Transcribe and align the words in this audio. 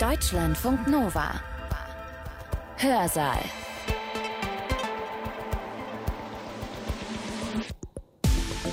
Deutschlandfunk 0.00 0.88
Nova. 0.88 1.40
Hörsaal. 2.76 3.38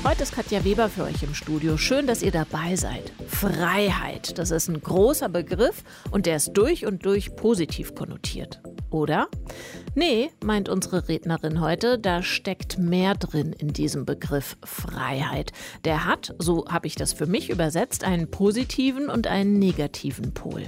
Heute 0.04 0.24
ist 0.24 0.34
Katja 0.34 0.66
Weber 0.66 0.90
für 0.90 1.04
euch 1.04 1.24
im 1.24 1.34
Studio. 1.34 1.78
Schön, 1.78 2.08
dass 2.08 2.24
ihr 2.24 2.32
dabei 2.32 2.76
seid. 2.76 3.14
Freiheit, 3.30 4.38
das 4.38 4.52
ist 4.52 4.68
ein 4.68 4.82
großer 4.82 5.30
Begriff 5.30 5.86
und 6.12 6.26
der 6.26 6.36
ist 6.36 6.52
durch 6.56 6.86
und 6.86 7.06
durch 7.06 7.34
positiv 7.38 7.96
konnotiert. 7.96 8.62
Oder? 8.90 9.30
Nee, 9.96 10.32
meint 10.44 10.70
unsere 10.70 11.08
Rednerin 11.08 11.62
heute, 11.62 12.00
da 12.00 12.24
steckt 12.24 12.80
mehr 12.80 13.14
drin 13.14 13.54
in 13.54 13.74
diesem 13.74 14.06
Begriff 14.06 14.58
Freiheit. 14.66 15.52
Der 15.86 16.06
hat, 16.06 16.34
so 16.40 16.66
habe 16.68 16.88
ich 16.88 16.96
das 16.96 17.14
für 17.14 17.28
mich 17.28 17.52
übersetzt, 17.52 18.04
einen 18.04 18.32
positiven 18.32 19.08
und 19.08 19.28
einen 19.28 19.60
negativen 19.60 20.34
Pol. 20.34 20.64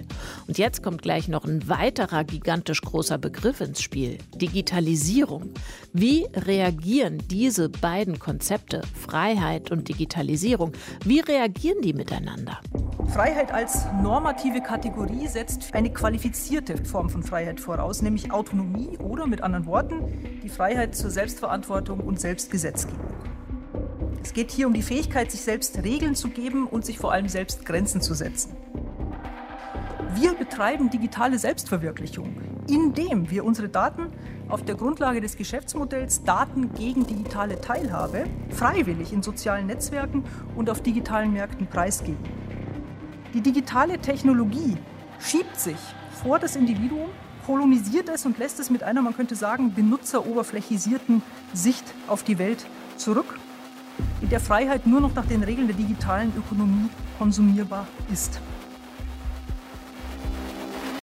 Und 0.48 0.60
jetzt 0.60 0.84
kommt 0.84 1.02
gleich 1.02 1.28
noch 1.28 1.44
ein 1.44 1.68
weiterer 1.68 2.24
gigantisch 2.24 2.82
großer 2.82 3.18
Begriff 3.18 3.62
ins 3.62 3.82
Spiel, 3.82 4.20
Digitalisierung. 4.36 5.50
Wie 5.92 6.28
reagieren 6.36 7.18
diese 7.28 7.70
beiden 7.70 8.20
Konzepte, 8.20 8.84
Freiheit 8.94 9.72
und 9.72 9.90
Digitalisierung, 9.90 10.74
wie 11.04 11.22
reagieren 11.22 11.82
die 11.82 11.94
miteinander? 11.94 12.60
Freiheit 13.08 13.52
als 13.52 13.86
normative 14.02 14.62
Kategorie 14.62 15.28
setzt 15.28 15.74
eine 15.74 15.92
qualifizierte 15.92 16.84
Form 16.84 17.10
von 17.10 17.24
Freiheit 17.24 17.60
voraus, 17.60 18.02
nämlich 18.02 18.32
Autonomie 18.32 18.98
mit 19.26 19.42
anderen 19.42 19.66
Worten 19.66 20.42
die 20.44 20.50
Freiheit 20.50 20.96
zur 20.96 21.10
Selbstverantwortung 21.10 22.02
und 22.02 22.20
Selbstgesetzgebung. 22.20 23.00
Es 24.22 24.34
geht 24.34 24.52
hier 24.52 24.68
um 24.68 24.74
die 24.74 24.82
Fähigkeit, 24.82 25.32
sich 25.32 25.42
selbst 25.42 25.84
Regeln 25.84 26.16
zu 26.16 26.30
geben 26.30 26.68
und 26.68 26.86
sich 26.86 26.98
vor 26.98 27.12
allem 27.12 27.30
selbst 27.30 27.66
Grenzen 27.66 28.02
zu 28.02 28.14
setzen. 28.14 28.56
Wir 30.16 30.34
betreiben 30.34 30.90
digitale 30.90 31.38
Selbstverwirklichung, 31.40 32.36
indem 32.70 33.30
wir 33.30 33.46
unsere 33.46 33.70
Daten 33.70 34.08
auf 34.48 34.64
der 34.64 34.76
Grundlage 34.76 35.22
des 35.22 35.36
Geschäftsmodells 35.36 36.24
Daten 36.24 36.74
gegen 36.74 37.06
digitale 37.06 37.60
Teilhabe 37.60 38.26
freiwillig 38.50 39.14
in 39.14 39.22
sozialen 39.22 39.68
Netzwerken 39.68 40.24
und 40.56 40.70
auf 40.70 40.82
digitalen 40.82 41.34
Märkten 41.34 41.68
preisgeben. 41.68 42.24
Die 43.34 43.42
digitale 43.42 44.00
Technologie 44.00 44.78
schiebt 45.20 45.60
sich 45.60 45.78
vor 46.24 46.40
das 46.40 46.56
Individuum, 46.56 47.10
kolonisiert 47.46 48.10
es 48.10 48.26
und 48.26 48.38
lässt 48.38 48.60
es 48.60 48.70
mit 48.70 48.84
einer, 48.84 49.02
man 49.02 49.16
könnte 49.16 49.36
sagen, 49.36 49.74
benutzeroberflächisierten 49.74 51.22
Sicht 51.54 51.84
auf 52.08 52.24
die 52.24 52.40
Welt 52.40 52.66
zurück, 52.98 53.40
in 54.22 54.30
der 54.30 54.40
Freiheit 54.40 54.88
nur 54.88 55.02
noch 55.02 55.14
nach 55.14 55.26
den 55.26 55.44
Regeln 55.44 55.68
der 55.68 55.76
digitalen 55.76 56.34
Ökonomie 56.38 56.90
konsumierbar 57.18 57.88
ist. 58.12 58.40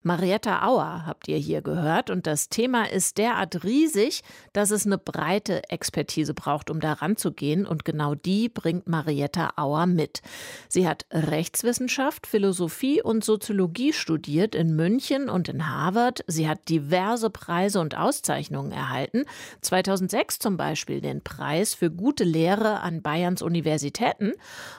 Marietta 0.01 0.65
Auer 0.65 1.05
habt 1.05 1.27
ihr 1.27 1.35
hier 1.35 1.61
gehört 1.61 2.09
und 2.09 2.25
das 2.25 2.47
Thema 2.47 2.89
ist 2.89 3.17
derart 3.17 3.65
riesig, 3.65 4.21
dass 4.53 4.71
es 4.71 4.85
eine 4.85 4.97
breite 4.97 5.69
Expertise 5.69 6.33
braucht, 6.33 6.69
um 6.69 6.79
da 6.79 6.93
ranzugehen 6.93 7.67
und 7.67 7.83
genau 7.83 8.15
die 8.15 8.47
bringt 8.47 8.87
Marietta 8.87 9.51
Auer 9.57 9.87
mit. 9.87 10.21
Sie 10.69 10.87
hat 10.87 11.05
Rechtswissenschaft, 11.11 12.27
Philosophie 12.27 13.01
und 13.01 13.25
Soziologie 13.25 13.91
studiert 13.91 14.55
in 14.55 14.73
München 14.73 15.27
und 15.27 15.49
in 15.49 15.67
Harvard. 15.67 16.23
Sie 16.27 16.47
hat 16.47 16.69
diverse 16.69 17.29
Preise 17.29 17.81
und 17.81 17.97
Auszeichnungen 17.97 18.71
erhalten. 18.71 19.25
2006 19.63 20.39
zum 20.39 20.55
Beispiel 20.55 21.01
den 21.01 21.25
Preis 21.25 21.73
für 21.73 21.91
gute 21.91 22.23
Lehre 22.23 22.79
an 22.79 23.01
Bayerns 23.01 23.41
Universitäten 23.41 24.31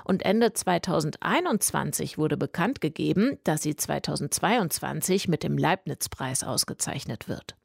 und 0.05 0.25
Ende 0.25 0.55
2021 0.55 2.17
wurde 2.17 2.39
bekannt 2.39 2.81
gegeben, 2.81 3.37
dass 3.45 3.61
sie 3.61 3.77
2022 3.77 5.09
2020 5.11 5.28
mit 5.28 5.42
dem 5.42 5.58
Leibniz-Preis 5.58 6.44
ausgezeichnet 6.44 7.28
wird. 7.28 7.56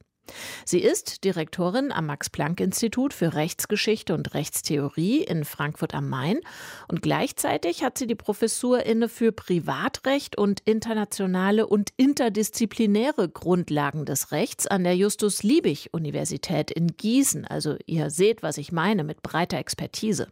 Sie 0.66 0.80
ist 0.80 1.24
Direktorin 1.24 1.92
am 1.92 2.08
Max-Planck-Institut 2.08 3.14
für 3.14 3.36
Rechtsgeschichte 3.36 4.16
und 4.16 4.34
Rechtstheorie 4.34 5.22
in 5.22 5.46
Frankfurt 5.46 5.94
am 5.94 6.10
Main 6.10 6.40
und 6.88 7.04
gleichzeitig 7.04 7.84
hat 7.84 8.00
sie 8.00 8.08
die 8.08 8.16
Professur 8.16 8.84
inne 8.88 9.08
für 9.08 9.32
Privatrecht 9.32 10.36
und 10.36 10.62
internationale 10.62 11.68
und 11.68 11.92
interdisziplinäre 11.98 13.30
Grundlagen 13.30 14.06
des 14.06 14.32
Rechts 14.32 14.66
an 14.66 14.84
der 14.84 14.96
Justus-Liebig-Universität 14.96 16.72
in 16.72 16.88
Gießen. 16.88 17.46
Also 17.46 17.76
ihr 17.86 18.10
seht, 18.10 18.42
was 18.42 18.58
ich 18.58 18.72
meine 18.72 19.04
mit 19.04 19.22
breiter 19.22 19.60
Expertise. 19.60 20.30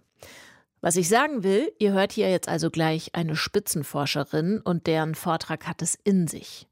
Was 0.83 0.97
ich 0.97 1.07
sagen 1.07 1.43
will, 1.43 1.71
ihr 1.79 1.93
hört 1.93 2.11
hier 2.11 2.29
jetzt 2.29 2.49
also 2.49 2.69
gleich 2.69 3.15
eine 3.15 3.37
Spitzenforscherin 3.37 4.59
und 4.59 4.85
deren 4.85 5.15
Vortrag 5.15 5.65
hat 5.65 5.81
es 5.81 5.97
in 6.03 6.27
sich. 6.27 6.67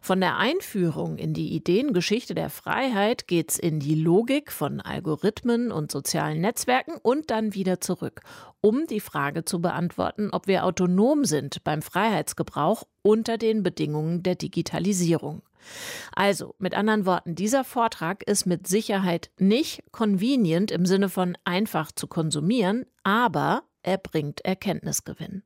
Von 0.00 0.20
der 0.20 0.36
Einführung 0.36 1.18
in 1.18 1.34
die 1.34 1.52
Ideengeschichte 1.52 2.36
der 2.36 2.48
Freiheit 2.48 3.26
geht's 3.26 3.58
in 3.58 3.80
die 3.80 3.96
Logik 3.96 4.52
von 4.52 4.80
Algorithmen 4.80 5.72
und 5.72 5.90
sozialen 5.90 6.40
Netzwerken 6.42 6.92
und 7.02 7.32
dann 7.32 7.54
wieder 7.54 7.80
zurück, 7.80 8.20
um 8.60 8.86
die 8.86 9.00
Frage 9.00 9.44
zu 9.44 9.60
beantworten, 9.60 10.28
ob 10.30 10.46
wir 10.46 10.64
autonom 10.64 11.24
sind 11.24 11.64
beim 11.64 11.82
Freiheitsgebrauch 11.82 12.84
unter 13.02 13.36
den 13.36 13.64
Bedingungen 13.64 14.22
der 14.22 14.36
Digitalisierung. 14.36 15.42
Also, 16.14 16.54
mit 16.58 16.74
anderen 16.74 17.06
Worten, 17.06 17.34
dieser 17.34 17.64
Vortrag 17.64 18.22
ist 18.24 18.46
mit 18.46 18.66
Sicherheit 18.66 19.30
nicht 19.38 19.82
convenient 19.92 20.70
im 20.70 20.86
Sinne 20.86 21.08
von 21.08 21.36
einfach 21.44 21.92
zu 21.92 22.06
konsumieren, 22.06 22.86
aber 23.02 23.64
er 23.82 23.98
bringt 23.98 24.44
Erkenntnisgewinn. 24.44 25.42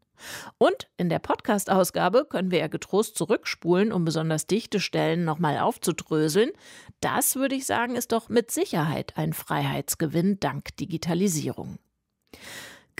Und 0.58 0.88
in 0.96 1.08
der 1.08 1.18
Podcast-Ausgabe 1.18 2.26
können 2.28 2.50
wir 2.50 2.58
ja 2.58 2.68
getrost 2.68 3.16
zurückspulen, 3.16 3.92
um 3.92 4.04
besonders 4.04 4.46
dichte 4.46 4.80
Stellen 4.80 5.24
nochmal 5.24 5.58
aufzudröseln. 5.58 6.50
Das 7.00 7.36
würde 7.36 7.54
ich 7.54 7.66
sagen, 7.66 7.96
ist 7.96 8.12
doch 8.12 8.28
mit 8.28 8.50
Sicherheit 8.50 9.16
ein 9.16 9.32
Freiheitsgewinn 9.32 10.38
dank 10.40 10.76
Digitalisierung. 10.76 11.78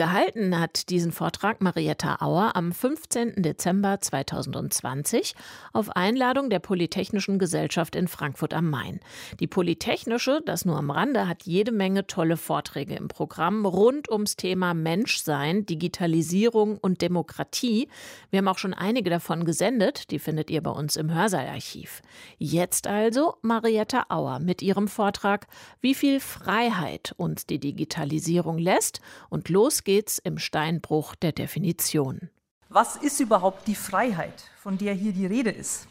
Gehalten 0.00 0.58
hat 0.58 0.88
diesen 0.88 1.12
Vortrag 1.12 1.60
Marietta 1.60 2.22
Auer 2.22 2.56
am 2.56 2.72
15. 2.72 3.42
Dezember 3.42 4.00
2020 4.00 5.34
auf 5.74 5.94
Einladung 5.94 6.48
der 6.48 6.58
Polytechnischen 6.58 7.38
Gesellschaft 7.38 7.94
in 7.94 8.08
Frankfurt 8.08 8.54
am 8.54 8.70
Main. 8.70 9.00
Die 9.40 9.46
Polytechnische, 9.46 10.40
das 10.46 10.64
nur 10.64 10.78
am 10.78 10.90
Rande, 10.90 11.28
hat 11.28 11.42
jede 11.42 11.70
Menge 11.70 12.06
tolle 12.06 12.38
Vorträge 12.38 12.94
im 12.94 13.08
Programm 13.08 13.66
rund 13.66 14.10
ums 14.10 14.36
Thema 14.36 14.72
Menschsein, 14.72 15.66
Digitalisierung 15.66 16.78
und 16.78 17.02
Demokratie. 17.02 17.90
Wir 18.30 18.38
haben 18.38 18.48
auch 18.48 18.56
schon 18.56 18.72
einige 18.72 19.10
davon 19.10 19.44
gesendet, 19.44 20.10
die 20.10 20.18
findet 20.18 20.48
ihr 20.48 20.62
bei 20.62 20.70
uns 20.70 20.96
im 20.96 21.12
Hörsaalarchiv. 21.12 22.00
Jetzt 22.38 22.86
also 22.86 23.34
Marietta 23.42 24.06
Auer 24.08 24.38
mit 24.38 24.62
ihrem 24.62 24.88
Vortrag 24.88 25.46
Wie 25.82 25.94
viel 25.94 26.20
Freiheit 26.20 27.12
uns 27.18 27.44
die 27.44 27.58
Digitalisierung 27.58 28.56
lässt 28.56 29.02
und 29.28 29.50
los 29.50 29.84
geht's 29.84 29.89
geht's 29.90 30.18
im 30.18 30.38
Steinbruch 30.38 31.16
der 31.16 31.32
Definition. 31.32 32.30
Was 32.68 32.94
ist 32.94 33.18
überhaupt 33.18 33.66
die 33.66 33.74
Freiheit, 33.74 34.44
von 34.62 34.78
der 34.78 34.94
hier 34.94 35.12
die 35.12 35.26
Rede 35.26 35.50
ist? 35.50 35.88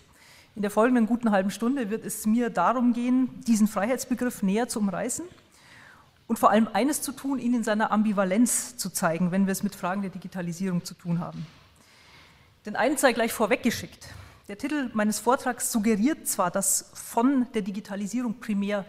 In 0.56 0.62
der 0.62 0.72
folgenden 0.72 1.06
guten 1.06 1.32
halben 1.32 1.52
Stunde 1.52 1.90
wird 1.90 2.06
es 2.06 2.26
mir 2.26 2.50
darum 2.50 2.94
gehen, 2.94 3.42
diesen 3.46 3.68
Freiheitsbegriff 3.68 4.42
näher 4.42 4.70
zu 4.70 4.80
umreißen 4.80 5.26
und 6.28 6.40
vor 6.40 6.50
allem 6.50 6.70
eines 6.72 7.02
zu 7.02 7.12
tun, 7.12 7.40
ihn 7.40 7.54
in 7.54 7.66
seiner 7.66 7.92
Ambivalenz 7.92 8.78
zu 8.78 8.90
zeigen, 8.90 9.34
wenn 9.34 9.48
wir 9.48 9.52
es 9.52 9.64
mit 9.64 9.76
Fragen 9.76 10.02
der 10.02 10.12
Digitalisierung 10.12 10.86
zu 10.86 10.94
tun 10.94 11.20
haben. 11.20 11.46
Denn 12.66 12.78
eins 12.78 13.02
sei 13.02 13.12
gleich 13.12 13.34
vorweggeschickt. 13.34 14.08
Der 14.48 14.58
Titel 14.58 14.92
meines 14.94 15.20
Vortrags 15.20 15.74
suggeriert 15.74 16.26
zwar, 16.26 16.52
dass 16.52 16.90
von 16.94 17.48
der 17.54 17.64
Digitalisierung 17.64 18.40
primär 18.40 18.86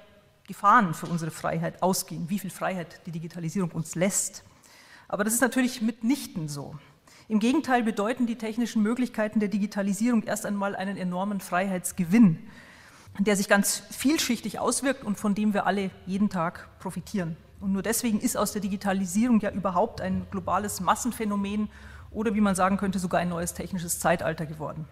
Gefahren 0.47 0.95
für 0.95 1.07
unsere 1.07 1.33
Freiheit 1.33 1.83
ausgehen, 1.83 2.31
wie 2.31 2.39
viel 2.39 2.51
Freiheit 2.51 3.01
die 3.07 3.11
Digitalisierung 3.11 3.73
uns 3.73 3.97
lässt. 3.97 4.45
Aber 5.11 5.25
das 5.25 5.35
ist 5.35 5.41
natürlich 5.41 5.83
mitnichten 5.83 6.47
so. 6.47 6.77
Im 7.27 7.41
Gegenteil 7.41 7.83
bedeuten 7.83 8.29
die 8.29 8.37
technischen 8.37 8.81
Möglichkeiten 8.81 9.41
der 9.41 9.49
Digitalisierung 9.49 10.23
erst 10.23 10.47
einmal 10.47 10.77
einen 10.77 10.97
enormen 10.97 11.41
Freiheitsgewinn, 11.41 12.39
der 13.19 13.35
sich 13.35 13.49
ganz 13.49 13.83
vielschichtig 13.91 14.61
auswirkt 14.61 15.03
und 15.03 15.19
von 15.19 15.35
dem 15.35 15.53
wir 15.53 15.67
alle 15.67 15.91
jeden 16.07 16.31
Tag 16.31 16.69
profitieren. 16.79 17.37
Und 17.59 17.73
nur 17.73 17.83
deswegen 17.83 18.21
ist 18.21 18.37
aus 18.37 18.53
der 18.53 18.63
Digitalisierung 18.63 19.41
ja 19.41 19.51
überhaupt 19.51 20.01
ein 20.01 20.29
globales 20.31 20.81
Massenphänomen 20.81 21.71
oder 22.13 22.37
wie 22.37 22.41
man 22.41 22.55
sagen 22.55 22.77
könnte, 22.77 23.01
sogar 23.01 23.21
ein 23.21 23.31
neues 23.31 23.53
technisches 23.53 23.99
Zeitalter 23.99 24.47
geworden. 24.47 24.87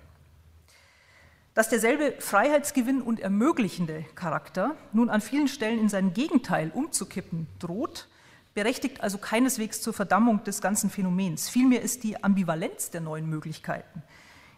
Dass 1.54 1.68
derselbe 1.68 2.14
Freiheitsgewinn 2.18 3.02
und 3.02 3.20
ermöglichende 3.20 4.04
Charakter 4.16 4.74
nun 4.92 5.10
an 5.10 5.20
vielen 5.20 5.46
Stellen 5.46 5.78
in 5.78 5.88
sein 5.88 6.12
Gegenteil 6.12 6.72
umzukippen 6.74 7.46
droht, 7.60 8.08
berechtigt 8.58 9.04
also 9.04 9.18
keineswegs 9.18 9.80
zur 9.80 9.92
Verdammung 9.92 10.42
des 10.42 10.60
ganzen 10.60 10.90
Phänomens. 10.90 11.48
Vielmehr 11.48 11.80
ist 11.80 12.02
die 12.02 12.24
Ambivalenz 12.24 12.90
der 12.90 13.00
neuen 13.00 13.28
Möglichkeiten, 13.30 14.02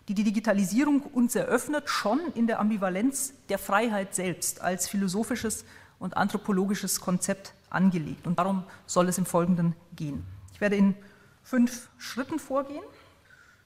die 0.09 0.15
die 0.15 0.25
Digitalisierung 0.25 1.03
uns 1.03 1.35
eröffnet, 1.35 1.91
schon 1.91 2.19
in 2.35 2.47
der 2.47 2.61
Ambivalenz 2.61 3.35
der 3.51 3.59
Freiheit 3.59 4.15
selbst 4.15 4.63
als 4.63 4.89
philosophisches 4.89 5.67
und 5.99 6.17
anthropologisches 6.17 7.03
Konzept 7.03 7.53
angelegt. 7.69 8.27
Und 8.27 8.39
darum 8.39 8.65
soll 8.87 9.07
es 9.11 9.19
im 9.19 9.27
Folgenden 9.27 9.77
gehen. 9.95 10.25
Ich 10.55 10.63
werde 10.63 10.77
in 10.77 10.95
fünf 11.43 11.91
Schritten 11.99 12.39
vorgehen. 12.39 12.83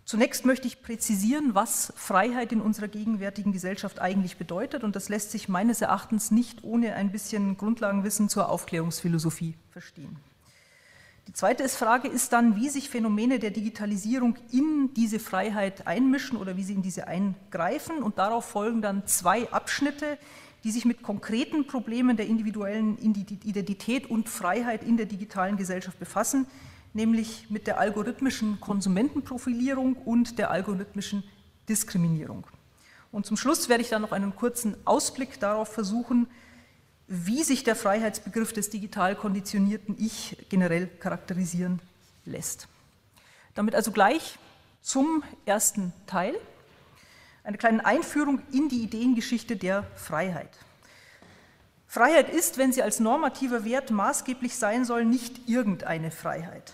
Zunächst 0.04 0.44
möchte 0.44 0.66
ich 0.66 0.82
präzisieren, 0.82 1.54
was 1.54 1.92
Freiheit 1.96 2.52
in 2.52 2.60
unserer 2.60 2.88
gegenwärtigen 2.88 3.52
Gesellschaft 3.52 4.00
eigentlich 4.00 4.36
bedeutet. 4.36 4.84
Und 4.84 4.96
das 4.96 5.08
lässt 5.08 5.30
sich 5.30 5.48
meines 5.48 5.80
Erachtens 5.80 6.30
nicht 6.30 6.62
ohne 6.62 6.94
ein 6.94 7.10
bisschen 7.10 7.56
Grundlagenwissen 7.56 8.28
zur 8.28 8.50
Aufklärungsphilosophie 8.50 9.54
verstehen. 9.70 10.16
Die 11.26 11.32
zweite 11.32 11.66
Frage 11.70 12.08
ist 12.08 12.34
dann, 12.34 12.56
wie 12.56 12.68
sich 12.68 12.90
Phänomene 12.90 13.38
der 13.38 13.50
Digitalisierung 13.50 14.36
in 14.52 14.92
diese 14.92 15.18
Freiheit 15.18 15.86
einmischen 15.86 16.36
oder 16.36 16.58
wie 16.58 16.64
sie 16.64 16.74
in 16.74 16.82
diese 16.82 17.08
eingreifen. 17.08 18.02
Und 18.02 18.18
darauf 18.18 18.44
folgen 18.44 18.82
dann 18.82 19.06
zwei 19.06 19.50
Abschnitte, 19.50 20.18
die 20.64 20.70
sich 20.70 20.84
mit 20.84 21.02
konkreten 21.02 21.66
Problemen 21.66 22.18
der 22.18 22.26
individuellen 22.26 22.98
Identität 22.98 24.10
und 24.10 24.28
Freiheit 24.28 24.84
in 24.84 24.98
der 24.98 25.06
digitalen 25.06 25.56
Gesellschaft 25.56 25.98
befassen, 25.98 26.46
nämlich 26.94 27.50
mit 27.50 27.66
der 27.66 27.78
algorithmischen 27.78 28.60
Konsumentenprofilierung 28.60 29.96
und 29.96 30.38
der 30.38 30.50
algorithmischen 30.50 31.24
Diskriminierung. 31.68 32.46
Und 33.12 33.26
zum 33.26 33.36
Schluss 33.36 33.68
werde 33.68 33.82
ich 33.82 33.90
dann 33.90 34.02
noch 34.02 34.12
einen 34.12 34.34
kurzen 34.34 34.76
Ausblick 34.84 35.38
darauf 35.38 35.68
versuchen, 35.68 36.26
wie 37.06 37.42
sich 37.42 37.64
der 37.64 37.76
Freiheitsbegriff 37.76 38.52
des 38.52 38.70
digital 38.70 39.14
konditionierten 39.14 39.96
Ich 39.98 40.46
generell 40.48 40.86
charakterisieren 40.86 41.80
lässt. 42.24 42.66
Damit 43.54 43.74
also 43.74 43.92
gleich 43.92 44.38
zum 44.80 45.22
ersten 45.44 45.92
Teil, 46.06 46.34
eine 47.42 47.58
kleine 47.58 47.84
Einführung 47.84 48.40
in 48.52 48.68
die 48.68 48.82
Ideengeschichte 48.82 49.56
der 49.56 49.84
Freiheit. 49.96 50.50
Freiheit 51.86 52.30
ist, 52.30 52.58
wenn 52.58 52.72
sie 52.72 52.82
als 52.82 53.00
normativer 53.00 53.64
Wert 53.64 53.90
maßgeblich 53.90 54.56
sein 54.56 54.84
soll, 54.84 55.04
nicht 55.04 55.48
irgendeine 55.48 56.10
Freiheit. 56.10 56.72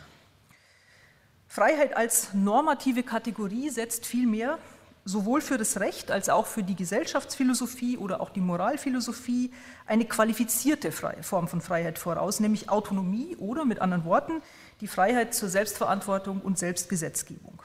Freiheit 1.53 1.97
als 1.97 2.33
normative 2.33 3.03
Kategorie 3.03 3.71
setzt 3.71 4.07
vielmehr 4.07 4.61
sowohl 5.05 5.41
für 5.41 5.59
das 5.59 5.81
Recht 5.81 6.13
als 6.13 6.29
auch 6.29 6.47
für 6.47 6.63
die 6.63 6.77
Gesellschaftsphilosophie 6.77 7.99
oder 7.99 8.21
auch 8.21 8.31
die 8.31 8.41
Moralphilosophie 8.41 9.51
eine 9.85 10.05
qualifizierte 10.05 10.93
Form 10.93 11.49
von 11.49 11.61
Freiheit 11.61 11.99
voraus, 11.99 12.39
nämlich 12.39 12.71
Autonomie 12.71 13.35
oder 13.35 13.65
mit 13.65 13.81
anderen 13.81 14.05
Worten 14.05 14.43
die 14.81 14.87
Freiheit 14.87 15.35
zur 15.35 15.49
Selbstverantwortung 15.49 16.41
und 16.41 16.57
Selbstgesetzgebung. 16.57 17.61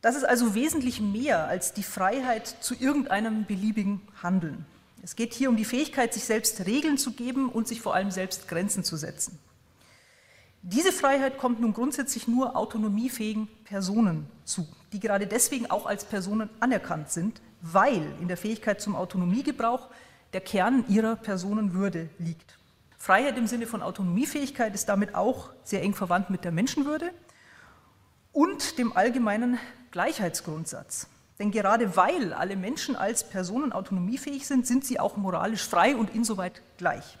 Das 0.00 0.16
ist 0.16 0.24
also 0.24 0.54
wesentlich 0.54 1.02
mehr 1.02 1.46
als 1.46 1.74
die 1.74 1.82
Freiheit 1.82 2.46
zu 2.46 2.74
irgendeinem 2.74 3.44
beliebigen 3.44 4.00
Handeln. 4.22 4.64
Es 5.02 5.14
geht 5.14 5.34
hier 5.34 5.50
um 5.50 5.58
die 5.58 5.66
Fähigkeit, 5.66 6.14
sich 6.14 6.24
selbst 6.24 6.64
Regeln 6.64 6.96
zu 6.96 7.12
geben 7.12 7.50
und 7.50 7.68
sich 7.68 7.82
vor 7.82 7.94
allem 7.94 8.10
selbst 8.10 8.48
Grenzen 8.48 8.82
zu 8.82 8.96
setzen. 8.96 9.38
Diese 10.62 10.92
Freiheit 10.92 11.38
kommt 11.38 11.60
nun 11.60 11.72
grundsätzlich 11.72 12.28
nur 12.28 12.54
autonomiefähigen 12.54 13.48
Personen 13.64 14.26
zu, 14.44 14.68
die 14.92 15.00
gerade 15.00 15.26
deswegen 15.26 15.70
auch 15.70 15.86
als 15.86 16.04
Personen 16.04 16.50
anerkannt 16.60 17.10
sind, 17.10 17.40
weil 17.62 18.12
in 18.20 18.28
der 18.28 18.36
Fähigkeit 18.36 18.80
zum 18.80 18.94
Autonomiegebrauch 18.94 19.88
der 20.34 20.42
Kern 20.42 20.84
ihrer 20.88 21.16
Personenwürde 21.16 22.10
liegt. 22.18 22.58
Freiheit 22.98 23.38
im 23.38 23.46
Sinne 23.46 23.66
von 23.66 23.80
Autonomiefähigkeit 23.80 24.74
ist 24.74 24.90
damit 24.90 25.14
auch 25.14 25.50
sehr 25.64 25.82
eng 25.82 25.94
verwandt 25.94 26.28
mit 26.28 26.44
der 26.44 26.52
Menschenwürde 26.52 27.10
und 28.32 28.76
dem 28.76 28.94
allgemeinen 28.94 29.58
Gleichheitsgrundsatz. 29.90 31.06
Denn 31.38 31.50
gerade 31.50 31.96
weil 31.96 32.34
alle 32.34 32.56
Menschen 32.56 32.96
als 32.96 33.26
Personen 33.26 33.72
autonomiefähig 33.72 34.46
sind, 34.46 34.66
sind 34.66 34.84
sie 34.84 35.00
auch 35.00 35.16
moralisch 35.16 35.66
frei 35.66 35.96
und 35.96 36.14
insoweit 36.14 36.60
gleich. 36.76 37.16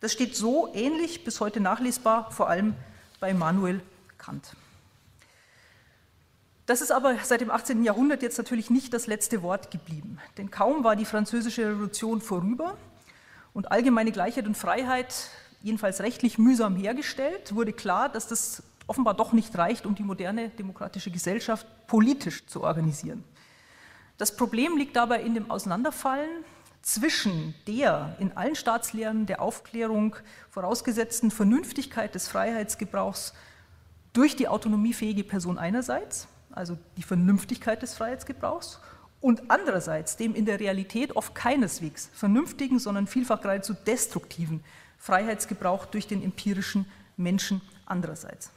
Das 0.00 0.12
steht 0.12 0.34
so 0.34 0.72
ähnlich 0.72 1.24
bis 1.24 1.40
heute 1.40 1.60
nachlesbar, 1.60 2.30
vor 2.30 2.48
allem 2.48 2.74
bei 3.20 3.30
Immanuel 3.30 3.82
Kant. 4.16 4.56
Das 6.64 6.80
ist 6.80 6.90
aber 6.90 7.16
seit 7.22 7.42
dem 7.42 7.50
18. 7.50 7.84
Jahrhundert 7.84 8.22
jetzt 8.22 8.38
natürlich 8.38 8.70
nicht 8.70 8.94
das 8.94 9.06
letzte 9.06 9.42
Wort 9.42 9.70
geblieben. 9.70 10.18
Denn 10.38 10.50
kaum 10.50 10.84
war 10.84 10.96
die 10.96 11.04
Französische 11.04 11.68
Revolution 11.68 12.20
vorüber 12.20 12.78
und 13.52 13.72
allgemeine 13.72 14.12
Gleichheit 14.12 14.46
und 14.46 14.56
Freiheit, 14.56 15.30
jedenfalls 15.62 16.00
rechtlich 16.00 16.38
mühsam 16.38 16.76
hergestellt, 16.76 17.54
wurde 17.54 17.72
klar, 17.72 18.08
dass 18.08 18.26
das 18.26 18.62
offenbar 18.86 19.14
doch 19.14 19.32
nicht 19.32 19.56
reicht, 19.58 19.84
um 19.84 19.94
die 19.94 20.02
moderne 20.02 20.48
demokratische 20.48 21.10
Gesellschaft 21.10 21.66
politisch 21.86 22.46
zu 22.46 22.62
organisieren. 22.62 23.24
Das 24.16 24.36
Problem 24.36 24.76
liegt 24.76 24.96
dabei 24.96 25.22
in 25.22 25.34
dem 25.34 25.50
Auseinanderfallen 25.50 26.44
zwischen 26.82 27.54
der 27.66 28.16
in 28.18 28.36
allen 28.36 28.54
Staatslehren 28.54 29.26
der 29.26 29.42
Aufklärung 29.42 30.16
vorausgesetzten 30.50 31.30
Vernünftigkeit 31.30 32.14
des 32.14 32.28
Freiheitsgebrauchs 32.28 33.34
durch 34.12 34.36
die 34.36 34.48
autonomiefähige 34.48 35.24
Person 35.24 35.58
einerseits, 35.58 36.26
also 36.50 36.78
die 36.96 37.02
Vernünftigkeit 37.02 37.82
des 37.82 37.94
Freiheitsgebrauchs, 37.94 38.80
und 39.20 39.50
andererseits 39.50 40.16
dem 40.16 40.34
in 40.34 40.46
der 40.46 40.60
Realität 40.60 41.14
oft 41.14 41.34
keineswegs 41.34 42.10
vernünftigen, 42.14 42.78
sondern 42.78 43.06
vielfach 43.06 43.42
geradezu 43.42 43.74
destruktiven 43.74 44.64
Freiheitsgebrauch 44.96 45.84
durch 45.86 46.06
den 46.06 46.22
empirischen 46.22 46.86
Menschen 47.18 47.60
andererseits. 47.84 48.50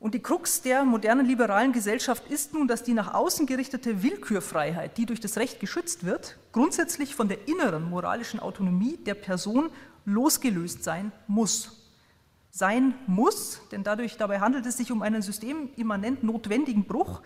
Und 0.00 0.14
die 0.14 0.22
Krux 0.22 0.62
der 0.62 0.84
modernen 0.84 1.26
liberalen 1.26 1.72
Gesellschaft 1.72 2.30
ist 2.30 2.54
nun, 2.54 2.68
dass 2.68 2.84
die 2.84 2.94
nach 2.94 3.14
außen 3.14 3.46
gerichtete 3.46 4.02
Willkürfreiheit, 4.02 4.96
die 4.96 5.06
durch 5.06 5.18
das 5.18 5.36
Recht 5.36 5.58
geschützt 5.58 6.04
wird, 6.04 6.38
grundsätzlich 6.52 7.16
von 7.16 7.28
der 7.28 7.48
inneren 7.48 7.90
moralischen 7.90 8.38
Autonomie 8.38 8.96
der 8.96 9.14
Person 9.14 9.70
losgelöst 10.04 10.84
sein 10.84 11.10
muss. 11.26 11.90
Sein 12.50 12.94
muss, 13.06 13.60
denn 13.72 13.82
dadurch, 13.82 14.16
dabei 14.16 14.40
handelt 14.40 14.66
es 14.66 14.76
sich 14.76 14.92
um 14.92 15.02
einen 15.02 15.20
systemimmanent 15.20 16.22
notwendigen 16.22 16.84
Bruch, 16.84 17.20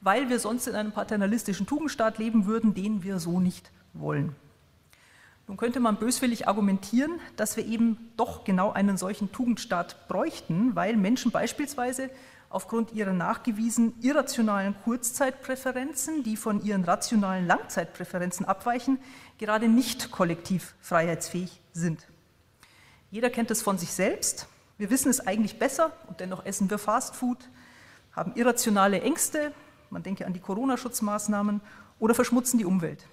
weil 0.00 0.28
wir 0.28 0.40
sonst 0.40 0.66
in 0.66 0.74
einem 0.74 0.92
paternalistischen 0.92 1.66
Tugendstaat 1.66 2.18
leben 2.18 2.46
würden, 2.46 2.74
den 2.74 3.04
wir 3.04 3.18
so 3.18 3.40
nicht 3.40 3.70
wollen. 3.94 4.34
Nun 5.48 5.56
könnte 5.56 5.78
man 5.78 5.96
böswillig 5.96 6.48
argumentieren, 6.48 7.20
dass 7.36 7.56
wir 7.56 7.64
eben 7.64 8.12
doch 8.16 8.44
genau 8.44 8.72
einen 8.72 8.96
solchen 8.96 9.30
Tugendstaat 9.30 10.08
bräuchten, 10.08 10.74
weil 10.74 10.96
Menschen 10.96 11.30
beispielsweise 11.30 12.10
aufgrund 12.48 12.92
ihrer 12.92 13.12
nachgewiesen 13.12 13.94
irrationalen 14.00 14.74
Kurzzeitpräferenzen, 14.82 16.24
die 16.24 16.36
von 16.36 16.64
ihren 16.64 16.84
rationalen 16.84 17.46
Langzeitpräferenzen 17.46 18.46
abweichen, 18.46 18.98
gerade 19.38 19.68
nicht 19.68 20.10
kollektiv 20.10 20.74
freiheitsfähig 20.80 21.60
sind. 21.72 22.06
Jeder 23.10 23.30
kennt 23.30 23.50
es 23.50 23.62
von 23.62 23.78
sich 23.78 23.92
selbst. 23.92 24.48
Wir 24.78 24.90
wissen 24.90 25.10
es 25.10 25.26
eigentlich 25.26 25.58
besser 25.58 25.92
und 26.08 26.20
dennoch 26.20 26.44
essen 26.44 26.70
wir 26.70 26.78
Fastfood, 26.78 27.38
haben 28.12 28.32
irrationale 28.34 29.00
Ängste, 29.00 29.52
man 29.90 30.02
denke 30.02 30.26
an 30.26 30.32
die 30.32 30.40
Corona-Schutzmaßnahmen 30.40 31.60
oder 31.98 32.14
verschmutzen 32.14 32.58
die 32.58 32.64
Umwelt. 32.64 33.06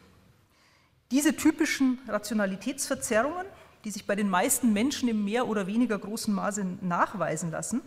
Diese 1.13 1.35
typischen 1.35 1.99
Rationalitätsverzerrungen, 2.07 3.45
die 3.83 3.91
sich 3.91 4.07
bei 4.07 4.15
den 4.15 4.31
meisten 4.31 4.73
Menschen 4.73 5.07
im 5.07 5.23
mehr 5.23 5.47
oder 5.47 5.67
weniger 5.67 5.99
großen 5.99 6.33
Maße 6.33 6.65
nachweisen 6.81 7.51
lassen, 7.51 7.81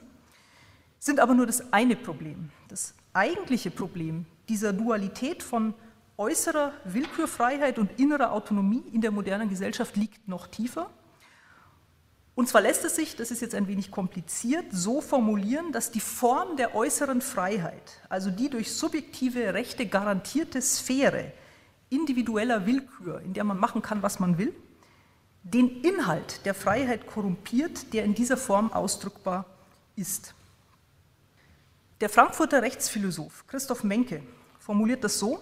sind 1.01 1.19
aber 1.19 1.35
nur 1.35 1.45
das 1.45 1.73
eine 1.73 1.97
Problem. 1.97 2.51
Das 2.69 2.95
eigentliche 3.13 3.73
Problem 3.73 4.27
dieser 4.49 4.73
Dualität 4.73 5.43
von 5.43 5.75
äußerer 6.17 6.73
Willkürfreiheit 6.85 7.81
und 7.81 7.99
innerer 7.99 8.31
Autonomie 8.31 8.85
in 8.93 9.01
der 9.01 9.11
modernen 9.11 9.49
Gesellschaft 9.49 9.97
liegt 9.97 10.29
noch 10.29 10.47
tiefer. 10.47 10.89
Und 12.37 12.49
zwar 12.49 12.61
lässt 12.61 12.85
es 12.85 12.95
sich, 12.95 13.17
das 13.17 13.33
ist 13.33 13.43
jetzt 13.43 13.57
ein 13.57 13.67
wenig 13.67 13.91
kompliziert, 13.91 14.67
so 14.71 15.01
formulieren, 15.01 15.73
dass 15.73 15.91
die 15.91 15.99
Form 15.99 16.57
der 16.57 16.77
äußeren 16.77 17.21
Freiheit, 17.21 18.01
also 18.09 18.31
die 18.31 18.51
durch 18.51 18.73
subjektive 18.73 19.53
Rechte 19.53 19.87
garantierte 19.87 20.63
Sphäre, 20.63 21.33
individueller 21.91 22.67
Willkür, 22.67 23.21
in 23.21 23.35
der 23.35 23.45
man 23.45 23.59
machen 23.59 23.83
kann, 23.83 24.03
was 24.03 24.19
man 24.19 24.39
will, 24.39 24.55
den 25.43 25.83
Inhalt 25.83 26.45
der 26.45 26.55
Freiheit 26.55 27.07
korrumpiert, 27.07 27.93
der 27.93 28.05
in 28.05 28.15
dieser 28.15 28.37
Form 28.37 28.73
ausdrückbar 28.73 29.47
ist. 29.95 30.35
Der 32.01 32.09
Frankfurter 32.09 32.63
Rechtsphilosoph 32.63 33.47
Christoph 33.47 33.85
Menke 33.85 34.23
formuliert 34.59 35.05
das 35.05 35.19
so, 35.19 35.41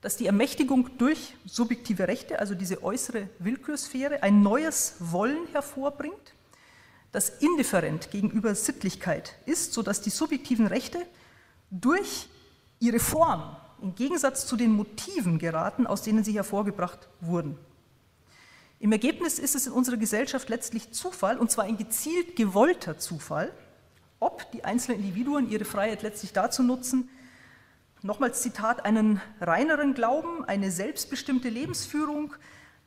dass 0.00 0.16
die 0.16 0.26
Ermächtigung 0.26 0.90
durch 0.98 1.34
subjektive 1.44 2.08
Rechte, 2.08 2.40
also 2.40 2.54
diese 2.54 2.82
äußere 2.82 3.28
Willkürsphäre, 3.38 4.22
ein 4.22 4.42
neues 4.42 4.96
Wollen 4.98 5.46
hervorbringt, 5.52 6.34
das 7.12 7.28
indifferent 7.28 8.10
gegenüber 8.10 8.54
Sittlichkeit 8.54 9.36
ist, 9.46 9.74
sodass 9.74 10.00
die 10.00 10.10
subjektiven 10.10 10.66
Rechte 10.66 11.06
durch 11.70 12.28
ihre 12.80 12.98
Form 12.98 13.56
im 13.82 13.94
Gegensatz 13.94 14.46
zu 14.46 14.56
den 14.56 14.72
Motiven 14.72 15.38
geraten, 15.38 15.86
aus 15.86 16.02
denen 16.02 16.24
sie 16.24 16.34
hervorgebracht 16.34 17.08
wurden. 17.20 17.58
Im 18.78 18.92
Ergebnis 18.92 19.38
ist 19.38 19.54
es 19.54 19.66
in 19.66 19.72
unserer 19.72 19.96
Gesellschaft 19.96 20.48
letztlich 20.48 20.92
Zufall, 20.92 21.38
und 21.38 21.50
zwar 21.50 21.64
ein 21.64 21.76
gezielt 21.76 22.34
gewollter 22.36 22.98
Zufall, 22.98 23.52
ob 24.18 24.50
die 24.52 24.64
einzelnen 24.64 25.00
Individuen 25.00 25.50
ihre 25.50 25.64
Freiheit 25.64 26.02
letztlich 26.02 26.32
dazu 26.32 26.62
nutzen, 26.62 27.08
nochmals 28.02 28.42
Zitat, 28.42 28.84
einen 28.84 29.20
reineren 29.40 29.94
Glauben, 29.94 30.44
eine 30.44 30.70
selbstbestimmte 30.70 31.48
Lebensführung, 31.48 32.34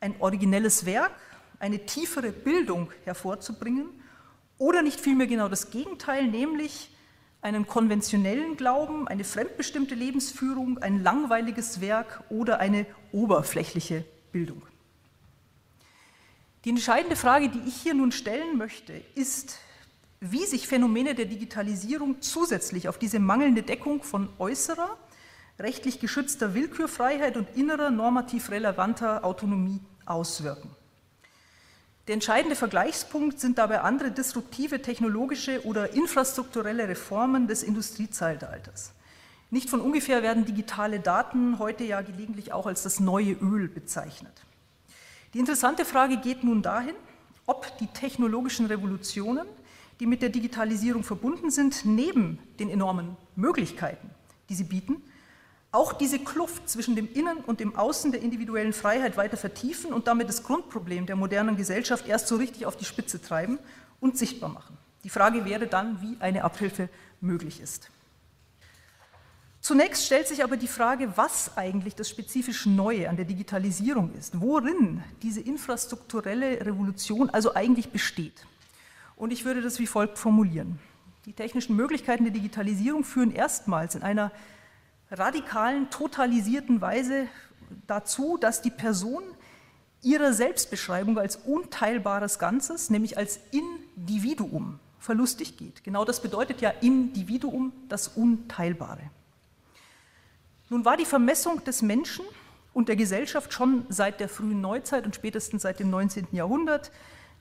ein 0.02 0.16
originelles 0.20 0.86
Werk, 0.86 1.14
eine 1.60 1.86
tiefere 1.86 2.32
Bildung 2.32 2.92
hervorzubringen 3.06 3.88
oder 4.58 4.82
nicht 4.82 5.00
vielmehr 5.00 5.28
genau 5.28 5.48
das 5.48 5.72
Gegenteil, 5.72 6.28
nämlich 6.28 6.95
einen 7.46 7.68
konventionellen 7.68 8.58
Glauben, 8.58 9.08
eine 9.08 9.24
fremdbestimmte 9.24 9.94
Lebensführung, 9.94 10.80
ein 10.80 11.04
langweiliges 11.04 11.80
Werk 11.80 12.24
oder 12.30 12.60
eine 12.60 12.88
oberflächliche 13.12 14.04
Bildung. 14.32 14.64
Die 16.64 16.72
entscheidende 16.72 17.16
Frage, 17.16 17.50
die 17.50 17.62
ich 17.68 17.76
hier 17.76 17.94
nun 17.94 18.12
stellen 18.12 18.58
möchte, 18.58 18.94
ist, 19.14 19.60
wie 20.20 20.44
sich 20.46 20.68
Phänomene 20.68 21.14
der 21.14 21.26
Digitalisierung 21.26 22.20
zusätzlich 22.20 22.90
auf 22.90 22.98
diese 22.98 23.20
mangelnde 23.20 23.62
Deckung 23.62 24.02
von 24.02 24.28
äußerer, 24.40 24.98
rechtlich 25.60 26.00
geschützter 26.00 26.56
Willkürfreiheit 26.56 27.38
und 27.38 27.56
innerer 27.56 27.92
normativ 27.92 28.50
relevanter 28.50 29.24
Autonomie 29.24 29.82
auswirken. 30.08 30.72
Der 32.08 32.14
entscheidende 32.14 32.56
Vergleichspunkt 32.56 33.40
sind 33.40 33.58
dabei 33.58 33.82
andere 33.82 34.12
disruptive 34.12 34.82
technologische 34.82 35.66
oder 35.66 35.94
infrastrukturelle 35.94 36.88
Reformen 36.88 37.48
des 37.48 37.64
Industriezeitalters. 37.64 38.92
Nicht 39.50 39.70
von 39.72 39.82
ungefähr 39.82 40.22
werden 40.22 40.46
digitale 40.46 41.00
Daten 41.00 41.58
heute 41.58 41.84
ja 41.84 42.02
gelegentlich 42.02 42.54
auch 42.54 42.68
als 42.68 42.84
das 42.84 43.00
neue 43.00 43.34
Öl 43.34 43.68
bezeichnet. 43.68 44.34
Die 45.34 45.40
interessante 45.40 45.84
Frage 45.84 46.18
geht 46.18 46.44
nun 46.44 46.62
dahin, 46.62 46.96
ob 47.48 47.76
die 47.80 47.88
technologischen 47.88 48.68
Revolutionen, 48.68 49.48
die 50.00 50.06
mit 50.06 50.22
der 50.22 50.30
Digitalisierung 50.30 51.04
verbunden 51.04 51.50
sind, 51.50 51.86
neben 51.86 52.38
den 52.60 52.70
enormen 52.70 53.18
Möglichkeiten, 53.36 54.10
die 54.50 54.56
sie 54.56 54.64
bieten, 54.64 55.02
auch 55.76 55.94
diese 55.94 56.20
Kluft 56.20 56.70
zwischen 56.70 56.96
dem 56.96 57.12
Innen 57.12 57.38
und 57.40 57.60
dem 57.60 57.76
Außen 57.76 58.12
der 58.12 58.22
individuellen 58.22 58.74
Freiheit 58.74 59.18
weiter 59.18 59.38
vertiefen 59.38 59.94
und 59.94 60.08
damit 60.08 60.30
das 60.30 60.44
Grundproblem 60.44 61.06
der 61.06 61.18
modernen 61.18 61.58
Gesellschaft 61.58 62.08
erst 62.08 62.28
so 62.28 62.38
richtig 62.38 62.66
auf 62.66 62.78
die 62.78 62.86
Spitze 62.86 63.22
treiben 63.22 63.60
und 64.00 64.18
sichtbar 64.18 64.50
machen. 64.50 64.78
Die 65.04 65.10
Frage 65.10 65.46
wäre 65.46 65.68
dann, 65.68 66.02
wie 66.02 66.16
eine 66.20 66.44
Abhilfe 66.44 66.90
möglich 67.20 67.60
ist. 67.60 67.90
Zunächst 69.60 70.06
stellt 70.06 70.28
sich 70.28 70.44
aber 70.44 70.58
die 70.58 70.68
Frage, 70.68 71.18
was 71.18 71.58
eigentlich 71.58 71.96
das 71.96 72.10
spezifisch 72.10 72.66
Neue 72.66 73.10
an 73.10 73.18
der 73.18 73.26
Digitalisierung 73.26 74.14
ist, 74.14 74.40
worin 74.40 75.04
diese 75.24 75.42
infrastrukturelle 75.42 76.66
Revolution 76.66 77.30
also 77.32 77.54
eigentlich 77.54 77.90
besteht. 77.90 78.46
Und 79.16 79.32
ich 79.32 79.44
würde 79.44 79.62
das 79.62 79.80
wie 79.80 79.88
folgt 79.88 80.20
formulieren. 80.20 80.80
Die 81.26 81.34
technischen 81.34 81.76
Möglichkeiten 81.76 82.24
der 82.24 82.34
Digitalisierung 82.34 83.04
führen 83.04 83.32
erstmals 83.32 83.96
in 83.96 84.04
einer 84.04 84.32
radikalen, 85.12 85.90
totalisierten 85.90 86.82
Weise 86.82 87.28
dazu, 87.88 88.38
dass 88.38 88.62
die 88.62 88.72
Person 88.72 89.24
ihrer 90.02 90.34
Selbstbeschreibung 90.34 91.18
als 91.18 91.36
unteilbares 91.36 92.38
Ganzes, 92.38 92.90
nämlich 92.90 93.18
als 93.18 93.40
Individuum, 93.52 94.80
verlustig 95.00 95.58
geht. 95.58 95.84
Genau 95.84 96.06
das 96.06 96.22
bedeutet 96.22 96.62
ja 96.62 96.70
Individuum, 96.82 97.74
das 97.90 98.08
Unteilbare. 98.10 99.10
Nun 100.70 100.86
war 100.86 100.98
die 100.98 101.06
Vermessung 101.06 101.64
des 101.64 101.82
Menschen 101.82 102.26
und 102.74 102.90
der 102.90 102.96
Gesellschaft 102.96 103.54
schon 103.54 103.86
seit 103.90 104.20
der 104.20 104.30
frühen 104.30 104.62
Neuzeit 104.62 105.06
und 105.06 105.16
spätestens 105.16 105.62
seit 105.62 105.80
dem 105.80 105.90
19. 105.90 106.28
Jahrhundert, 106.32 106.92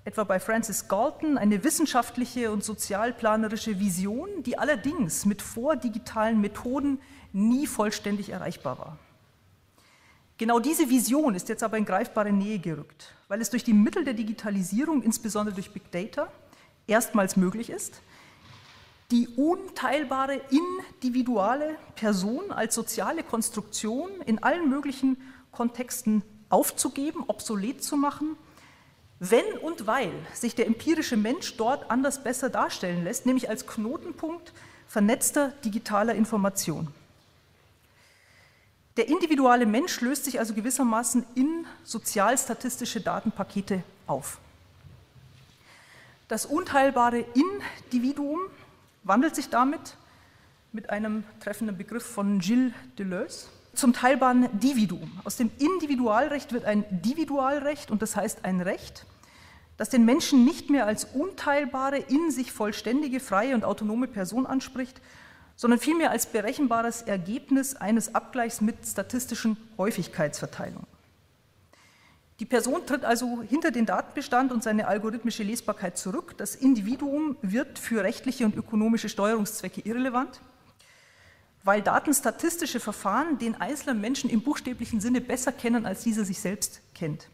etwa 0.04 0.24
bei 0.24 0.38
Francis 0.38 0.88
Galton, 0.88 1.38
eine 1.38 1.64
wissenschaftliche 1.64 2.50
und 2.50 2.62
sozialplanerische 2.62 3.80
Vision, 3.80 4.28
die 4.42 4.58
allerdings 4.58 5.24
mit 5.24 5.40
vordigitalen 5.40 6.40
Methoden 6.40 6.98
nie 7.34 7.66
vollständig 7.66 8.30
erreichbar 8.30 8.78
war. 8.78 8.98
Genau 10.38 10.58
diese 10.58 10.88
Vision 10.88 11.34
ist 11.34 11.48
jetzt 11.48 11.62
aber 11.62 11.78
in 11.78 11.84
greifbare 11.84 12.32
Nähe 12.32 12.58
gerückt, 12.58 13.12
weil 13.28 13.40
es 13.40 13.50
durch 13.50 13.64
die 13.64 13.72
Mittel 13.72 14.04
der 14.04 14.14
Digitalisierung, 14.14 15.02
insbesondere 15.02 15.54
durch 15.54 15.70
Big 15.70 15.90
Data, 15.92 16.28
erstmals 16.86 17.36
möglich 17.36 17.70
ist, 17.70 18.00
die 19.10 19.28
unteilbare 19.36 20.40
individuelle 20.50 21.76
Person 21.94 22.50
als 22.50 22.74
soziale 22.74 23.22
Konstruktion 23.22 24.10
in 24.26 24.42
allen 24.42 24.68
möglichen 24.68 25.16
Kontexten 25.52 26.22
aufzugeben, 26.48 27.24
obsolet 27.26 27.82
zu 27.82 27.96
machen, 27.96 28.36
wenn 29.20 29.58
und 29.62 29.86
weil 29.86 30.12
sich 30.32 30.54
der 30.54 30.66
empirische 30.66 31.16
Mensch 31.16 31.56
dort 31.56 31.90
anders 31.90 32.24
besser 32.24 32.50
darstellen 32.50 33.04
lässt, 33.04 33.26
nämlich 33.26 33.48
als 33.48 33.66
Knotenpunkt 33.66 34.52
vernetzter 34.88 35.48
digitaler 35.64 36.14
Information. 36.14 36.88
Der 38.96 39.08
individuelle 39.08 39.66
Mensch 39.66 40.00
löst 40.00 40.24
sich 40.24 40.38
also 40.38 40.54
gewissermaßen 40.54 41.26
in 41.34 41.66
sozialstatistische 41.82 43.00
Datenpakete 43.00 43.82
auf. 44.06 44.38
Das 46.28 46.46
unteilbare 46.46 47.24
Individuum 47.34 48.38
wandelt 49.02 49.34
sich 49.34 49.50
damit 49.50 49.96
mit 50.72 50.90
einem 50.90 51.24
treffenden 51.40 51.76
Begriff 51.76 52.04
von 52.04 52.38
Gilles 52.38 52.72
Deleuze 52.98 53.48
zum 53.74 53.92
teilbaren 53.92 54.48
Dividuum. 54.60 55.20
Aus 55.24 55.36
dem 55.36 55.50
Individualrecht 55.58 56.52
wird 56.52 56.64
ein 56.64 56.84
Dividualrecht 56.90 57.90
und 57.90 58.02
das 58.02 58.14
heißt 58.14 58.44
ein 58.44 58.60
Recht, 58.60 59.06
das 59.76 59.90
den 59.90 60.04
Menschen 60.04 60.44
nicht 60.44 60.70
mehr 60.70 60.86
als 60.86 61.04
unteilbare, 61.04 61.98
in 61.98 62.30
sich 62.30 62.52
vollständige, 62.52 63.18
freie 63.18 63.54
und 63.54 63.64
autonome 63.64 64.06
Person 64.06 64.46
anspricht, 64.46 65.00
sondern 65.56 65.78
vielmehr 65.78 66.10
als 66.10 66.26
berechenbares 66.26 67.02
Ergebnis 67.02 67.76
eines 67.76 68.14
Abgleichs 68.14 68.60
mit 68.60 68.86
statistischen 68.86 69.56
Häufigkeitsverteilungen. 69.78 70.86
Die 72.40 72.46
Person 72.46 72.84
tritt 72.84 73.04
also 73.04 73.42
hinter 73.42 73.70
den 73.70 73.86
Datenbestand 73.86 74.50
und 74.50 74.64
seine 74.64 74.88
algorithmische 74.88 75.44
Lesbarkeit 75.44 75.96
zurück. 75.96 76.34
Das 76.36 76.56
Individuum 76.56 77.36
wird 77.42 77.78
für 77.78 78.02
rechtliche 78.02 78.44
und 78.44 78.56
ökonomische 78.56 79.08
Steuerungszwecke 79.08 79.82
irrelevant, 79.82 80.40
weil 81.62 81.80
datenstatistische 81.80 82.80
Verfahren 82.80 83.38
den 83.38 83.54
einzelnen 83.60 84.00
Menschen 84.00 84.30
im 84.30 84.42
buchstäblichen 84.42 85.00
Sinne 85.00 85.20
besser 85.20 85.52
kennen, 85.52 85.86
als 85.86 86.02
dieser 86.02 86.24
sich 86.24 86.40
selbst 86.40 86.80
kennt. 86.92 87.28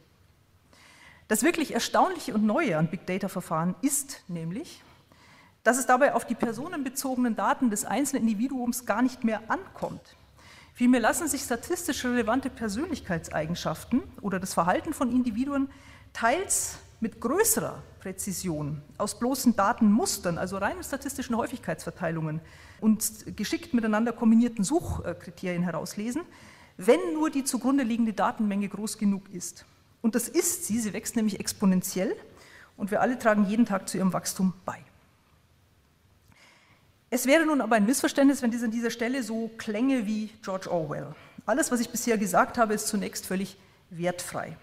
Das 1.29 1.43
wirklich 1.43 1.73
Erstaunliche 1.73 2.35
und 2.35 2.45
Neue 2.45 2.77
an 2.77 2.91
Big 2.91 3.07
Data-Verfahren 3.07 3.77
ist 3.81 4.23
nämlich, 4.29 4.83
dass 5.63 5.79
es 5.79 5.87
dabei 5.87 6.15
auf 6.15 6.25
die 6.25 6.35
personenbezogenen 6.35 7.37
Daten 7.37 7.71
des 7.71 7.85
einzelnen 7.85 8.23
Individuums 8.23 8.87
gar 8.87 9.03
nicht 9.03 9.25
mehr 9.25 9.43
ankommt. 9.49 10.17
Vielmehr 10.75 11.01
lassen 11.01 11.29
sich 11.29 11.43
statistisch 11.43 12.05
relevante 12.05 12.49
Persönlichkeitseigenschaften 12.49 14.03
oder 14.23 14.41
das 14.41 14.55
Verhalten 14.55 14.95
von 14.95 15.11
Individuen 15.11 15.69
teils 16.13 16.79
mit 17.01 17.21
größerer 17.21 17.83
Präzision 18.01 18.83
aus 18.99 19.19
bloßen 19.19 19.57
Datenmustern, 19.57 20.39
also 20.39 20.59
reinen 20.59 20.83
statistischen 20.83 21.37
Häufigkeitsverteilungen 21.37 22.41
und 22.81 23.37
geschickt 23.37 23.75
miteinander 23.75 24.13
kombinierten 24.13 24.65
Suchkriterien 24.65 25.63
herauslesen, 25.63 26.23
wenn 26.77 27.01
nur 27.13 27.31
die 27.31 27.45
zugrunde 27.45 27.85
liegende 27.85 28.13
Datenmenge 28.13 28.69
groß 28.69 28.97
genug 28.97 29.29
ist. 29.33 29.67
Und 30.03 30.15
das 30.15 30.29
ist 30.29 30.65
sie, 30.65 30.79
sie 30.79 30.95
wächst 30.95 31.17
nämlich 31.17 31.41
exponentiell 31.41 32.17
und 32.77 32.91
wir 32.91 33.03
alle 33.03 33.19
tragen 33.19 33.45
jeden 33.47 33.67
Tag 33.67 33.89
zu 33.89 33.99
ihrem 33.99 34.13
Wachstum 34.15 34.55
bei. 34.65 34.79
Es 37.13 37.27
wäre 37.27 37.45
nun 37.45 37.61
aber 37.61 37.75
ein 37.75 37.87
Missverständnis, 37.87 38.41
wenn 38.41 38.53
dies 38.53 38.63
an 38.63 38.71
dieser 38.71 38.91
Stelle 38.91 39.25
so 39.25 39.51
klänge 39.59 40.07
wie 40.07 40.31
George 40.43 40.71
Orwell. 40.71 41.13
Alles, 41.45 41.73
was 41.73 41.81
ich 41.81 41.91
bisher 41.91 42.17
gesagt 42.17 42.57
habe, 42.57 42.75
ist 42.75 42.87
zunächst 42.87 43.27
völlig 43.27 43.57
wertfrei. 43.91 44.57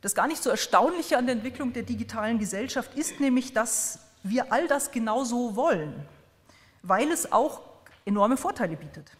Das 0.00 0.14
gar 0.14 0.26
nicht 0.26 0.42
so 0.42 0.48
Erstaunliche 0.48 1.18
an 1.18 1.26
der 1.26 1.34
Entwicklung 1.34 1.74
der 1.74 1.82
digitalen 1.82 2.38
Gesellschaft 2.38 2.94
ist 2.94 3.20
nämlich, 3.20 3.52
dass 3.52 3.98
wir 4.22 4.50
all 4.50 4.66
das 4.66 4.92
genauso 4.92 5.56
wollen, 5.56 5.94
weil 6.82 7.10
es 7.10 7.30
auch 7.30 7.60
enorme 8.06 8.38
Vorteile 8.38 8.76
bietet. 8.76 9.12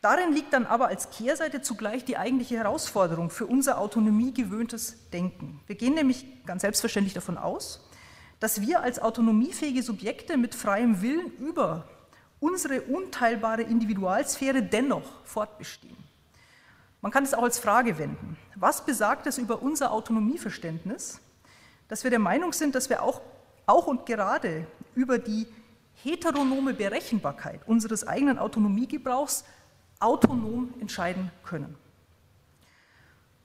Darin 0.00 0.32
liegt 0.32 0.52
dann 0.52 0.66
aber 0.66 0.86
als 0.86 1.10
Kehrseite 1.10 1.62
zugleich 1.62 2.04
die 2.04 2.16
eigentliche 2.16 2.56
Herausforderung 2.56 3.30
für 3.30 3.46
unser 3.46 3.78
autonomiegewöhntes 3.78 5.10
Denken. 5.10 5.60
Wir 5.66 5.74
gehen 5.74 5.94
nämlich 5.94 6.24
ganz 6.46 6.62
selbstverständlich 6.62 7.14
davon 7.14 7.38
aus, 7.38 7.88
dass 8.42 8.60
wir 8.60 8.82
als 8.82 8.98
autonomiefähige 8.98 9.84
Subjekte 9.84 10.36
mit 10.36 10.56
freiem 10.56 11.00
Willen 11.00 11.30
über 11.38 11.84
unsere 12.40 12.82
unteilbare 12.82 13.62
Individualsphäre 13.62 14.64
dennoch 14.64 15.22
fortbestehen. 15.22 15.96
Man 17.02 17.12
kann 17.12 17.22
es 17.22 17.34
auch 17.34 17.44
als 17.44 17.60
Frage 17.60 17.98
wenden. 17.98 18.36
Was 18.56 18.84
besagt 18.84 19.28
es 19.28 19.38
über 19.38 19.62
unser 19.62 19.92
Autonomieverständnis, 19.92 21.20
dass 21.86 22.02
wir 22.02 22.10
der 22.10 22.18
Meinung 22.18 22.52
sind, 22.52 22.74
dass 22.74 22.90
wir 22.90 23.04
auch, 23.04 23.20
auch 23.66 23.86
und 23.86 24.06
gerade 24.06 24.66
über 24.96 25.20
die 25.20 25.46
heteronome 26.02 26.74
Berechenbarkeit 26.74 27.60
unseres 27.68 28.04
eigenen 28.08 28.40
Autonomiegebrauchs 28.40 29.44
autonom 30.00 30.74
entscheiden 30.80 31.30
können? 31.44 31.76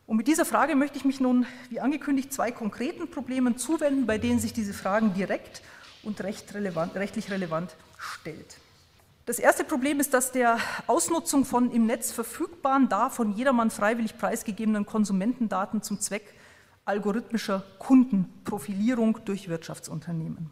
Und 0.07 0.15
mit 0.15 0.27
dieser 0.27 0.45
Frage 0.45 0.75
möchte 0.75 0.97
ich 0.97 1.03
mich 1.03 1.19
nun, 1.19 1.45
wie 1.69 1.81
angekündigt, 1.81 2.31
zwei 2.31 2.49
konkreten 2.49 3.11
Problemen 3.11 3.57
zuwenden, 3.57 4.07
bei 4.07 4.17
denen 4.17 4.39
sich 4.39 4.53
diese 4.53 4.73
Fragen 4.73 5.13
direkt 5.13 5.61
und 6.01 6.21
recht 6.21 6.53
relevant, 6.53 6.95
rechtlich 6.95 7.29
relevant 7.29 7.75
stellt. 7.97 8.57
Das 9.25 9.37
erste 9.37 9.65
Problem 9.65 9.99
ist 9.99 10.13
das 10.13 10.31
der 10.31 10.59
Ausnutzung 10.87 11.43
von 11.43 11.69
im 11.71 11.85
Netz 11.85 12.13
verfügbaren, 12.13 12.87
da 12.87 13.09
von 13.09 13.35
jedermann 13.35 13.69
freiwillig 13.69 14.17
preisgegebenen 14.17 14.85
Konsumentendaten 14.85 15.81
zum 15.81 15.99
Zweck 15.99 16.33
algorithmischer 16.85 17.65
Kundenprofilierung 17.77 19.19
durch 19.25 19.49
Wirtschaftsunternehmen. 19.49 20.49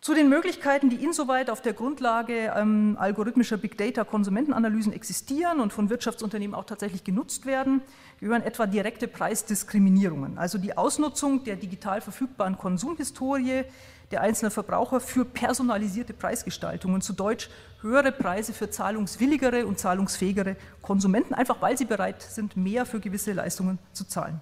Zu 0.00 0.14
den 0.14 0.30
Möglichkeiten, 0.30 0.88
die 0.88 1.04
insoweit 1.04 1.50
auf 1.50 1.60
der 1.60 1.74
Grundlage 1.74 2.54
ähm, 2.56 2.96
algorithmischer 2.98 3.58
Big 3.58 3.76
Data 3.76 4.02
Konsumentenanalysen 4.02 4.94
existieren 4.94 5.60
und 5.60 5.74
von 5.74 5.90
Wirtschaftsunternehmen 5.90 6.54
auch 6.54 6.64
tatsächlich 6.64 7.04
genutzt 7.04 7.44
werden, 7.44 7.82
gehören 8.18 8.42
etwa 8.42 8.66
direkte 8.66 9.08
Preisdiskriminierungen, 9.08 10.38
also 10.38 10.56
die 10.56 10.74
Ausnutzung 10.74 11.44
der 11.44 11.56
digital 11.56 12.00
verfügbaren 12.00 12.56
Konsumhistorie 12.56 13.64
der 14.10 14.22
einzelnen 14.22 14.50
Verbraucher 14.50 15.00
für 15.00 15.26
personalisierte 15.26 16.14
Preisgestaltungen, 16.14 17.02
zu 17.02 17.12
Deutsch 17.12 17.50
höhere 17.82 18.10
Preise 18.10 18.54
für 18.54 18.70
zahlungswilligere 18.70 19.66
und 19.66 19.78
zahlungsfähigere 19.78 20.56
Konsumenten, 20.80 21.34
einfach 21.34 21.60
weil 21.60 21.76
sie 21.76 21.84
bereit 21.84 22.22
sind, 22.22 22.56
mehr 22.56 22.86
für 22.86 23.00
gewisse 23.00 23.34
Leistungen 23.34 23.78
zu 23.92 24.04
zahlen. 24.04 24.40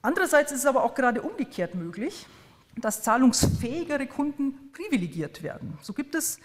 Andererseits 0.00 0.52
ist 0.52 0.60
es 0.60 0.66
aber 0.66 0.84
auch 0.84 0.94
gerade 0.94 1.22
umgekehrt 1.22 1.74
möglich, 1.74 2.26
dass 2.76 3.02
zahlungsfähigere 3.02 4.06
Kunden 4.06 4.72
privilegiert 4.72 5.42
werden. 5.42 5.78
So 5.80 5.92
gibt 5.92 6.14
es 6.14 6.38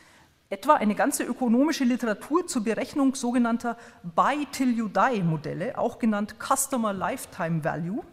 etwa 0.50 0.75
eine 0.75 0.95
ganze 0.95 1.24
ökonomische 1.24 1.83
Literatur 1.83 2.48
zur 2.48 2.63
Berechnung 2.63 3.15
sogenannter 3.15 3.77
Buy-till-you-die-Modelle, 4.03 5.77
auch 5.77 6.00
genannt 6.00 6.36
Customer 6.39 6.93
Lifetime 6.93 7.63
Value, 7.63 8.03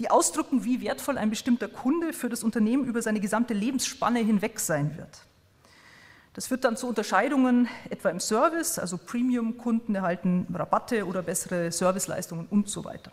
die 0.00 0.10
ausdrücken, 0.10 0.64
wie 0.64 0.80
wertvoll 0.80 1.18
ein 1.18 1.30
bestimmter 1.30 1.68
Kunde 1.68 2.12
für 2.12 2.28
das 2.28 2.42
Unternehmen 2.42 2.84
über 2.84 3.00
seine 3.00 3.20
gesamte 3.20 3.54
Lebensspanne 3.54 4.18
hinweg 4.18 4.60
sein 4.60 4.96
wird. 4.96 5.22
Das 6.34 6.48
führt 6.48 6.64
dann 6.64 6.76
zu 6.76 6.86
Unterscheidungen 6.86 7.66
etwa 7.88 8.10
im 8.10 8.20
Service, 8.20 8.78
also 8.78 8.98
Premium-Kunden 8.98 9.94
erhalten 9.94 10.46
Rabatte 10.52 11.06
oder 11.06 11.22
bessere 11.22 11.72
Serviceleistungen 11.72 12.46
und 12.50 12.68
so 12.68 12.84
weiter. 12.84 13.10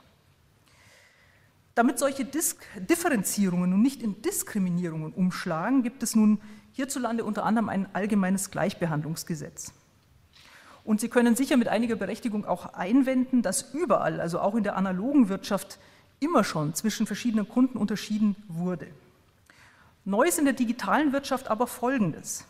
Damit 1.75 1.97
solche 1.97 2.23
Disk 2.23 2.63
Differenzierungen 2.77 3.71
nun 3.71 3.81
nicht 3.81 4.03
in 4.03 4.21
Diskriminierungen 4.21 5.11
umschlagen, 5.11 5.81
gibt 5.81 6.03
es 6.03 6.15
nun 6.15 6.39
hierzulande 6.73 7.23
unter 7.23 7.45
anderem 7.45 7.69
ein 7.69 7.87
allgemeines 7.93 8.51
Gleichbehandlungsgesetz. 8.51 9.73
Und 10.83 10.99
Sie 10.99 11.09
können 11.09 11.35
sicher 11.35 11.57
mit 11.57 11.67
einiger 11.69 11.95
Berechtigung 11.95 12.45
auch 12.45 12.73
einwenden, 12.73 13.41
dass 13.41 13.73
überall, 13.73 14.19
also 14.21 14.39
auch 14.39 14.55
in 14.55 14.63
der 14.63 14.75
analogen 14.75 15.29
Wirtschaft, 15.29 15.79
immer 16.19 16.43
schon 16.43 16.75
zwischen 16.75 17.07
verschiedenen 17.07 17.47
Kunden 17.47 17.77
unterschieden 17.77 18.35
wurde. 18.47 18.87
Neu 20.05 20.27
ist 20.27 20.39
in 20.39 20.45
der 20.45 20.53
digitalen 20.53 21.11
Wirtschaft 21.13 21.49
aber 21.49 21.65
Folgendes. 21.65 22.45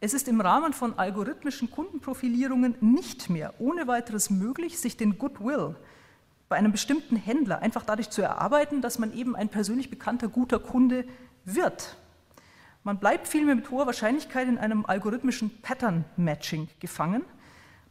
Es 0.00 0.14
ist 0.14 0.28
im 0.28 0.40
Rahmen 0.40 0.72
von 0.72 0.98
algorithmischen 0.98 1.70
Kundenprofilierungen 1.70 2.76
nicht 2.80 3.28
mehr 3.28 3.54
ohne 3.58 3.86
weiteres 3.86 4.30
möglich, 4.30 4.78
sich 4.78 4.96
den 4.96 5.18
Goodwill 5.18 5.74
bei 6.50 6.56
einem 6.56 6.72
bestimmten 6.72 7.14
Händler 7.14 7.62
einfach 7.62 7.84
dadurch 7.84 8.10
zu 8.10 8.22
erarbeiten, 8.22 8.82
dass 8.82 8.98
man 8.98 9.14
eben 9.14 9.36
ein 9.36 9.48
persönlich 9.48 9.88
bekannter 9.88 10.26
guter 10.26 10.58
Kunde 10.58 11.04
wird. 11.44 11.96
Man 12.82 12.98
bleibt 12.98 13.28
vielmehr 13.28 13.54
mit 13.54 13.70
hoher 13.70 13.86
Wahrscheinlichkeit 13.86 14.48
in 14.48 14.58
einem 14.58 14.84
algorithmischen 14.84 15.62
Pattern-Matching 15.62 16.66
gefangen, 16.80 17.24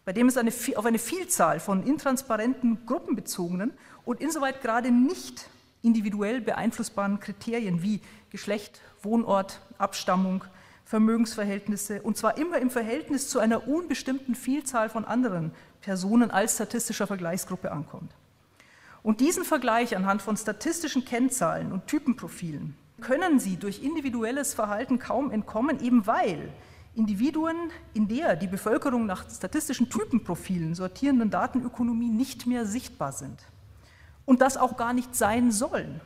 bei 0.04 0.12
dem 0.12 0.28
es 0.28 0.36
eine, 0.36 0.52
auf 0.76 0.86
eine 0.86 1.00
Vielzahl 1.00 1.62
von 1.62 1.84
intransparenten, 1.84 2.86
gruppenbezogenen 2.86 3.72
und 4.04 4.20
insoweit 4.20 4.62
gerade 4.62 4.92
nicht 4.92 5.50
individuell 5.82 6.42
beeinflussbaren 6.42 7.22
Kriterien 7.22 7.82
wie 7.82 8.02
Geschlecht, 8.30 8.82
Wohnort, 9.02 9.62
Abstammung, 9.78 10.44
Vermögensverhältnisse, 10.84 12.02
und 12.02 12.18
zwar 12.18 12.38
immer 12.38 12.58
im 12.58 12.72
Verhältnis 12.72 13.30
zu 13.30 13.40
einer 13.40 13.70
unbestimmten 13.70 14.36
Vielzahl 14.36 14.90
von 14.90 15.06
anderen 15.06 15.54
Personen 15.80 16.30
als 16.30 16.56
statistischer 16.56 17.08
Vergleichsgruppe 17.08 17.72
ankommt. 17.72 18.12
Und 19.02 19.22
diesen 19.22 19.46
Vergleich 19.46 19.96
anhand 19.96 20.22
von 20.22 20.36
statistischen 20.36 21.06
Kennzahlen 21.06 21.72
und 21.72 21.88
Typenprofilen 21.88 22.76
können 23.00 23.40
Sie 23.40 23.58
durch 23.58 23.82
individuelles 23.82 24.54
Verhalten 24.54 25.00
kaum 25.00 25.32
entkommen, 25.32 25.80
eben 25.80 26.06
weil 26.06 26.52
Individuen 26.96 27.56
in 27.94 28.08
der 28.08 28.36
die 28.36 28.48
Bevölkerung 28.48 29.06
nach 29.06 29.30
statistischen 29.30 29.90
Typenprofilen 29.90 30.76
sortierenden 30.76 31.30
Datenökonomie 31.30 32.10
nicht 32.10 32.46
mehr 32.46 32.66
sichtbar 32.66 33.14
sind. 33.14 33.40
Und 34.26 34.42
das 34.42 34.58
auch 34.58 34.76
gar 34.76 34.94
nicht 34.94 35.16
sein 35.16 35.52
sollen. 35.52 36.02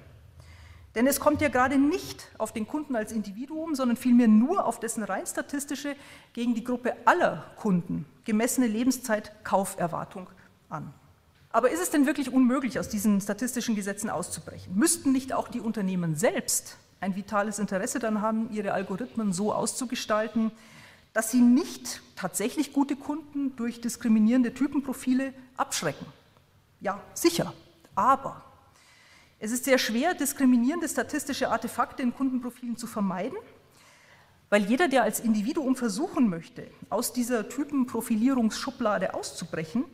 Denn 0.96 1.08
es 1.08 1.20
kommt 1.20 1.41
ja 1.41 1.50
gerade 1.50 1.80
nicht 1.80 2.30
auf 2.38 2.54
den 2.54 2.67
Kunden 2.67 2.96
als 2.96 3.12
Individuum, 3.12 3.74
sondern 3.74 3.98
vielmehr 3.98 4.28
nur 4.28 4.65
auf 4.65 4.80
dessen 4.80 5.04
rein 5.04 5.26
statistische 5.26 5.96
gegen 6.34 6.54
die 6.54 6.63
Gruppe 6.63 6.96
aller 7.06 7.44
Kunden 7.56 8.06
gemessene 8.24 8.67
Lebenszeit-Kauferwartung 8.67 10.28
an. 10.70 10.94
Aber 11.54 11.70
ist 11.70 11.82
es 11.82 11.92
denn 11.92 12.08
wirklich 12.08 12.34
unmöglich, 12.34 12.80
aus 12.80 12.89
diesen 12.89 13.22
statistischen 13.22 13.76
Gesetzen 13.76 14.10
auszubrechen? 14.10 14.76
Müssten 14.76 15.12
nicht 15.12 15.34
auch 15.34 15.48
die 15.48 15.62
Unternehmen 15.62 16.16
selbst 16.16 16.78
ein 17.00 17.16
vitales 17.16 17.60
Interesse 17.60 18.00
daran 18.00 18.22
haben, 18.22 18.52
ihre 18.52 18.74
Algorithmen 18.74 19.32
so 19.32 19.54
auszugestalten, 19.54 20.52
dass 21.13 21.30
sie 21.30 21.42
nicht 21.42 22.02
tatsächlich 22.16 22.74
gute 22.74 22.96
Kunden 22.96 23.56
durch 23.56 23.82
diskriminierende 23.82 24.56
Typenprofile 24.56 25.32
abschrecken? 25.56 26.08
Ja, 26.82 27.00
sicher. 27.13 27.54
Aber 27.94 28.42
es 29.38 29.52
ist 29.52 29.66
sehr 29.66 29.78
schwer, 29.78 30.16
diskriminierende 30.16 30.89
statistische 30.89 31.50
Artefakte 31.50 32.02
in 32.02 32.16
Kundenprofilen 32.16 32.78
zu 32.78 32.88
vermeiden, 32.88 33.38
weil 34.50 34.66
jeder, 34.66 34.88
der 34.88 35.04
als 35.04 35.20
Individuum 35.20 35.76
versuchen 35.76 36.30
möchte, 36.30 36.66
aus 36.89 37.13
dieser 37.13 37.48
Typenprofilierungsschublade 37.48 39.13
auszubrechen, 39.13 39.86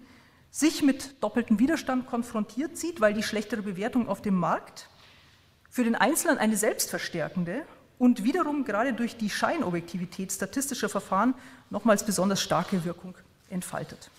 sich 0.51 0.81
mit 0.81 1.21
doppeltem 1.21 1.59
Widerstand 1.59 2.07
konfrontiert 2.07 2.77
sieht, 2.77 3.01
weil 3.01 3.13
die 3.13 3.23
schlechtere 3.23 3.61
Bewertung 3.61 4.07
auf 4.07 4.21
dem 4.21 4.35
Markt 4.35 4.89
für 5.69 5.83
den 5.83 5.95
Einzelnen 5.95 6.37
eine 6.37 6.57
selbstverstärkende 6.57 7.65
und 7.99 8.23
wiederum 8.23 8.65
gerade 8.65 8.93
durch 8.93 9.17
die 9.17 9.29
Scheinobjektivität 9.29 10.31
statistischer 10.31 10.89
Verfahren 10.89 11.35
nochmals 11.69 12.03
besonders 12.03 12.41
starke 12.41 12.83
Wirkung 12.85 13.15
entfaltet. 13.49 14.09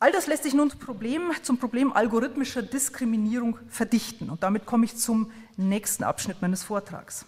All 0.00 0.10
das 0.10 0.26
lässt 0.26 0.42
sich 0.42 0.54
nun 0.54 0.68
Problem, 0.70 1.30
zum 1.42 1.58
Problem 1.58 1.92
algorithmischer 1.92 2.62
Diskriminierung 2.62 3.58
verdichten. 3.68 4.30
Und 4.30 4.42
damit 4.42 4.66
komme 4.66 4.84
ich 4.84 4.96
zum 4.96 5.30
nächsten 5.56 6.02
Abschnitt 6.02 6.42
meines 6.42 6.64
Vortrags. 6.64 7.24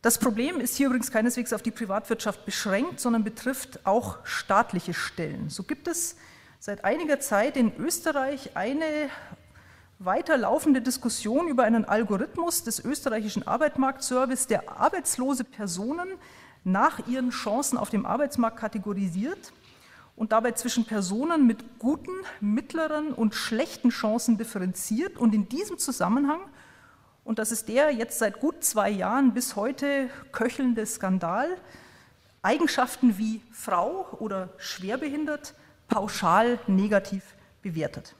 Das 0.00 0.18
Problem 0.18 0.60
ist 0.60 0.76
hier 0.76 0.86
übrigens 0.86 1.10
keineswegs 1.10 1.52
auf 1.52 1.62
die 1.62 1.72
Privatwirtschaft 1.72 2.44
beschränkt, 2.44 3.00
sondern 3.00 3.24
betrifft 3.24 3.84
auch 3.84 4.18
staatliche 4.24 4.94
Stellen. 4.94 5.50
So 5.50 5.64
gibt 5.64 5.88
es 5.88 6.14
seit 6.60 6.84
einiger 6.84 7.18
Zeit 7.18 7.56
in 7.56 7.76
Österreich 7.76 8.56
eine 8.56 8.84
weiterlaufende 9.98 10.80
Diskussion 10.80 11.48
über 11.48 11.64
einen 11.64 11.84
Algorithmus 11.84 12.62
des 12.62 12.78
österreichischen 12.84 13.44
Arbeitsmarktservice, 13.48 14.46
der 14.46 14.70
arbeitslose 14.78 15.42
Personen 15.42 16.08
nach 16.62 17.08
ihren 17.08 17.30
Chancen 17.30 17.76
auf 17.76 17.90
dem 17.90 18.06
Arbeitsmarkt 18.06 18.58
kategorisiert 18.58 19.52
und 20.14 20.30
dabei 20.30 20.52
zwischen 20.52 20.84
Personen 20.84 21.48
mit 21.48 21.80
guten, 21.80 22.12
mittleren 22.40 23.12
und 23.12 23.34
schlechten 23.34 23.88
Chancen 23.88 24.38
differenziert 24.38 25.16
und 25.16 25.34
in 25.34 25.48
diesem 25.48 25.78
Zusammenhang, 25.78 26.40
und 27.28 27.38
das 27.38 27.52
ist 27.52 27.68
der 27.68 27.90
jetzt 27.90 28.18
seit 28.18 28.40
gut 28.40 28.64
zwei 28.64 28.88
Jahren 28.88 29.34
bis 29.34 29.54
heute 29.54 30.08
köchelnde 30.32 30.86
Skandal, 30.86 31.58
Eigenschaften 32.40 33.18
wie 33.18 33.42
Frau 33.52 34.06
oder 34.18 34.48
schwerbehindert 34.56 35.54
pauschal 35.88 36.58
negativ 36.66 37.34
bewertet. 37.60 38.14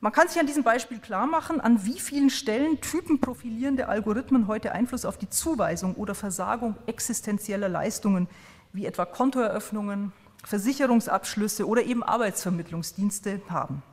Man 0.00 0.10
kann 0.10 0.26
sich 0.26 0.40
an 0.40 0.48
diesem 0.48 0.64
Beispiel 0.64 0.98
klar 0.98 1.28
machen, 1.28 1.60
an 1.60 1.84
wie 1.84 2.00
vielen 2.00 2.30
Stellen 2.30 2.80
typenprofilierende 2.80 3.86
Algorithmen 3.86 4.48
heute 4.48 4.72
Einfluss 4.72 5.04
auf 5.04 5.18
die 5.18 5.30
Zuweisung 5.30 5.94
oder 5.94 6.16
Versagung 6.16 6.74
existenzieller 6.86 7.68
Leistungen 7.68 8.26
wie 8.72 8.86
etwa 8.86 9.04
Kontoeröffnungen, 9.04 10.12
Versicherungsabschlüsse 10.42 11.64
oder 11.64 11.84
eben 11.84 12.02
Arbeitsvermittlungsdienste 12.02 13.40
haben. 13.48 13.84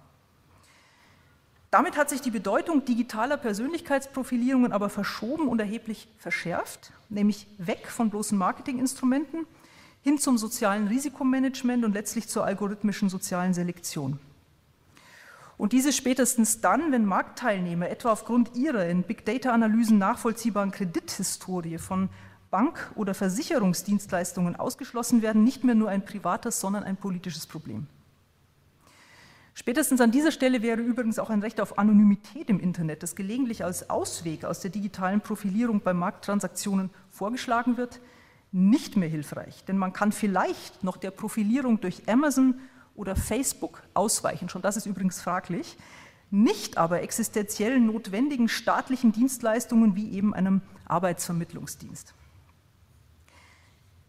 Damit 1.75 1.97
hat 1.97 2.09
sich 2.09 2.21
die 2.21 2.31
Bedeutung 2.31 2.85
digitaler 2.85 3.35
Persönlichkeitsprofilierungen 3.35 4.71
aber 4.71 4.87
verschoben 4.87 5.49
und 5.49 5.59
erheblich 5.59 6.07
verschärft, 6.17 6.93
nämlich 7.09 7.47
weg 7.57 7.87
von 7.87 8.09
bloßen 8.09 8.37
Marketinginstrumenten 8.37 9.45
hin 10.01 10.17
zum 10.17 10.37
sozialen 10.37 10.87
Risikomanagement 10.87 11.83
und 11.83 11.91
letztlich 11.91 12.29
zur 12.29 12.45
algorithmischen 12.45 13.09
sozialen 13.09 13.53
Selektion. 13.53 14.19
Und 15.57 15.73
diese 15.73 15.91
spätestens 15.91 16.61
dann, 16.61 16.93
wenn 16.93 17.03
Marktteilnehmer 17.03 17.89
etwa 17.89 18.13
aufgrund 18.13 18.55
ihrer 18.55 18.85
in 18.85 19.03
Big 19.03 19.25
Data-Analysen 19.25 19.97
nachvollziehbaren 19.97 20.71
Kredithistorie 20.71 21.77
von 21.77 22.07
Bank- 22.51 22.89
oder 22.95 23.13
Versicherungsdienstleistungen 23.13 24.55
ausgeschlossen 24.55 25.21
werden, 25.21 25.43
nicht 25.43 25.65
mehr 25.65 25.75
nur 25.75 25.89
ein 25.89 26.05
privates, 26.05 26.61
sondern 26.61 26.85
ein 26.85 26.95
politisches 26.95 27.45
Problem. 27.45 27.87
Spätestens 29.57 30.01
an 30.01 30.11
dieser 30.11 30.33
Stelle 30.33 30.61
wäre 30.61 30.81
übrigens 30.81 31.17
auch 31.17 31.29
ein 31.29 31.41
Recht 31.41 31.61
auf 31.61 31.79
Anonymität 31.79 32.49
im 32.49 32.59
Internet, 32.59 33.03
das 33.03 33.15
gelegentlich 33.15 33.63
als 33.63 33.89
Ausweg 33.89 34.43
aus 34.43 34.59
der 34.59 34.69
digitalen 34.69 35.21
Profilierung 35.21 35.79
bei 35.79 35.93
Markttransaktionen 35.93 36.89
vorgeschlagen 37.09 37.77
wird, 37.77 38.01
nicht 38.51 38.97
mehr 38.97 39.07
hilfreich. 39.07 39.63
Denn 39.63 39.77
man 39.77 39.93
kann 39.93 40.11
vielleicht 40.11 40.83
noch 40.83 40.97
der 40.97 41.11
Profilierung 41.11 41.79
durch 41.79 42.03
Amazon 42.09 42.55
oder 42.95 43.15
Facebook 43.15 43.81
ausweichen, 43.93 44.49
schon 44.49 44.61
das 44.61 44.75
ist 44.75 44.87
übrigens 44.87 45.21
fraglich, 45.21 45.77
nicht 46.31 46.77
aber 46.77 47.01
existenziell 47.01 47.79
notwendigen 47.79 48.49
staatlichen 48.49 49.13
Dienstleistungen 49.13 49.95
wie 49.95 50.11
eben 50.11 50.33
einem 50.33 50.61
Arbeitsvermittlungsdienst. 50.85 52.13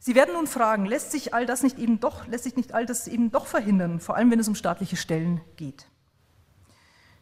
Sie 0.06 0.14
werden 0.14 0.34
nun 0.34 0.46
fragen, 0.46 0.86
lässt 0.86 1.10
sich 1.10 1.34
all 1.34 1.46
das 1.46 1.64
nicht 1.64 1.80
eben 1.80 1.98
doch, 1.98 2.28
lässt 2.28 2.44
sich 2.44 2.54
nicht 2.54 2.72
all 2.72 2.86
das 2.86 3.08
eben 3.08 3.32
doch 3.32 3.46
verhindern, 3.46 3.98
vor 3.98 4.14
allem 4.14 4.30
wenn 4.30 4.38
es 4.38 4.46
um 4.46 4.54
staatliche 4.54 4.94
Stellen 4.94 5.40
geht? 5.56 5.88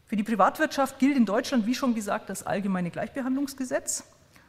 Für 0.05 0.17
die 0.17 0.23
Privatwirtschaft 0.23 0.99
gilt 0.99 1.17
in 1.17 1.25
Deutschland, 1.25 1.65
wie 1.65 1.75
schon 1.75 1.95
gesagt, 1.95 2.29
das 2.29 2.43
allgemeine 2.43 2.91
Gleichbehandlungsgesetz 2.91 4.05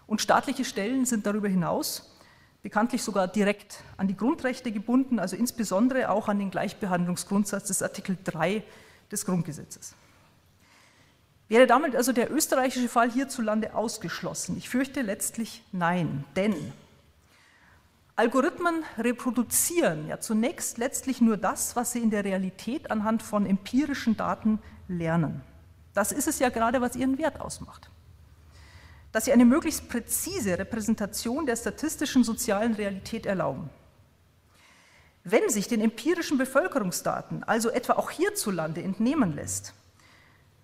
und 0.06 0.20
staatliche 0.20 0.66
Stellen 0.66 1.06
sind 1.06 1.26
darüber 1.26 1.48
hinaus 1.48 2.14
bekanntlich 2.62 3.04
sogar 3.04 3.30
direkt 3.30 3.78
an 3.96 4.10
die 4.10 4.18
Grundrechte 4.18 4.74
gebunden, 4.74 5.18
also 5.18 5.38
insbesondere 5.38 6.10
auch 6.10 6.28
an 6.28 6.38
den 6.38 6.52
Gleichbehandlungsgrundsatz 6.52 7.68
des 7.68 7.82
Artikel 7.82 8.18
3 8.22 8.64
des 9.14 9.26
Grundgesetzes. 9.26 9.96
Wäre 11.48 11.68
damit 11.68 11.96
also 11.96 12.12
der 12.12 12.30
österreichische 12.34 12.90
Fall 12.90 13.10
hierzulande 13.10 13.76
ausgeschlossen? 13.76 14.58
Ich 14.58 14.68
fürchte 14.68 15.04
letztlich 15.04 15.64
nein, 15.72 16.26
denn 16.36 16.74
Algorithmen 18.18 18.84
reproduzieren 18.98 20.08
ja 20.08 20.22
zunächst 20.22 20.78
letztlich 20.78 21.20
nur 21.20 21.36
das, 21.36 21.76
was 21.76 21.92
sie 21.92 22.00
in 22.00 22.12
der 22.12 22.24
Realität 22.24 22.90
anhand 22.90 23.22
von 23.22 23.46
empirischen 23.46 24.16
Daten 24.16 24.60
lernen. 24.88 25.42
Das 25.94 26.14
ist 26.14 26.28
es 26.28 26.40
ja 26.40 26.50
gerade, 26.50 26.80
was 26.80 26.96
ihren 26.96 27.18
Wert 27.18 27.42
ausmacht. 27.42 27.90
Dass 29.12 29.26
sie 29.26 29.34
eine 29.34 29.44
möglichst 29.44 29.90
präzise 29.90 30.58
Repräsentation 30.58 31.46
der 31.46 31.58
statistischen 31.58 32.24
sozialen 32.24 32.74
Realität 32.76 33.26
erlauben. 33.26 33.70
Wenn 35.26 35.50
sich 35.50 35.68
den 35.68 35.82
empirischen 35.82 36.38
Bevölkerungsdaten 36.38 37.44
also 37.44 37.70
etwa 37.70 37.94
auch 37.94 38.12
hierzulande 38.12 38.82
entnehmen 38.82 39.34
lässt, 39.34 39.74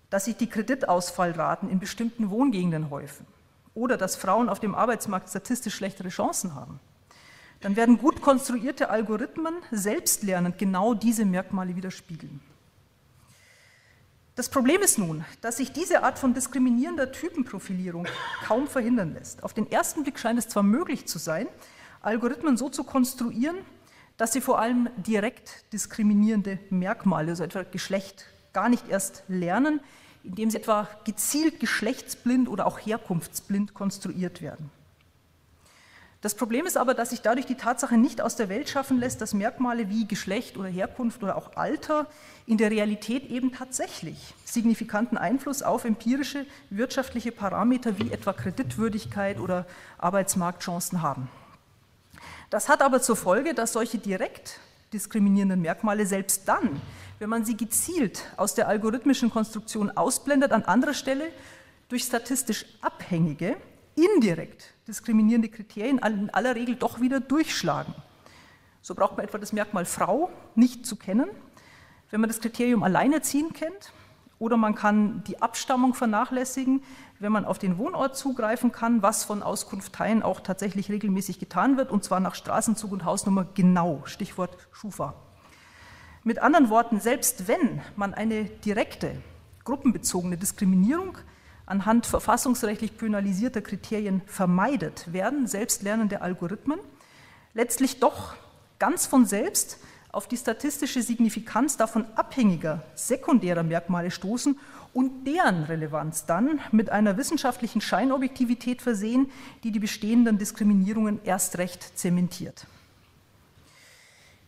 dass 0.09 0.25
sich 0.25 0.37
die 0.37 0.49
Kreditausfallraten 0.49 1.69
in 1.69 1.79
bestimmten 1.79 2.29
Wohngegenden 2.29 2.89
häufen 2.89 3.25
oder 3.73 3.97
dass 3.97 4.15
Frauen 4.15 4.49
auf 4.49 4.59
dem 4.59 4.75
Arbeitsmarkt 4.75 5.29
statistisch 5.29 5.75
schlechtere 5.75 6.09
Chancen 6.09 6.53
haben, 6.53 6.79
dann 7.61 7.75
werden 7.75 7.97
gut 7.97 8.21
konstruierte 8.21 8.89
Algorithmen 8.89 9.53
selbstlernend 9.71 10.57
genau 10.57 10.93
diese 10.93 11.25
Merkmale 11.25 11.75
widerspiegeln. 11.75 12.41
Das 14.35 14.49
Problem 14.49 14.81
ist 14.81 14.97
nun, 14.97 15.25
dass 15.41 15.57
sich 15.57 15.71
diese 15.71 16.03
Art 16.03 16.17
von 16.17 16.33
diskriminierender 16.33 17.11
Typenprofilierung 17.11 18.07
kaum 18.45 18.67
verhindern 18.67 19.13
lässt. 19.13 19.43
Auf 19.43 19.53
den 19.53 19.69
ersten 19.71 20.03
Blick 20.03 20.17
scheint 20.17 20.39
es 20.39 20.47
zwar 20.47 20.63
möglich 20.63 21.05
zu 21.05 21.19
sein, 21.19 21.47
Algorithmen 22.01 22.57
so 22.57 22.69
zu 22.69 22.83
konstruieren, 22.83 23.57
dass 24.17 24.33
sie 24.33 24.41
vor 24.41 24.59
allem 24.59 24.89
direkt 24.97 25.71
diskriminierende 25.73 26.59
Merkmale, 26.69 27.31
also 27.31 27.43
etwa 27.43 27.63
Geschlecht, 27.63 28.25
gar 28.53 28.69
nicht 28.69 28.89
erst 28.89 29.23
lernen, 29.27 29.81
indem 30.23 30.49
sie 30.49 30.57
etwa 30.57 30.87
gezielt 31.03 31.59
geschlechtsblind 31.59 32.47
oder 32.47 32.67
auch 32.67 32.79
herkunftsblind 32.79 33.73
konstruiert 33.73 34.41
werden. 34.41 34.71
Das 36.21 36.35
Problem 36.35 36.67
ist 36.67 36.77
aber, 36.77 36.93
dass 36.93 37.09
sich 37.09 37.21
dadurch 37.21 37.47
die 37.47 37.55
Tatsache 37.55 37.97
nicht 37.97 38.21
aus 38.21 38.35
der 38.35 38.47
Welt 38.47 38.69
schaffen 38.69 38.99
lässt, 38.99 39.21
dass 39.21 39.33
Merkmale 39.33 39.89
wie 39.89 40.07
Geschlecht 40.07 40.55
oder 40.55 40.69
Herkunft 40.69 41.23
oder 41.23 41.35
auch 41.35 41.55
Alter 41.55 42.05
in 42.45 42.59
der 42.59 42.69
Realität 42.69 43.31
eben 43.31 43.51
tatsächlich 43.51 44.35
signifikanten 44.45 45.17
Einfluss 45.17 45.63
auf 45.63 45.83
empirische 45.83 46.45
wirtschaftliche 46.69 47.31
Parameter 47.31 47.97
wie 47.97 48.11
etwa 48.11 48.33
Kreditwürdigkeit 48.33 49.39
oder 49.39 49.65
Arbeitsmarktchancen 49.97 51.01
haben. 51.01 51.27
Das 52.51 52.69
hat 52.69 52.83
aber 52.83 53.01
zur 53.01 53.15
Folge, 53.15 53.55
dass 53.55 53.73
solche 53.73 53.97
direkt 53.97 54.59
diskriminierenden 54.93 55.61
Merkmale 55.61 56.05
selbst 56.05 56.47
dann, 56.47 56.81
wenn 57.17 57.29
man 57.29 57.45
sie 57.45 57.57
gezielt 57.57 58.25
aus 58.37 58.53
der 58.53 58.67
algorithmischen 58.67 59.31
Konstruktion 59.31 59.89
ausblendet, 59.89 60.51
an 60.51 60.65
anderer 60.65 60.93
Stelle 60.93 61.29
durch 61.89 62.03
statistisch 62.03 62.65
abhängige, 62.81 63.57
indirekt 63.95 64.73
diskriminierende 64.87 65.49
Kriterien 65.49 65.99
in 65.99 66.29
aller 66.29 66.55
Regel 66.55 66.75
doch 66.75 67.01
wieder 67.01 67.19
durchschlagen. 67.19 67.93
So 68.81 68.95
braucht 68.95 69.17
man 69.17 69.25
etwa 69.25 69.37
das 69.37 69.53
Merkmal 69.53 69.85
Frau 69.85 70.31
nicht 70.55 70.85
zu 70.85 70.95
kennen, 70.95 71.29
wenn 72.09 72.21
man 72.21 72.29
das 72.29 72.41
Kriterium 72.41 72.83
Alleinerziehen 72.83 73.53
kennt, 73.53 73.93
oder 74.41 74.57
man 74.57 74.73
kann 74.73 75.23
die 75.25 75.39
Abstammung 75.39 75.93
vernachlässigen, 75.93 76.81
wenn 77.19 77.31
man 77.31 77.45
auf 77.45 77.59
den 77.59 77.77
Wohnort 77.77 78.17
zugreifen 78.17 78.71
kann, 78.71 79.03
was 79.03 79.23
von 79.23 79.43
Auskunfteien 79.43 80.23
auch 80.23 80.39
tatsächlich 80.39 80.89
regelmäßig 80.89 81.37
getan 81.37 81.77
wird, 81.77 81.91
und 81.91 82.03
zwar 82.03 82.19
nach 82.19 82.33
Straßenzug 82.33 82.91
und 82.91 83.05
Hausnummer 83.05 83.45
genau, 83.53 84.01
Stichwort 84.05 84.57
Schufa. 84.71 85.13
Mit 86.23 86.39
anderen 86.39 86.71
Worten, 86.71 86.99
selbst 86.99 87.47
wenn 87.47 87.81
man 87.95 88.15
eine 88.15 88.45
direkte, 88.45 89.21
gruppenbezogene 89.63 90.37
Diskriminierung 90.37 91.19
anhand 91.71 92.05
verfassungsrechtlich 92.05 92.97
penalisierter 92.97 93.61
Kriterien 93.61 94.21
vermeidet, 94.27 95.11
werden 95.13 95.47
selbstlernende 95.47 96.21
Algorithmen 96.21 96.79
letztlich 97.53 97.99
doch 97.99 98.35
ganz 98.77 99.07
von 99.07 99.25
selbst 99.25 99.79
auf 100.11 100.27
die 100.27 100.35
statistische 100.35 101.01
Signifikanz 101.01 101.77
davon 101.77 102.05
abhängiger 102.15 102.83
sekundärer 102.95 103.63
Merkmale 103.63 104.11
stoßen 104.11 104.59
und 104.93 105.25
deren 105.25 105.63
Relevanz 105.63 106.25
dann 106.25 106.59
mit 106.73 106.89
einer 106.89 107.15
wissenschaftlichen 107.15 107.79
Scheinobjektivität 107.79 108.81
versehen, 108.81 109.31
die 109.63 109.71
die 109.71 109.79
bestehenden 109.79 110.37
Diskriminierungen 110.37 111.21
erst 111.23 111.57
recht 111.57 111.97
zementiert. 111.97 112.67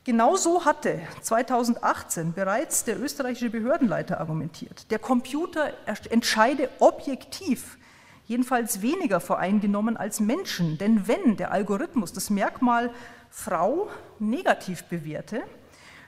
Genauso 0.06 0.66
hatte 0.66 1.00
2018 1.22 2.34
bereits 2.34 2.84
der 2.84 3.02
österreichische 3.02 3.50
Behördenleiter 3.50 4.20
argumentiert. 4.20 4.92
Der 4.92 5.00
Computer 5.00 5.72
entscheide 6.10 6.68
objektiv, 6.80 7.78
jedenfalls 8.26 8.82
weniger 8.82 9.22
voreingenommen 9.22 9.96
als 9.96 10.20
Menschen. 10.20 10.78
Denn 10.78 11.08
wenn 11.08 11.38
der 11.38 11.54
Algorithmus 11.54 12.12
das 12.12 12.30
Merkmal 12.30 12.92
Frau 13.30 13.88
negativ 14.20 14.84
bewerte, 14.84 15.42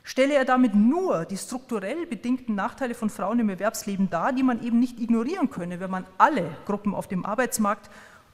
stelle 0.03 0.33
er 0.33 0.43
damit 0.43 0.75
nur 0.75 1.23
die 1.23 1.37
strukturell 1.37 2.05
bedingten 2.05 2.53
Nachteile 2.53 2.95
von 2.95 3.09
Frauen 3.09 3.39
im 3.39 3.47
Erwerbsleben 3.47 4.09
dar, 4.09 4.33
die 4.33 4.43
man 4.43 4.61
eben 4.61 4.77
nicht 4.77 4.99
ignorieren 4.99 5.49
könne, 5.49 5.79
wenn 5.79 5.89
man 5.89 6.05
alle 6.17 6.57
Gruppen 6.65 6.93
auf 6.93 7.07
dem 7.07 7.25
Arbeitsmarkt 7.25 7.89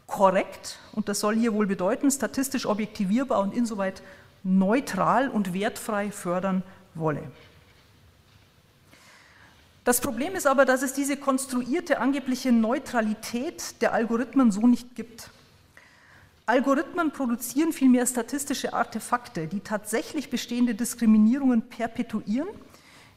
korrekt, 0.07 0.79
und 0.93 1.07
das 1.07 1.19
soll 1.19 1.35
hier 1.35 1.53
wohl 1.53 1.67
bedeuten, 1.67 2.09
statistisch 2.09 2.65
objektivierbar 2.65 3.39
und 3.39 3.55
insoweit 3.55 4.01
neutral 4.43 5.29
und 5.29 5.53
wertfrei 5.53 6.11
fördern 6.11 6.63
wolle. 6.93 7.23
Das 9.83 9.99
Problem 9.99 10.35
ist 10.35 10.45
aber, 10.45 10.65
dass 10.65 10.83
es 10.83 10.93
diese 10.93 11.17
konstruierte 11.17 11.99
angebliche 11.99 12.51
Neutralität 12.51 13.81
der 13.81 13.93
Algorithmen 13.93 14.51
so 14.51 14.67
nicht 14.67 14.95
gibt. 14.95 15.31
Algorithmen 16.45 17.11
produzieren 17.11 17.71
vielmehr 17.71 18.05
statistische 18.05 18.73
Artefakte, 18.73 19.47
die 19.47 19.61
tatsächlich 19.61 20.29
bestehende 20.29 20.75
Diskriminierungen 20.75 21.63
perpetuieren, 21.63 22.49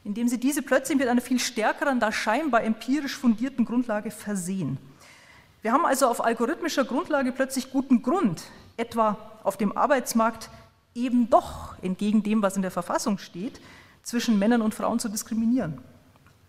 indem 0.03 0.27
sie 0.27 0.39
diese 0.39 0.61
plötzlich 0.61 0.97
mit 0.97 1.07
einer 1.07 1.21
viel 1.21 1.39
stärkeren, 1.39 1.99
da 1.99 2.11
scheinbar 2.11 2.63
empirisch 2.63 3.15
fundierten 3.15 3.65
Grundlage 3.65 4.09
versehen. 4.09 4.77
Wir 5.61 5.71
haben 5.71 5.85
also 5.85 6.07
auf 6.07 6.23
algorithmischer 6.23 6.85
Grundlage 6.85 7.31
plötzlich 7.31 7.71
guten 7.71 8.01
Grund, 8.01 8.43
etwa 8.77 9.17
auf 9.43 9.57
dem 9.57 9.75
Arbeitsmarkt 9.75 10.49
eben 10.95 11.29
doch, 11.29 11.75
entgegen 11.83 12.23
dem, 12.23 12.41
was 12.41 12.55
in 12.55 12.61
der 12.61 12.71
Verfassung 12.71 13.17
steht, 13.17 13.59
zwischen 14.01 14.39
Männern 14.39 14.61
und 14.61 14.73
Frauen 14.73 14.99
zu 14.99 15.09
diskriminieren. 15.09 15.79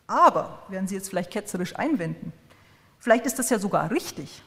Aber, 0.06 0.62
werden 0.68 0.86
Sie 0.86 0.94
jetzt 0.94 1.08
vielleicht 1.08 1.32
ketzerisch 1.32 1.76
einwenden, 1.76 2.32
vielleicht 2.98 3.26
ist 3.26 3.38
das 3.38 3.50
ja 3.50 3.58
sogar 3.58 3.90
richtig. 3.90 4.42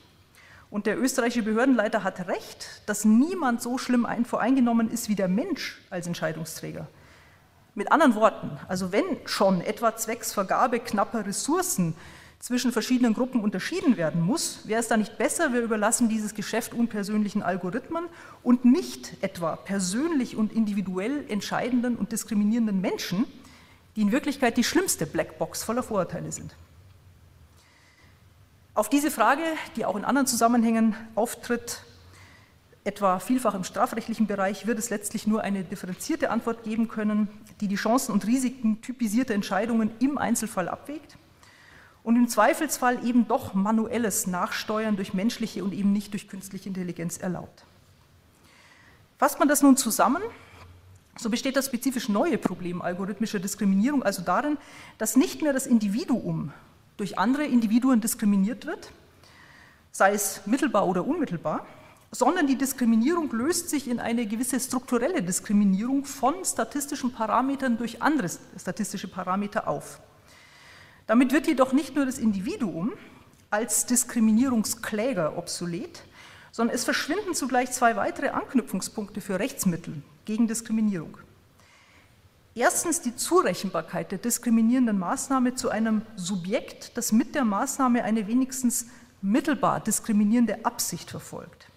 Und 0.71 0.85
der 0.85 0.99
österreichische 0.99 1.43
Behördenleiter 1.43 2.03
hat 2.03 2.27
recht, 2.27 2.83
dass 2.85 3.03
niemand 3.03 3.61
so 3.61 3.77
schlimm 3.77 4.07
voreingenommen 4.23 4.89
ist 4.89 5.09
wie 5.09 5.15
der 5.15 5.27
Mensch 5.27 5.81
als 5.89 6.07
Entscheidungsträger. 6.07 6.87
Mit 7.75 7.91
anderen 7.91 8.15
Worten, 8.15 8.51
also 8.67 8.91
wenn 8.91 9.05
schon 9.25 9.61
etwa 9.61 9.95
zwecks 9.95 10.33
Vergabe 10.33 10.79
knapper 10.79 11.25
Ressourcen 11.25 11.95
zwischen 12.39 12.71
verschiedenen 12.71 13.13
Gruppen 13.13 13.41
unterschieden 13.41 13.97
werden 13.97 14.21
muss, 14.21 14.65
wäre 14.65 14.79
es 14.79 14.87
da 14.87 14.95
nicht 14.95 15.17
besser, 15.17 15.51
wir 15.53 15.61
überlassen 15.61 16.07
dieses 16.07 16.33
Geschäft 16.33 16.73
unpersönlichen 16.73 17.43
Algorithmen 17.43 18.05
und 18.43 18.63
nicht 18.63 19.17
etwa 19.21 19.57
persönlich 19.57 20.37
und 20.37 20.53
individuell 20.53 21.25
entscheidenden 21.29 21.97
und 21.97 22.13
diskriminierenden 22.13 22.79
Menschen, 22.79 23.25
die 23.95 24.01
in 24.01 24.13
Wirklichkeit 24.13 24.55
die 24.55 24.63
schlimmste 24.63 25.05
Blackbox 25.05 25.63
voller 25.63 25.83
Vorurteile 25.83 26.31
sind. 26.31 26.55
Auf 28.73 28.89
diese 28.89 29.11
Frage, 29.11 29.43
die 29.75 29.83
auch 29.83 29.97
in 29.97 30.05
anderen 30.05 30.27
Zusammenhängen 30.27 30.95
auftritt, 31.15 31.83
etwa 32.85 33.19
vielfach 33.19 33.53
im 33.53 33.65
strafrechtlichen 33.65 34.27
Bereich, 34.27 34.65
wird 34.65 34.79
es 34.79 34.89
letztlich 34.89 35.27
nur 35.27 35.41
eine 35.41 35.65
differenzierte 35.65 36.29
Antwort 36.29 36.63
geben 36.63 36.87
können, 36.87 37.27
die 37.59 37.67
die 37.67 37.75
Chancen 37.75 38.13
und 38.13 38.25
Risiken 38.25 38.81
typisierter 38.81 39.33
Entscheidungen 39.33 39.91
im 39.99 40.17
Einzelfall 40.17 40.69
abwägt 40.69 41.17
und 42.03 42.15
im 42.15 42.27
Zweifelsfall 42.27 43.05
eben 43.05 43.27
doch 43.27 43.53
manuelles 43.53 44.27
Nachsteuern 44.27 44.95
durch 44.95 45.13
menschliche 45.13 45.63
und 45.63 45.73
eben 45.73 45.91
nicht 45.91 46.13
durch 46.13 46.27
künstliche 46.27 46.69
Intelligenz 46.69 47.17
erlaubt. 47.17 47.65
Fasst 49.17 49.39
man 49.39 49.47
das 49.47 49.61
nun 49.61 49.75
zusammen, 49.75 50.21
so 51.17 51.29
besteht 51.29 51.57
das 51.57 51.65
spezifisch 51.65 52.07
neue 52.07 52.37
Problem 52.37 52.81
algorithmischer 52.81 53.39
Diskriminierung 53.39 54.03
also 54.03 54.21
darin, 54.21 54.57
dass 54.97 55.17
nicht 55.17 55.41
mehr 55.41 55.51
das 55.51 55.67
Individuum 55.67 56.53
durch 56.95 57.17
andere 57.17 57.43
Individuen 57.43 57.99
diskriminiert 57.99 58.65
wird, 58.65 58.91
sei 59.91 60.13
es 60.13 60.45
mittelbar 60.45 60.87
oder 60.87 61.05
unmittelbar, 61.05 61.65
sondern 62.11 62.47
die 62.47 62.57
Diskriminierung 62.57 63.31
löst 63.31 63.69
sich 63.69 63.87
in 63.87 63.99
eine 63.99 64.25
gewisse 64.25 64.59
strukturelle 64.59 65.21
Diskriminierung 65.21 66.05
von 66.05 66.33
statistischen 66.43 67.11
Parametern 67.11 67.77
durch 67.77 68.01
andere 68.01 68.29
statistische 68.57 69.07
Parameter 69.07 69.67
auf. 69.67 69.99
Damit 71.09 71.33
wird 71.33 71.47
jedoch 71.47 71.73
nicht 71.73 71.95
nur 71.95 72.05
das 72.05 72.19
Individuum 72.19 72.93
als 73.49 73.87
Diskriminierungskläger 73.87 75.39
obsolet, 75.39 76.03
sondern 76.51 76.75
es 76.75 76.83
verschwinden 76.83 77.33
zugleich 77.33 77.71
zwei 77.71 77.95
weitere 77.95 78.29
Anknüpfungspunkte 78.29 79.19
für 79.19 79.39
Rechtsmittel 79.39 80.03
gegen 80.25 80.47
Diskriminierung. 80.47 81.17
Erstens 82.53 83.01
die 83.01 83.15
Zurechenbarkeit 83.15 84.11
der 84.11 84.19
diskriminierenden 84.19 84.99
Maßnahme 84.99 85.55
zu 85.55 85.69
einem 85.69 86.03
Subjekt, 86.15 86.95
das 86.95 87.11
mit 87.11 87.33
der 87.33 87.43
Maßnahme 87.43 88.03
eine 88.03 88.27
wenigstens 88.27 88.85
mittelbar 89.23 89.79
diskriminierende 89.79 90.63
Absicht 90.63 91.09
verfolgt. 91.09 91.68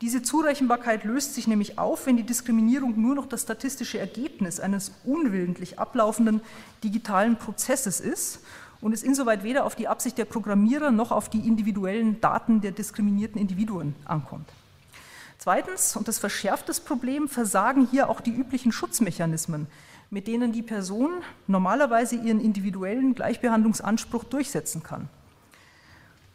Diese 0.00 0.22
Zurechenbarkeit 0.22 1.02
löst 1.02 1.34
sich 1.34 1.48
nämlich 1.48 1.78
auf, 1.78 2.06
wenn 2.06 2.16
die 2.16 2.22
Diskriminierung 2.22 3.00
nur 3.00 3.16
noch 3.16 3.26
das 3.26 3.42
statistische 3.42 3.98
Ergebnis 3.98 4.60
eines 4.60 4.92
unwillentlich 5.04 5.80
ablaufenden 5.80 6.40
digitalen 6.84 7.36
Prozesses 7.36 7.98
ist 7.98 8.40
und 8.80 8.92
es 8.92 9.02
insoweit 9.02 9.42
weder 9.42 9.64
auf 9.64 9.74
die 9.74 9.88
Absicht 9.88 10.16
der 10.16 10.24
Programmierer 10.24 10.92
noch 10.92 11.10
auf 11.10 11.28
die 11.28 11.40
individuellen 11.40 12.20
Daten 12.20 12.60
der 12.60 12.70
diskriminierten 12.70 13.40
Individuen 13.40 13.96
ankommt. 14.04 14.48
Zweitens, 15.38 15.96
und 15.96 16.06
das 16.06 16.20
verschärft 16.20 16.68
das 16.68 16.78
Problem, 16.78 17.28
versagen 17.28 17.88
hier 17.90 18.08
auch 18.08 18.20
die 18.20 18.32
üblichen 18.32 18.70
Schutzmechanismen, 18.70 19.66
mit 20.10 20.28
denen 20.28 20.52
die 20.52 20.62
Person 20.62 21.10
normalerweise 21.48 22.14
ihren 22.14 22.40
individuellen 22.40 23.16
Gleichbehandlungsanspruch 23.16 24.24
durchsetzen 24.24 24.84
kann. 24.84 25.08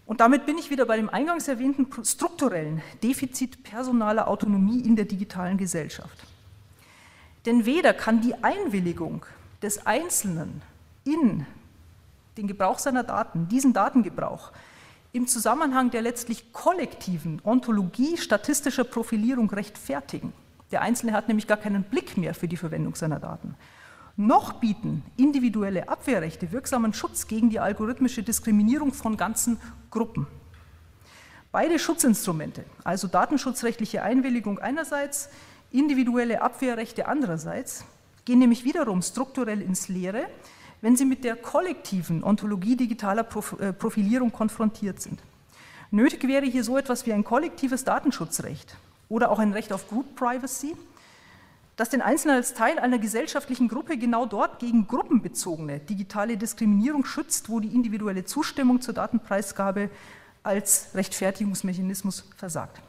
Und 0.06 0.20
damit 0.20 0.46
bin 0.46 0.58
ich 0.58 0.70
wieder 0.70 0.86
bei 0.86 0.98
dem 0.98 1.10
eingangs 1.10 1.48
erwähnten 1.48 1.88
strukturellen 2.04 2.82
Defizit 3.02 3.64
personaler 3.64 4.28
Autonomie 4.28 4.82
in 4.82 4.96
der 4.96 5.06
digitalen 5.06 5.58
Gesellschaft. 5.58 6.26
Denn 7.46 7.66
weder 7.66 7.94
kann 7.94 8.22
die 8.22 8.36
Einwilligung 8.44 9.26
des 9.62 9.86
Einzelnen 9.86 10.62
in 11.06 11.46
den 12.38 12.48
Gebrauch 12.48 12.80
seiner 12.80 13.04
Daten, 13.04 13.48
diesen 13.48 13.74
Datengebrauch, 13.74 14.52
im 15.14 15.28
Zusammenhang 15.28 15.92
der 15.92 16.02
letztlich 16.02 16.52
kollektiven 16.52 17.40
Ontologie 17.44 18.18
statistischer 18.18 18.84
Profilierung 18.84 19.50
rechtfertigen. 19.50 20.34
Der 20.72 20.82
Einzelne 20.82 21.14
hat 21.14 21.28
nämlich 21.28 21.48
gar 21.48 21.58
keinen 21.58 21.84
Blick 21.84 22.18
mehr 22.18 22.34
für 22.34 22.48
die 22.48 22.58
Verwendung 22.58 22.96
seiner 22.96 23.20
Daten 23.20 23.56
noch 24.16 24.54
bieten 24.54 25.04
individuelle 25.18 25.90
Abwehrrechte 25.90 26.52
wirksamen 26.52 26.94
Schutz 26.94 27.28
gegen 27.28 27.50
die 27.50 27.60
algorithmische 27.60 28.24
Diskriminierung 28.24 28.94
von 28.94 29.18
ganzen 29.18 29.60
Gruppen. 29.90 30.28
Beide 31.52 31.78
Schutzinstrumente, 31.80 32.64
also 32.84 33.08
datenschutzrechtliche 33.08 34.04
Einwilligung 34.04 34.60
einerseits, 34.60 35.30
individuelle 35.72 36.42
Abwehrrechte 36.42 37.08
andererseits, 37.08 37.86
gehen 38.26 38.40
nämlich 38.40 38.64
wiederum 38.64 39.02
strukturell 39.02 39.62
ins 39.62 39.88
Leere, 39.88 40.28
wenn 40.82 40.96
sie 40.96 41.06
mit 41.06 41.24
der 41.24 41.36
kollektiven 41.36 42.24
Ontologie 42.24 42.76
digitaler 42.76 43.28
äh, 43.60 43.74
Profilierung 43.74 44.32
konfrontiert 44.32 45.02
sind. 45.02 45.20
Nötig 45.92 46.28
wäre 46.28 46.46
hier 46.46 46.64
so 46.64 46.78
etwas 46.78 47.06
wie 47.06 47.14
ein 47.14 47.24
kollektives 47.24 47.84
Datenschutzrecht 47.84 48.76
oder 49.10 49.30
auch 49.30 49.40
ein 49.40 49.54
Recht 49.54 49.72
auf 49.72 49.88
Group 49.88 50.16
Privacy, 50.16 50.76
dass 51.76 51.90
den 51.90 52.02
Einzelnen 52.02 52.38
als 52.38 52.54
Teil 52.54 52.78
einer 52.78 53.00
gesellschaftlichen 53.00 53.68
Gruppe 53.68 53.98
genau 53.98 54.26
dort 54.26 54.60
gegen 54.60 54.88
gruppenbezogene 54.88 55.80
digitale 55.80 56.38
Diskriminierung 56.38 57.06
schützt, 57.06 57.50
wo 57.50 57.60
die 57.60 57.74
individuelle 57.74 58.26
Zustimmung 58.26 58.82
zur 58.82 58.94
Datenpreisgabe 58.94 59.90
als 60.44 60.90
Rechtfertigungsmechanismus 60.94 62.26
versagt. 62.38 62.82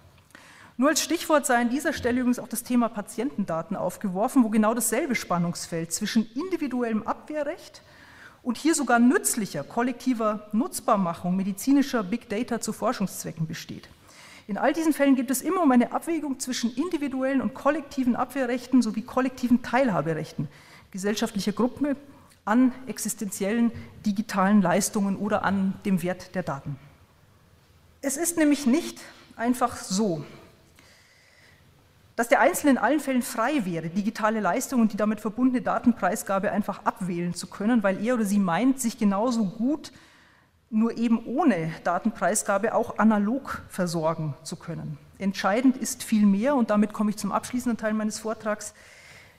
Nur 0.77 0.88
als 0.88 1.01
Stichwort 1.01 1.47
sei 1.47 1.57
an 1.57 1.70
dieser 1.70 1.92
Stelle 1.92 2.20
übrigens 2.20 2.40
auch 2.40 2.49
das 2.49 2.64
Thema 2.64 2.88
Patientendaten 2.88 3.77
aufgeworfen, 3.77 4.42
wo 4.42 4.51
genau 4.51 4.75
dasselbe 4.75 5.14
Spannungsfeld 5.14 5.92
zwischen 5.92 6.29
individuellem 6.35 7.05
Abwehrrecht 7.05 7.81
und 8.42 8.59
hier 8.59 8.75
sogar 8.75 8.99
nützlicher 8.99 9.62
kollektiver 9.62 10.49
Nutzbarmachung 10.53 11.37
medizinischer 11.37 12.03
Big 12.03 12.29
Data 12.29 12.61
zu 12.61 12.73
Forschungszwecken 12.73 13.47
besteht. 13.47 13.88
In 14.46 14.59
all 14.59 14.72
diesen 14.72 14.92
Fällen 14.92 15.16
geht 15.16 15.30
es 15.30 15.40
immer 15.40 15.62
um 15.62 15.70
eine 15.70 15.92
Abwägung 15.92 16.38
zwischen 16.38 16.74
individuellen 16.74 17.40
und 17.40 17.54
kollektiven 17.54 18.14
Abwehrrechten 18.14 18.83
sowie 18.83 19.02
kollektiven 19.02 19.62
Teilhaberechten 19.62 20.48
gesellschaftlicher 20.90 21.52
Gruppen 21.52 21.96
an 22.44 22.72
existenziellen 22.87 23.72
digitalen 24.04 24.61
Leistungen 24.61 25.16
oder 25.16 25.44
an 25.44 25.74
dem 25.85 26.02
Wert 26.02 26.35
der 26.35 26.42
Daten. 26.42 26.76
Es 28.02 28.18
ist 28.18 28.37
nämlich 28.37 28.66
nicht 28.66 29.00
einfach 29.35 29.76
so, 29.76 30.24
dass 32.16 32.28
der 32.28 32.40
Einzelne 32.40 32.72
in 32.72 32.78
allen 32.78 33.00
Fällen 33.00 33.22
frei 33.22 33.64
wäre, 33.64 33.88
digitale 33.88 34.40
Leistungen 34.40 34.83
und 34.83 34.92
die 34.92 34.96
damit 34.96 35.20
verbundene 35.20 35.62
Datenpreisgabe 35.62 36.52
einfach 36.52 36.85
abwählen 36.85 37.35
zu 37.35 37.46
können, 37.46 37.83
weil 37.83 38.04
er 38.04 38.14
oder 38.14 38.24
sie 38.24 38.38
meint, 38.38 38.78
sich 38.78 38.98
genauso 38.98 39.46
gut 39.46 39.90
nur 40.70 40.96
eben 40.96 41.24
ohne 41.24 41.72
Datenpreisgabe 41.85 42.74
auch 42.74 42.98
analog 42.98 43.62
versorgen 43.68 44.35
zu 44.42 44.57
können. 44.57 44.98
Entscheidend 45.18 45.77
ist 45.77 46.03
vielmehr, 46.03 46.57
und 46.57 46.70
damit 46.70 46.92
komme 46.92 47.11
ich 47.11 47.16
zum 47.16 47.33
abschließenden 47.33 47.79
Teil 47.79 47.94
meines 47.94 48.18
Vortrags, 48.18 48.74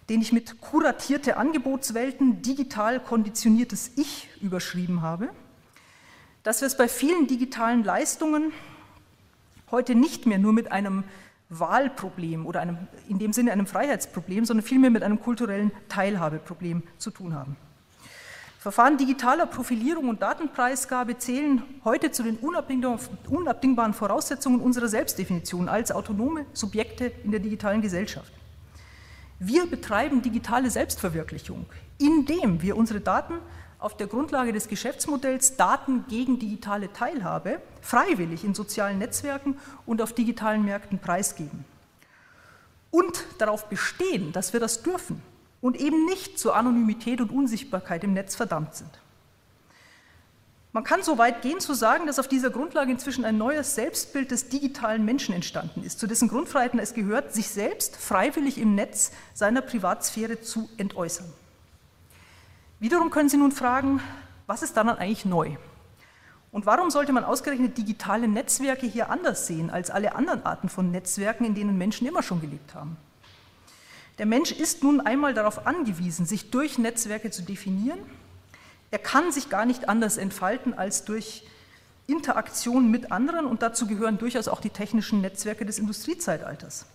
den 0.09 0.21
ich 0.21 0.31
mit 0.31 0.61
kuratierte 0.61 1.38
Angebotswelten, 1.38 2.41
digital 2.41 2.99
konditioniertes 2.99 3.91
Ich 3.97 4.29
überschrieben 4.41 5.01
habe, 5.01 5.29
dass 6.43 6.61
wir 6.61 6.67
es 6.67 6.77
bei 6.77 6.88
vielen 6.88 7.27
digitalen 7.27 7.83
Leistungen 7.83 8.53
heute 9.71 9.95
nicht 9.95 10.27
mehr 10.27 10.38
nur 10.38 10.53
mit 10.53 10.71
einem 10.71 11.03
Wahlproblem 11.49 12.45
oder 12.45 12.61
einem, 12.61 12.77
in 13.07 13.19
dem 13.19 13.33
Sinne 13.33 13.51
einem 13.51 13.67
Freiheitsproblem, 13.67 14.45
sondern 14.45 14.65
vielmehr 14.65 14.91
mit 14.91 15.03
einem 15.03 15.19
kulturellen 15.19 15.71
Teilhabeproblem 15.89 16.83
zu 16.97 17.11
tun 17.11 17.33
haben. 17.33 17.55
Verfahren 18.65 18.97
digitaler 18.97 19.45
Profilierung 19.45 20.10
und 20.10 20.23
Datenpreisgabe 20.23 21.19
zählen 21.19 21.62
heute 21.84 22.10
zu 22.10 22.23
den 22.23 22.38
unabdingbaren 22.38 23.93
Voraussetzungen 23.93 24.60
unserer 24.60 24.88
Selbstdefinition 24.88 25.69
als 25.69 25.91
autonome 25.91 26.47
Subjekte 26.51 27.12
in 27.23 27.30
der 27.30 27.39
digitalen 27.39 27.84
Gesellschaft. 27.84 28.34
Wir 29.38 29.67
betreiben 29.67 30.23
digitale 30.23 30.71
Selbstverwirklichung, 30.71 31.67
indem 31.99 32.63
wir 32.63 32.75
unsere 32.75 33.01
Daten 33.01 33.36
auf 33.78 33.97
der 33.97 34.08
Grundlage 34.08 34.51
des 34.51 34.67
Geschäftsmodells 34.67 35.58
Daten 35.58 36.06
gegen 36.10 36.39
digitale 36.39 36.91
Teilhabe 36.91 37.62
freiwillig 37.82 38.43
in 38.43 38.56
sozialen 38.56 38.97
Netzwerken 38.97 39.60
und 39.86 40.01
auf 40.01 40.12
digitalen 40.12 40.65
Märkten 40.65 40.97
preisgeben. 40.97 41.65
Und 42.89 43.25
darauf 43.38 43.69
bestehen, 43.69 44.32
dass 44.32 44.54
wir 44.54 44.60
das 44.60 44.82
dürfen 44.82 45.21
und 45.65 45.78
eben 45.78 46.06
nicht 46.06 46.38
zur 46.38 46.56
Anonymität 46.56 47.19
und 47.21 47.32
Unsichtbarkeit 47.32 48.04
im 48.04 48.13
Netz 48.13 48.36
verdammt 48.36 48.75
sind. 48.75 48.91
Man 50.73 50.84
kann 50.84 51.01
so 51.01 51.17
weit 51.17 51.41
gehen 51.41 51.60
zu 51.60 51.73
sagen, 51.73 52.06
dass 52.06 52.19
auf 52.19 52.28
dieser 52.28 52.51
Grundlage 52.51 52.91
inzwischen 52.91 53.25
ein 53.25 53.39
neues 53.39 53.73
Selbstbild 53.73 54.30
des 54.30 54.49
digitalen 54.49 55.06
Menschen 55.06 55.34
entstanden 55.34 55.82
ist, 55.82 55.99
zu 55.99 56.06
dessen 56.06 56.28
Grundfreiheiten 56.28 56.80
es 56.80 56.93
gehört, 56.93 57.34
sich 57.34 57.49
selbst 57.49 57.95
freiwillig 57.95 58.60
im 58.60 58.75
Netz 58.75 59.12
seiner 59.34 59.62
Privatsphäre 59.62 60.39
zu 60.39 60.69
entäußern. 60.78 61.34
Wiederum 62.80 63.10
können 63.10 63.30
Sie 63.30 63.38
nun 63.38 63.51
fragen, 63.51 64.01
was 64.45 64.62
ist 64.62 64.78
daran 64.78 64.99
eigentlich 64.99 65.25
neu? 65.25 65.56
Und 66.51 66.67
warum 66.67 66.91
sollte 66.91 67.12
man 67.12 67.23
ausgerechnet 67.23 67.75
digitale 67.75 68.28
Netzwerke 68.28 68.86
hier 68.86 69.10
anders 69.10 69.47
sehen 69.47 69.71
als 69.71 69.89
alle 69.89 70.13
anderen 70.13 70.45
Arten 70.45 70.69
von 70.69 70.91
Netzwerken, 70.91 71.43
in 71.43 71.56
denen 71.56 71.75
Menschen 71.75 72.06
immer 72.06 72.21
schon 72.21 72.39
gelebt 72.39 72.75
haben? 72.75 72.97
Der 74.17 74.25
Mensch 74.25 74.51
ist 74.51 74.84
nun 74.84 75.01
einmal 75.01 75.34
darauf 75.34 75.67
angewiesen, 75.67 76.25
sich 76.25 76.49
durch 76.51 76.78
Netzwerke 76.78 77.32
zu 77.32 77.41
definieren. 77.41 77.99
Er 78.91 78.99
kann 78.99 79.32
sich 79.32 79.49
gar 79.49 79.65
nicht 79.65 79.89
anders 79.89 80.17
entfalten 80.17 80.73
als 80.73 81.04
durch 81.04 81.45
Interaktion 82.08 82.89
mit 82.91 83.12
anderen 83.12 83.45
und 83.45 83.62
dazu 83.62 83.88
gehören 83.88 84.17
durchaus 84.17 84.47
auch 84.47 84.62
die 84.62 84.69
technischen 84.69 85.21
Netzwerke 85.21 85.65
des 85.65 85.80
Industriezeitalters. 85.80 86.86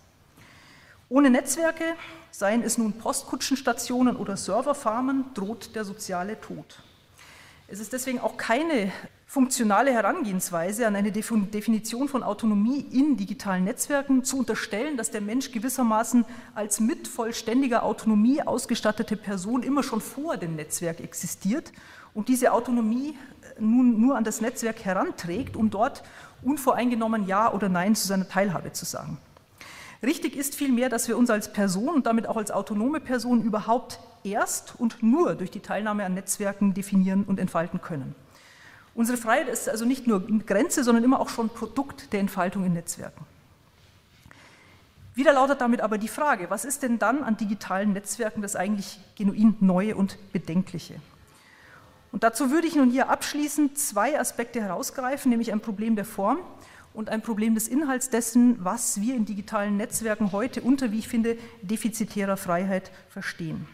Ohne 1.09 1.29
Netzwerke, 1.29 1.85
seien 2.31 2.63
es 2.63 2.79
nun 2.79 2.93
Postkutschenstationen 2.93 4.17
oder 4.17 4.37
Serverfarmen, 4.37 5.25
droht 5.35 5.75
der 5.75 5.85
soziale 5.85 6.41
Tod. 6.41 6.83
Es 7.67 7.81
ist 7.81 7.93
deswegen 7.93 8.21
auch 8.21 8.37
keine 8.37 8.93
funktionale 9.31 9.93
Herangehensweise 9.93 10.89
an 10.89 10.97
eine 10.97 11.13
Definition 11.13 12.09
von 12.09 12.25
Autonomie 12.25 12.85
in 12.91 13.17
digitalen 13.17 13.63
Netzwerken 13.63 14.25
zu 14.25 14.39
unterstellen, 14.39 14.97
dass 14.97 15.13
der 15.13 15.21
Mensch 15.21 15.53
gewissermaßen 15.53 16.25
als 16.57 16.81
mit 16.81 17.07
vollständiger 17.07 17.85
Autonomie 17.85 18.43
ausgestattete 18.43 19.17
Person 19.17 19.63
immer 19.63 19.85
schon 19.85 20.01
vor 20.01 20.37
dem 20.37 20.57
Netzwerk 20.57 20.99
existiert 20.99 21.71
und 22.13 22.27
diese 22.27 22.51
Autonomie 22.51 23.11
äh, 23.57 23.61
nun 23.61 24.01
nur 24.01 24.17
an 24.17 24.25
das 24.25 24.41
Netzwerk 24.41 24.85
heranträgt, 24.85 25.55
um 25.55 25.71
dort 25.71 26.03
unvoreingenommen 26.43 27.29
Ja 27.29 27.53
oder 27.53 27.69
Nein 27.69 27.95
zu 27.95 28.09
seiner 28.09 28.29
Teilhabe 28.29 28.73
zu 28.73 28.85
sagen. 28.85 29.17
Richtig 30.03 30.35
ist 30.35 30.57
vielmehr, 30.57 30.89
dass 30.89 31.07
wir 31.07 31.17
uns 31.17 31.31
als 31.31 31.53
Person 31.53 31.91
und 31.91 32.07
damit 32.07 32.27
auch 32.27 32.37
als 32.37 32.51
autonome 32.51 32.99
Person 32.99 33.43
überhaupt 33.43 34.01
erst 34.25 34.75
und 34.81 35.05
nur 35.05 35.37
durch 35.37 35.53
die 35.53 35.61
Teilnahme 35.61 36.05
an 36.05 36.15
Netzwerken 36.15 36.75
definieren 36.75 37.23
und 37.23 37.39
entfalten 37.39 37.81
können. 37.81 38.17
Unsere 38.95 39.17
Freiheit 39.17 39.49
ist 39.49 39.69
also 39.69 39.85
nicht 39.85 40.07
nur 40.07 40.27
Grenze, 40.47 40.85
sondern 40.85 41.05
immer 41.05 41.21
auch 41.21 41.29
schon 41.29 41.49
Produkt 41.49 42.13
der 42.13 42.21
Entfaltung 42.21 42.65
in 42.65 42.73
Netzwerken. 42.73 43.25
Wieder 45.15 45.33
lautet 45.33 45.61
damit 45.61 45.81
aber 45.81 45.99
die 45.99 46.09
Frage, 46.09 46.51
was 46.51 46.65
ist 46.65 46.83
denn 46.83 46.99
dann 46.99 47.23
an 47.23 47.37
digitalen 47.37 47.93
Netzwerken 47.93 48.43
das 48.43 48.57
eigentlich 48.57 49.01
genuin 49.17 49.57
Neue 49.61 49.97
und 49.97 50.19
Bedenkliche? 50.33 50.95
Und 52.13 52.25
dazu 52.25 52.51
würde 52.51 52.67
ich 52.67 52.75
nun 52.75 52.91
hier 52.91 53.09
abschließend 53.09 53.79
zwei 53.79 54.19
Aspekte 54.19 54.61
herausgreifen, 54.61 55.31
nämlich 55.31 55.53
ein 55.53 55.61
Problem 55.61 55.95
der 55.95 56.05
Form 56.05 56.39
und 56.93 57.09
ein 57.09 57.23
Problem 57.23 57.55
des 57.55 57.69
Inhalts 57.69 58.11
dessen, 58.11 58.65
was 58.65 59.01
wir 59.01 59.15
in 59.15 59.25
digitalen 59.25 59.77
Netzwerken 59.77 60.33
heute 60.33 60.63
unter, 60.63 60.91
wie 60.91 60.99
ich 60.99 61.09
finde, 61.09 61.39
defizitärer 61.63 62.37
Freiheit 62.37 62.91
verstehen. 63.09 63.67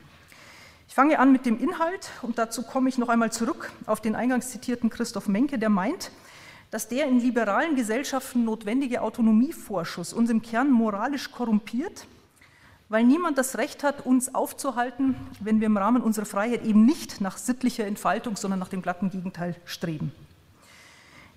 Ich 0.89 0.95
fange 0.95 1.19
an 1.19 1.33
mit 1.33 1.47
dem 1.47 1.59
Inhalt 1.59 2.11
und 2.23 2.39
dazu 2.39 2.63
komme 2.63 2.89
ich 2.89 2.99
noch 2.99 3.09
einmal 3.09 3.33
zurück 3.33 3.73
auf 3.87 4.01
den 4.01 4.15
eingangs 4.15 4.51
zitierten 4.51 4.91
Christoph 4.91 5.29
Menke, 5.29 5.59
der 5.59 5.69
meint, 5.69 6.11
dass 6.71 6.89
der 6.89 7.07
in 7.07 7.21
liberalen 7.21 7.77
Gesellschaften 7.77 8.45
notwendige 8.45 9.03
Autonomievorschuss 9.03 10.13
uns 10.13 10.31
im 10.31 10.43
Kern 10.43 10.71
moralisch 10.71 11.31
korrumpiert 11.31 12.07
weil 12.89 13.05
niemand 13.05 13.37
das 13.39 13.59
Recht 13.59 13.83
hat, 13.83 14.07
uns 14.07 14.35
aufzuhalten, 14.35 15.17
wenn 15.41 15.61
wir 15.61 15.67
im 15.67 15.77
Rahmen 15.77 16.03
unserer 16.03 16.27
Freiheit 16.27 16.65
eben 16.65 16.85
nicht 16.85 17.21
nach 17.21 17.37
sittlicher 17.37 17.87
Entfaltung, 17.87 18.37
sondern 18.37 18.61
nach 18.61 18.69
dem 18.69 18.83
glatten 18.83 19.11
Gegenteil 19.11 19.57
streben. 19.65 20.13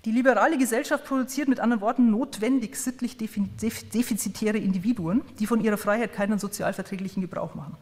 Die 0.06 0.12
liberale 0.12 0.58
Gesellschaft 0.58 1.06
produziert 1.06 1.50
mit 1.50 1.60
anderen 1.60 1.82
Worten 1.82 2.10
notwendig 2.10 2.78
sittlich 2.78 3.18
defizitäre 3.18 4.58
Individuen, 4.58 5.24
die 5.40 5.48
von 5.48 5.60
ihrer 5.60 5.78
Freiheit 5.78 6.14
keinen 6.14 6.40
sozialverträglichen 6.40 7.22
Gebrauch 7.22 7.54
machen. 7.56 7.76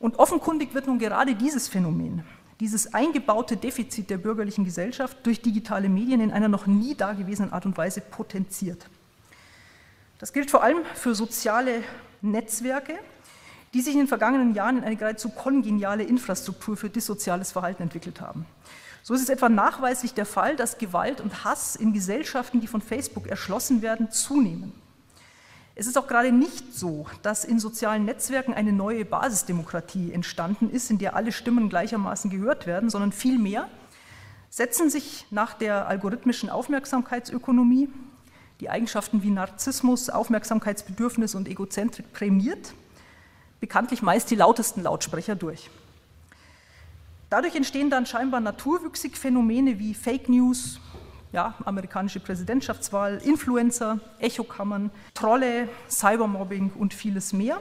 Und 0.00 0.18
offenkundig 0.18 0.74
wird 0.74 0.86
nun 0.86 0.98
gerade 0.98 1.34
dieses 1.34 1.68
Phänomen, 1.68 2.24
dieses 2.58 2.94
eingebaute 2.94 3.56
Defizit 3.58 4.08
der 4.08 4.16
bürgerlichen 4.16 4.64
Gesellschaft 4.64 5.18
durch 5.24 5.42
digitale 5.42 5.90
Medien 5.90 6.20
in 6.20 6.32
einer 6.32 6.48
noch 6.48 6.66
nie 6.66 6.94
dagewesenen 6.94 7.52
Art 7.52 7.66
und 7.66 7.76
Weise 7.76 8.00
potenziert. 8.00 8.86
Das 10.18 10.32
gilt 10.32 10.50
vor 10.50 10.62
allem 10.62 10.78
für 10.94 11.14
soziale 11.14 11.84
Netzwerke, 12.22 12.98
die 13.74 13.82
sich 13.82 13.92
in 13.92 14.00
den 14.00 14.08
vergangenen 14.08 14.54
Jahren 14.54 14.78
in 14.78 14.84
eine 14.84 14.96
geradezu 14.96 15.28
kongeniale 15.28 16.02
Infrastruktur 16.02 16.78
für 16.78 16.88
dissoziales 16.88 17.52
Verhalten 17.52 17.82
entwickelt 17.82 18.22
haben. 18.22 18.46
So 19.02 19.14
ist 19.14 19.22
es 19.22 19.28
etwa 19.28 19.48
nachweislich 19.48 20.14
der 20.14 20.26
Fall, 20.26 20.56
dass 20.56 20.78
Gewalt 20.78 21.20
und 21.20 21.44
Hass 21.44 21.76
in 21.76 21.92
Gesellschaften, 21.92 22.60
die 22.60 22.66
von 22.66 22.80
Facebook 22.80 23.26
erschlossen 23.26 23.82
werden, 23.82 24.10
zunehmen. 24.10 24.72
Es 25.80 25.86
ist 25.86 25.96
auch 25.96 26.08
gerade 26.08 26.30
nicht 26.30 26.74
so, 26.74 27.06
dass 27.22 27.42
in 27.42 27.58
sozialen 27.58 28.04
Netzwerken 28.04 28.52
eine 28.52 28.70
neue 28.70 29.06
Basisdemokratie 29.06 30.12
entstanden 30.12 30.68
ist, 30.68 30.90
in 30.90 30.98
der 30.98 31.16
alle 31.16 31.32
Stimmen 31.32 31.70
gleichermaßen 31.70 32.30
gehört 32.30 32.66
werden, 32.66 32.90
sondern 32.90 33.12
vielmehr 33.12 33.66
setzen 34.50 34.90
sich 34.90 35.24
nach 35.30 35.54
der 35.54 35.88
algorithmischen 35.88 36.50
Aufmerksamkeitsökonomie 36.50 37.88
die 38.60 38.68
Eigenschaften 38.68 39.22
wie 39.22 39.30
Narzissmus, 39.30 40.10
Aufmerksamkeitsbedürfnis 40.10 41.34
und 41.34 41.48
Egozentrik 41.48 42.12
prämiert, 42.12 42.74
bekanntlich 43.58 44.02
meist 44.02 44.30
die 44.30 44.36
lautesten 44.36 44.82
Lautsprecher 44.82 45.34
durch. 45.34 45.70
Dadurch 47.30 47.56
entstehen 47.56 47.88
dann 47.88 48.04
scheinbar 48.04 48.40
naturwüchsig 48.40 49.16
Phänomene 49.16 49.78
wie 49.78 49.94
Fake 49.94 50.28
News, 50.28 50.78
ja, 51.32 51.54
amerikanische 51.64 52.20
Präsidentschaftswahl, 52.20 53.20
Influencer, 53.24 54.00
Echokammern, 54.18 54.90
Trolle, 55.14 55.68
Cybermobbing 55.88 56.72
und 56.78 56.94
vieles 56.94 57.32
mehr. 57.32 57.60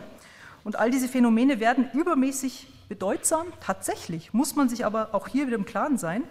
Und 0.63 0.77
all 0.77 0.91
diese 0.91 1.07
Phänomene 1.07 1.59
werden 1.59 1.89
übermäßig 1.93 2.67
bedeutsam. 2.89 3.47
Tatsächlich 3.61 4.33
muss 4.33 4.55
man 4.55 4.69
sich 4.69 4.85
aber 4.85 5.13
auch 5.13 5.27
hier 5.27 5.47
wieder 5.47 5.55
im 5.55 5.65
Klaren 5.65 5.97
sein, 5.97 6.23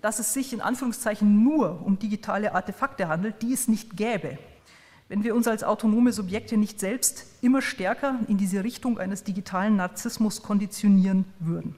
dass 0.00 0.18
es 0.18 0.32
sich 0.32 0.52
in 0.52 0.60
Anführungszeichen 0.60 1.42
nur 1.42 1.84
um 1.84 1.98
digitale 1.98 2.54
Artefakte 2.54 3.08
handelt, 3.08 3.42
die 3.42 3.52
es 3.52 3.68
nicht 3.68 3.96
gäbe, 3.96 4.38
wenn 5.08 5.24
wir 5.24 5.34
uns 5.34 5.46
als 5.46 5.62
autonome 5.62 6.12
Subjekte 6.12 6.56
nicht 6.56 6.80
selbst 6.80 7.26
immer 7.42 7.62
stärker 7.62 8.18
in 8.28 8.38
diese 8.38 8.64
Richtung 8.64 8.98
eines 8.98 9.24
digitalen 9.24 9.76
Narzissmus 9.76 10.42
konditionieren 10.42 11.24
würden. 11.38 11.76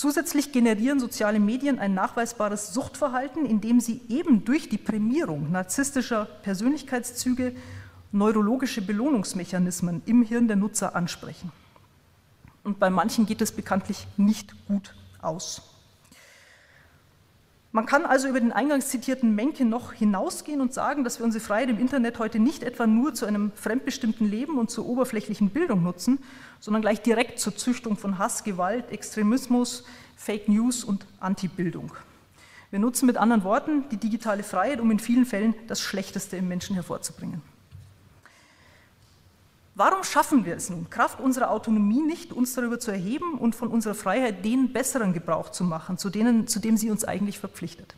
Zusätzlich 0.00 0.50
generieren 0.50 0.98
soziale 0.98 1.38
Medien 1.38 1.78
ein 1.78 1.92
nachweisbares 1.92 2.72
Suchtverhalten, 2.72 3.44
indem 3.44 3.80
sie 3.80 4.00
eben 4.08 4.46
durch 4.46 4.70
die 4.70 4.78
Prämierung 4.78 5.52
narzisstischer 5.52 6.24
Persönlichkeitszüge 6.24 7.54
neurologische 8.10 8.80
Belohnungsmechanismen 8.80 10.00
im 10.06 10.22
Hirn 10.22 10.48
der 10.48 10.56
Nutzer 10.56 10.96
ansprechen. 10.96 11.52
Und 12.64 12.78
bei 12.78 12.88
manchen 12.88 13.26
geht 13.26 13.42
es 13.42 13.52
bekanntlich 13.52 14.06
nicht 14.16 14.54
gut 14.68 14.94
aus. 15.20 15.79
Man 17.72 17.86
kann 17.86 18.04
also 18.04 18.26
über 18.26 18.40
den 18.40 18.50
eingangs 18.50 18.88
zitierten 18.88 19.36
Menke 19.36 19.64
noch 19.64 19.92
hinausgehen 19.92 20.60
und 20.60 20.74
sagen, 20.74 21.04
dass 21.04 21.20
wir 21.20 21.24
unsere 21.24 21.44
Freiheit 21.44 21.68
im 21.70 21.78
Internet 21.78 22.18
heute 22.18 22.40
nicht 22.40 22.64
etwa 22.64 22.88
nur 22.88 23.14
zu 23.14 23.26
einem 23.26 23.52
fremdbestimmten 23.54 24.28
Leben 24.28 24.58
und 24.58 24.72
zur 24.72 24.86
oberflächlichen 24.86 25.50
Bildung 25.50 25.84
nutzen, 25.84 26.18
sondern 26.58 26.82
gleich 26.82 27.00
direkt 27.00 27.38
zur 27.38 27.56
Züchtung 27.56 27.96
von 27.96 28.18
Hass, 28.18 28.42
Gewalt, 28.42 28.90
Extremismus, 28.90 29.84
Fake 30.16 30.48
News 30.48 30.82
und 30.82 31.06
Antibildung. 31.20 31.92
Wir 32.70 32.80
nutzen 32.80 33.06
mit 33.06 33.16
anderen 33.16 33.44
Worten 33.44 33.84
die 33.90 33.98
digitale 33.98 34.42
Freiheit, 34.42 34.80
um 34.80 34.90
in 34.90 34.98
vielen 34.98 35.24
Fällen 35.24 35.54
das 35.68 35.80
Schlechteste 35.80 36.36
im 36.36 36.48
Menschen 36.48 36.74
hervorzubringen. 36.74 37.40
Warum 39.80 40.04
schaffen 40.04 40.44
wir 40.44 40.56
es 40.56 40.68
nun, 40.68 40.90
Kraft 40.90 41.20
unserer 41.20 41.50
Autonomie 41.50 42.02
nicht, 42.02 42.34
uns 42.34 42.52
darüber 42.52 42.78
zu 42.78 42.90
erheben 42.90 43.38
und 43.38 43.54
von 43.54 43.68
unserer 43.68 43.94
Freiheit 43.94 44.44
den 44.44 44.74
besseren 44.74 45.14
Gebrauch 45.14 45.52
zu 45.52 45.64
machen, 45.64 45.96
zu, 45.96 46.10
denen, 46.10 46.46
zu 46.46 46.58
dem 46.58 46.76
sie 46.76 46.90
uns 46.90 47.06
eigentlich 47.06 47.38
verpflichtet? 47.38 47.94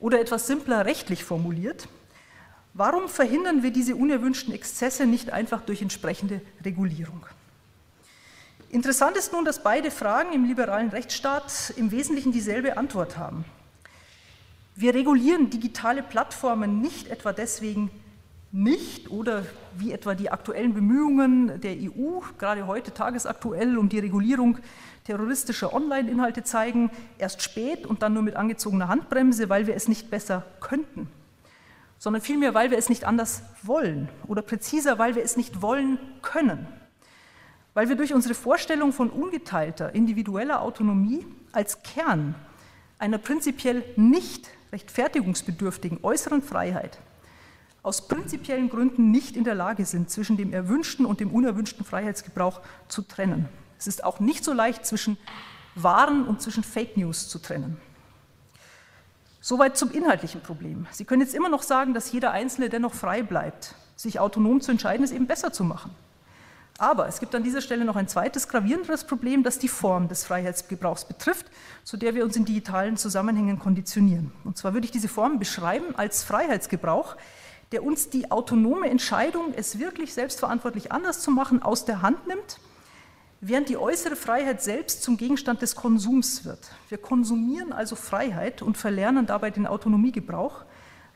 Oder 0.00 0.20
etwas 0.20 0.48
simpler 0.48 0.84
rechtlich 0.86 1.22
formuliert, 1.22 1.86
warum 2.74 3.08
verhindern 3.08 3.62
wir 3.62 3.70
diese 3.70 3.94
unerwünschten 3.94 4.52
Exzesse 4.52 5.06
nicht 5.06 5.30
einfach 5.30 5.60
durch 5.60 5.80
entsprechende 5.80 6.40
Regulierung? 6.64 7.24
Interessant 8.70 9.16
ist 9.16 9.32
nun, 9.32 9.44
dass 9.44 9.62
beide 9.62 9.92
Fragen 9.92 10.32
im 10.32 10.44
liberalen 10.44 10.88
Rechtsstaat 10.88 11.72
im 11.76 11.92
Wesentlichen 11.92 12.32
dieselbe 12.32 12.76
Antwort 12.76 13.16
haben. 13.16 13.44
Wir 14.74 14.92
regulieren 14.92 15.50
digitale 15.50 16.02
Plattformen 16.02 16.80
nicht 16.80 17.06
etwa 17.06 17.32
deswegen, 17.32 17.92
nicht 18.52 19.10
oder 19.10 19.44
wie 19.76 19.92
etwa 19.92 20.14
die 20.14 20.30
aktuellen 20.30 20.74
Bemühungen 20.74 21.60
der 21.60 21.72
EU, 21.72 22.20
gerade 22.38 22.66
heute 22.66 22.92
tagesaktuell, 22.92 23.78
um 23.78 23.88
die 23.88 24.00
Regulierung 24.00 24.58
terroristischer 25.04 25.72
Online-Inhalte 25.72 26.42
zeigen, 26.42 26.90
erst 27.18 27.42
spät 27.42 27.86
und 27.86 28.02
dann 28.02 28.12
nur 28.12 28.22
mit 28.22 28.36
angezogener 28.36 28.88
Handbremse, 28.88 29.48
weil 29.48 29.66
wir 29.66 29.76
es 29.76 29.86
nicht 29.86 30.10
besser 30.10 30.44
könnten, 30.60 31.08
sondern 31.98 32.22
vielmehr, 32.22 32.54
weil 32.54 32.70
wir 32.70 32.78
es 32.78 32.88
nicht 32.88 33.04
anders 33.04 33.42
wollen 33.62 34.08
oder 34.26 34.42
präziser, 34.42 34.98
weil 34.98 35.14
wir 35.14 35.22
es 35.22 35.36
nicht 35.36 35.62
wollen 35.62 35.98
können, 36.22 36.66
weil 37.74 37.88
wir 37.88 37.96
durch 37.96 38.14
unsere 38.14 38.34
Vorstellung 38.34 38.92
von 38.92 39.10
ungeteilter 39.10 39.94
individueller 39.94 40.60
Autonomie 40.62 41.24
als 41.52 41.82
Kern 41.84 42.34
einer 42.98 43.18
prinzipiell 43.18 43.84
nicht 43.96 44.50
rechtfertigungsbedürftigen 44.72 46.00
äußeren 46.02 46.42
Freiheit 46.42 46.98
aus 47.82 48.08
prinzipiellen 48.08 48.68
Gründen 48.68 49.10
nicht 49.10 49.36
in 49.36 49.44
der 49.44 49.54
Lage 49.54 49.84
sind, 49.84 50.10
zwischen 50.10 50.36
dem 50.36 50.52
erwünschten 50.52 51.06
und 51.06 51.20
dem 51.20 51.30
unerwünschten 51.30 51.84
Freiheitsgebrauch 51.84 52.60
zu 52.88 53.02
trennen. 53.02 53.48
Es 53.78 53.86
ist 53.86 54.04
auch 54.04 54.20
nicht 54.20 54.44
so 54.44 54.52
leicht, 54.52 54.84
zwischen 54.84 55.16
Waren 55.74 56.26
und 56.26 56.42
zwischen 56.42 56.62
Fake 56.62 56.96
News 56.96 57.28
zu 57.28 57.38
trennen. 57.38 57.78
Soweit 59.40 59.78
zum 59.78 59.90
inhaltlichen 59.90 60.42
Problem. 60.42 60.86
Sie 60.90 61.06
können 61.06 61.22
jetzt 61.22 61.34
immer 61.34 61.48
noch 61.48 61.62
sagen, 61.62 61.94
dass 61.94 62.12
jeder 62.12 62.32
Einzelne 62.32 62.68
dennoch 62.68 62.92
frei 62.92 63.22
bleibt. 63.22 63.74
Sich 63.96 64.20
autonom 64.20 64.60
zu 64.60 64.70
entscheiden, 64.70 65.02
ist 65.02 65.12
eben 65.12 65.26
besser 65.26 65.50
zu 65.52 65.64
machen. 65.64 65.94
Aber 66.76 67.08
es 67.08 67.20
gibt 67.20 67.34
an 67.34 67.42
dieser 67.42 67.60
Stelle 67.60 67.84
noch 67.84 67.96
ein 67.96 68.08
zweites 68.08 68.48
gravierenderes 68.48 69.04
Problem, 69.04 69.42
das 69.42 69.58
die 69.58 69.68
Form 69.68 70.08
des 70.08 70.24
Freiheitsgebrauchs 70.24 71.04
betrifft, 71.04 71.46
zu 71.84 71.96
der 71.96 72.14
wir 72.14 72.24
uns 72.24 72.36
in 72.36 72.46
digitalen 72.46 72.96
Zusammenhängen 72.96 73.58
konditionieren. 73.58 74.32
Und 74.44 74.56
zwar 74.56 74.72
würde 74.72 74.86
ich 74.86 74.90
diese 74.90 75.08
Form 75.08 75.38
beschreiben 75.38 75.94
als 75.96 76.22
Freiheitsgebrauch, 76.22 77.16
der 77.72 77.84
uns 77.84 78.10
die 78.10 78.30
autonome 78.30 78.90
Entscheidung, 78.90 79.54
es 79.54 79.78
wirklich 79.78 80.12
selbstverantwortlich 80.12 80.90
anders 80.92 81.20
zu 81.20 81.30
machen, 81.30 81.62
aus 81.62 81.84
der 81.84 82.02
Hand 82.02 82.26
nimmt, 82.26 82.58
während 83.40 83.68
die 83.68 83.76
äußere 83.76 84.16
Freiheit 84.16 84.62
selbst 84.62 85.02
zum 85.02 85.16
Gegenstand 85.16 85.62
des 85.62 85.76
Konsums 85.76 86.44
wird. 86.44 86.58
Wir 86.88 86.98
konsumieren 86.98 87.72
also 87.72 87.96
Freiheit 87.96 88.60
und 88.60 88.76
verlernen 88.76 89.26
dabei 89.26 89.50
den 89.50 89.66
Autonomiegebrauch, 89.66 90.64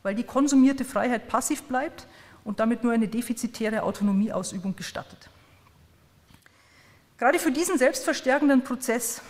weil 0.03 0.15
die 0.15 0.23
konsumierte 0.23 0.85
Freiheit 0.85 1.29
passiv 1.29 1.65
bleibt 1.65 2.07
und 2.45 2.61
damit 2.61 2.85
nur 2.85 2.93
eine 2.93 3.09
defizitäre 3.09 3.83
Autonomieausübung 3.83 4.77
gestattet. 4.77 5.31
Gerade 7.19 7.39
für 7.39 7.51
diesen 7.51 7.79
selbstverstärkenden 7.79 8.65
Prozess 8.65 9.23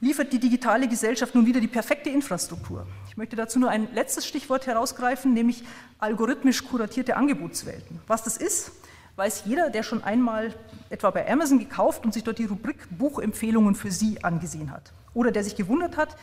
liefert 0.00 0.32
die 0.32 0.38
digitale 0.38 0.88
Gesellschaft 0.88 1.34
nun 1.34 1.46
wieder 1.46 1.60
die 1.60 1.68
perfekte 1.68 2.10
Infrastruktur. 2.10 2.86
Ich 3.08 3.16
möchte 3.16 3.36
dazu 3.36 3.58
nur 3.58 3.70
ein 3.70 3.88
letztes 3.94 4.26
Stichwort 4.26 4.66
herausgreifen, 4.66 5.32
nämlich 5.32 5.64
algorithmisch 5.98 6.64
kuratierte 6.64 7.16
Angebotswelten. 7.16 8.00
Was 8.06 8.22
das 8.22 8.36
ist, 8.36 8.72
weiß 9.16 9.44
jeder, 9.46 9.70
der 9.70 9.82
schon 9.82 10.04
einmal 10.04 10.54
etwa 10.90 11.10
bei 11.10 11.30
Amazon 11.30 11.58
gekauft 11.58 12.04
und 12.04 12.12
sich 12.12 12.24
dort 12.24 12.38
die 12.38 12.44
Rubrik 12.44 12.76
Buchempfehlungen 12.90 13.74
für 13.74 13.90
Sie 13.90 14.22
angesehen 14.22 14.70
hat. 14.70 14.92
Oder 15.14 15.32
der 15.32 15.42
sich 15.42 15.56
gewundert 15.56 15.96
hat, 15.96 16.16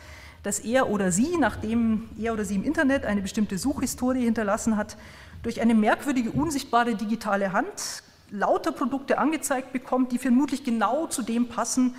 dass 0.44 0.60
er 0.60 0.90
oder 0.90 1.10
sie, 1.10 1.36
nachdem 1.38 2.08
er 2.18 2.34
oder 2.34 2.44
sie 2.44 2.54
im 2.54 2.64
Internet 2.64 3.04
eine 3.06 3.22
bestimmte 3.22 3.58
Suchhistorie 3.58 4.24
hinterlassen 4.24 4.76
hat, 4.76 4.96
durch 5.42 5.60
eine 5.60 5.74
merkwürdige, 5.74 6.30
unsichtbare 6.30 6.94
digitale 6.94 7.52
Hand 7.52 8.02
lauter 8.30 8.72
Produkte 8.72 9.18
angezeigt 9.18 9.72
bekommt, 9.72 10.12
die 10.12 10.18
vermutlich 10.18 10.62
genau 10.62 11.06
zu 11.06 11.22
dem 11.22 11.48
passen, 11.48 11.94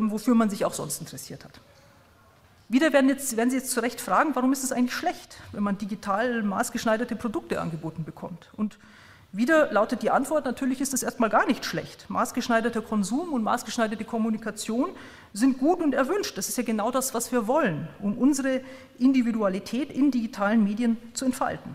wofür 0.00 0.34
man 0.34 0.50
sich 0.50 0.64
auch 0.64 0.74
sonst 0.74 1.00
interessiert 1.00 1.44
hat. 1.44 1.60
Wieder 2.68 2.92
werden, 2.92 3.08
jetzt, 3.08 3.36
werden 3.36 3.50
Sie 3.50 3.56
jetzt 3.56 3.70
zu 3.70 3.80
Recht 3.80 4.00
fragen, 4.00 4.34
warum 4.34 4.52
ist 4.52 4.64
es 4.64 4.72
eigentlich 4.72 4.94
schlecht, 4.94 5.36
wenn 5.52 5.62
man 5.62 5.76
digital 5.76 6.42
maßgeschneiderte 6.42 7.14
Produkte 7.14 7.60
angeboten 7.60 8.04
bekommt? 8.04 8.48
Und 8.56 8.78
wieder 9.32 9.72
lautet 9.72 10.02
die 10.02 10.10
Antwort, 10.10 10.44
natürlich 10.44 10.80
ist 10.80 10.94
es 10.94 11.02
erstmal 11.02 11.28
gar 11.28 11.44
nicht 11.46 11.64
schlecht. 11.64 12.08
Maßgeschneiderter 12.08 12.82
Konsum 12.82 13.32
und 13.32 13.42
maßgeschneiderte 13.42 14.04
Kommunikation 14.04 14.90
sind 15.32 15.58
gut 15.58 15.82
und 15.82 15.92
erwünscht. 15.92 16.38
Das 16.38 16.48
ist 16.48 16.56
ja 16.56 16.62
genau 16.62 16.90
das, 16.92 17.14
was 17.14 17.32
wir 17.32 17.48
wollen, 17.48 17.88
um 18.00 18.16
unsere 18.16 18.60
Individualität 18.98 19.90
in 19.90 20.12
digitalen 20.12 20.62
Medien 20.62 20.96
zu 21.14 21.24
entfalten. 21.24 21.74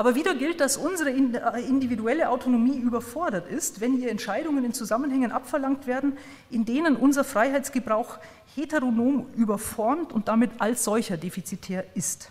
Aber 0.00 0.14
wieder 0.14 0.34
gilt, 0.34 0.62
dass 0.62 0.78
unsere 0.78 1.10
äh, 1.10 1.60
individuelle 1.68 2.30
Autonomie 2.30 2.78
überfordert 2.78 3.46
ist, 3.50 3.82
wenn 3.82 3.92
hier 3.92 4.10
Entscheidungen 4.10 4.64
in 4.64 4.72
Zusammenhängen 4.72 5.30
abverlangt 5.30 5.86
werden, 5.86 6.16
in 6.48 6.64
denen 6.64 6.96
unser 6.96 7.22
Freiheitsgebrauch 7.22 8.16
heteronom 8.54 9.26
überformt 9.36 10.10
und 10.10 10.28
damit 10.28 10.52
als 10.56 10.84
solcher 10.84 11.18
defizitär 11.18 11.84
ist. 11.94 12.30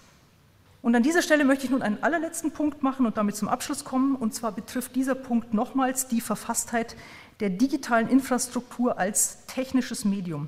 Und 0.82 0.96
an 0.96 1.04
dieser 1.04 1.22
Stelle 1.22 1.46
möchte 1.46 1.66
ich 1.66 1.70
nun 1.70 1.84
einen 1.84 2.02
allerletzten 2.02 2.50
Punkt 2.50 2.82
machen 2.82 3.06
und 3.06 3.18
damit 3.18 3.36
zum 3.36 3.48
Abschluss 3.48 3.86
kommen. 3.86 4.16
Und 4.16 4.34
zwar 4.34 4.52
betrifft 4.52 4.96
dieser 4.96 5.14
Punkt 5.14 5.54
nochmals 5.54 6.08
die 6.08 6.22
Verfasstheit 6.22 6.96
der 7.40 7.52
digitalen 7.52 8.10
Infrastruktur 8.10 8.98
als 8.98 9.46
technisches 9.46 10.06
Medium, 10.06 10.48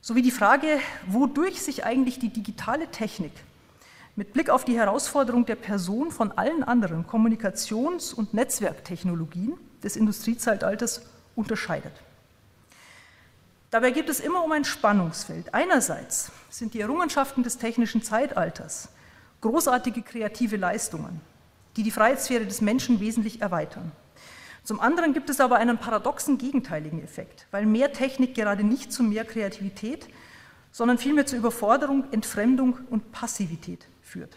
sowie 0.00 0.22
die 0.22 0.30
Frage, 0.30 0.80
wodurch 1.08 1.60
sich 1.60 1.84
eigentlich 1.84 2.18
die 2.18 2.30
digitale 2.30 2.86
Technik 2.86 3.32
mit 4.18 4.32
Blick 4.32 4.50
auf 4.50 4.64
die 4.64 4.76
Herausforderung 4.76 5.46
der 5.46 5.54
Person 5.54 6.10
von 6.10 6.32
allen 6.32 6.64
anderen 6.64 7.06
Kommunikations- 7.06 8.12
und 8.12 8.34
Netzwerktechnologien 8.34 9.56
des 9.84 9.94
Industriezeitalters 9.94 11.02
unterscheidet. 11.36 11.92
Dabei 13.70 13.92
geht 13.92 14.08
es 14.08 14.18
immer 14.18 14.42
um 14.42 14.50
ein 14.50 14.64
Spannungsfeld. 14.64 15.54
Einerseits 15.54 16.32
sind 16.50 16.74
die 16.74 16.80
Errungenschaften 16.80 17.44
des 17.44 17.58
technischen 17.58 18.02
Zeitalters 18.02 18.88
großartige 19.40 20.02
kreative 20.02 20.56
Leistungen, 20.56 21.20
die 21.76 21.84
die 21.84 21.92
Freiheitssphäre 21.92 22.44
des 22.44 22.60
Menschen 22.60 22.98
wesentlich 22.98 23.40
erweitern. 23.40 23.92
Zum 24.64 24.80
anderen 24.80 25.14
gibt 25.14 25.30
es 25.30 25.38
aber 25.38 25.58
einen 25.58 25.78
paradoxen 25.78 26.38
gegenteiligen 26.38 27.04
Effekt, 27.04 27.46
weil 27.52 27.66
mehr 27.66 27.92
Technik 27.92 28.34
gerade 28.34 28.64
nicht 28.64 28.92
zu 28.92 29.04
mehr 29.04 29.24
Kreativität, 29.24 30.08
sondern 30.72 30.98
vielmehr 30.98 31.26
zu 31.26 31.36
Überforderung, 31.36 32.10
Entfremdung 32.10 32.80
und 32.90 33.12
Passivität 33.12 33.86
führt. 34.08 34.36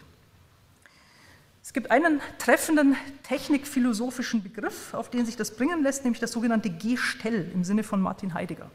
Es 1.64 1.72
gibt 1.72 1.90
einen 1.90 2.20
treffenden 2.38 2.96
technikphilosophischen 3.22 4.42
Begriff, 4.42 4.94
auf 4.94 5.10
den 5.10 5.24
sich 5.24 5.36
das 5.36 5.52
bringen 5.52 5.82
lässt, 5.82 6.04
nämlich 6.04 6.20
das 6.20 6.32
sogenannte 6.32 6.70
Gestell 6.70 7.50
im 7.54 7.64
Sinne 7.64 7.84
von 7.84 8.00
Martin 8.00 8.34
Heidegger. 8.34 8.70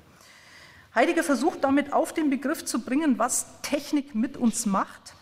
Heidegger 0.95 1.23
versucht 1.23 1.63
damit 1.63 1.93
auf 1.93 2.13
den 2.13 2.29
Begriff 2.29 2.65
zu 2.65 2.83
bringen, 2.83 3.19
was 3.19 3.61
Technik 3.61 4.15
mit 4.15 4.37
uns 4.37 4.65
macht, 4.65 5.13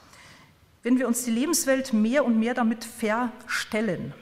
wenn 0.84 1.00
wir 1.00 1.08
uns 1.08 1.26
die 1.26 1.32
Lebenswelt 1.32 1.92
mehr 1.92 2.24
und 2.24 2.40
mehr 2.40 2.54
damit 2.54 2.86
verstellen. 2.86 4.14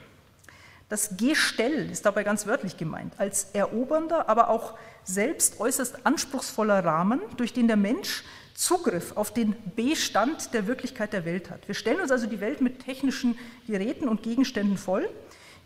Das 0.88 1.16
Gestell 1.16 1.90
ist 1.90 2.06
dabei 2.06 2.24
ganz 2.24 2.46
wörtlich 2.46 2.76
gemeint, 2.76 3.14
als 3.18 3.50
erobernder, 3.52 4.28
aber 4.28 4.48
auch 4.48 4.78
selbst 5.04 5.60
äußerst 5.60 6.06
anspruchsvoller 6.06 6.84
Rahmen, 6.84 7.20
durch 7.36 7.52
den 7.52 7.68
der 7.68 7.76
Mensch 7.76 8.24
Zugriff 8.54 9.16
auf 9.16 9.34
den 9.34 9.56
Bestand 9.74 10.54
der 10.54 10.66
Wirklichkeit 10.66 11.12
der 11.12 11.24
Welt 11.24 11.50
hat. 11.50 11.66
Wir 11.66 11.74
stellen 11.74 12.00
uns 12.00 12.12
also 12.12 12.26
die 12.26 12.40
Welt 12.40 12.60
mit 12.60 12.84
technischen 12.84 13.36
Geräten 13.66 14.08
und 14.08 14.22
Gegenständen 14.22 14.78
voll, 14.78 15.08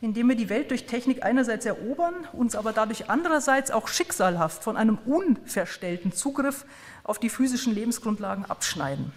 indem 0.01 0.28
wir 0.28 0.36
die 0.36 0.49
Welt 0.49 0.70
durch 0.70 0.86
Technik 0.86 1.22
einerseits 1.22 1.66
erobern, 1.66 2.14
uns 2.32 2.57
aber 2.57 2.72
dadurch 2.72 3.11
andererseits 3.11 3.70
auch 3.70 3.89
schicksalhaft 3.89 4.64
von 4.64 4.76
einem 4.76 4.97
unverstellten 5.05 6.12
Zugriff 6.12 6.64
auf 7.05 7.18
die 7.18 7.28
physischen 7.28 7.74
Lebensgrundlagen 7.74 8.47
abschneiden. 8.47 9.12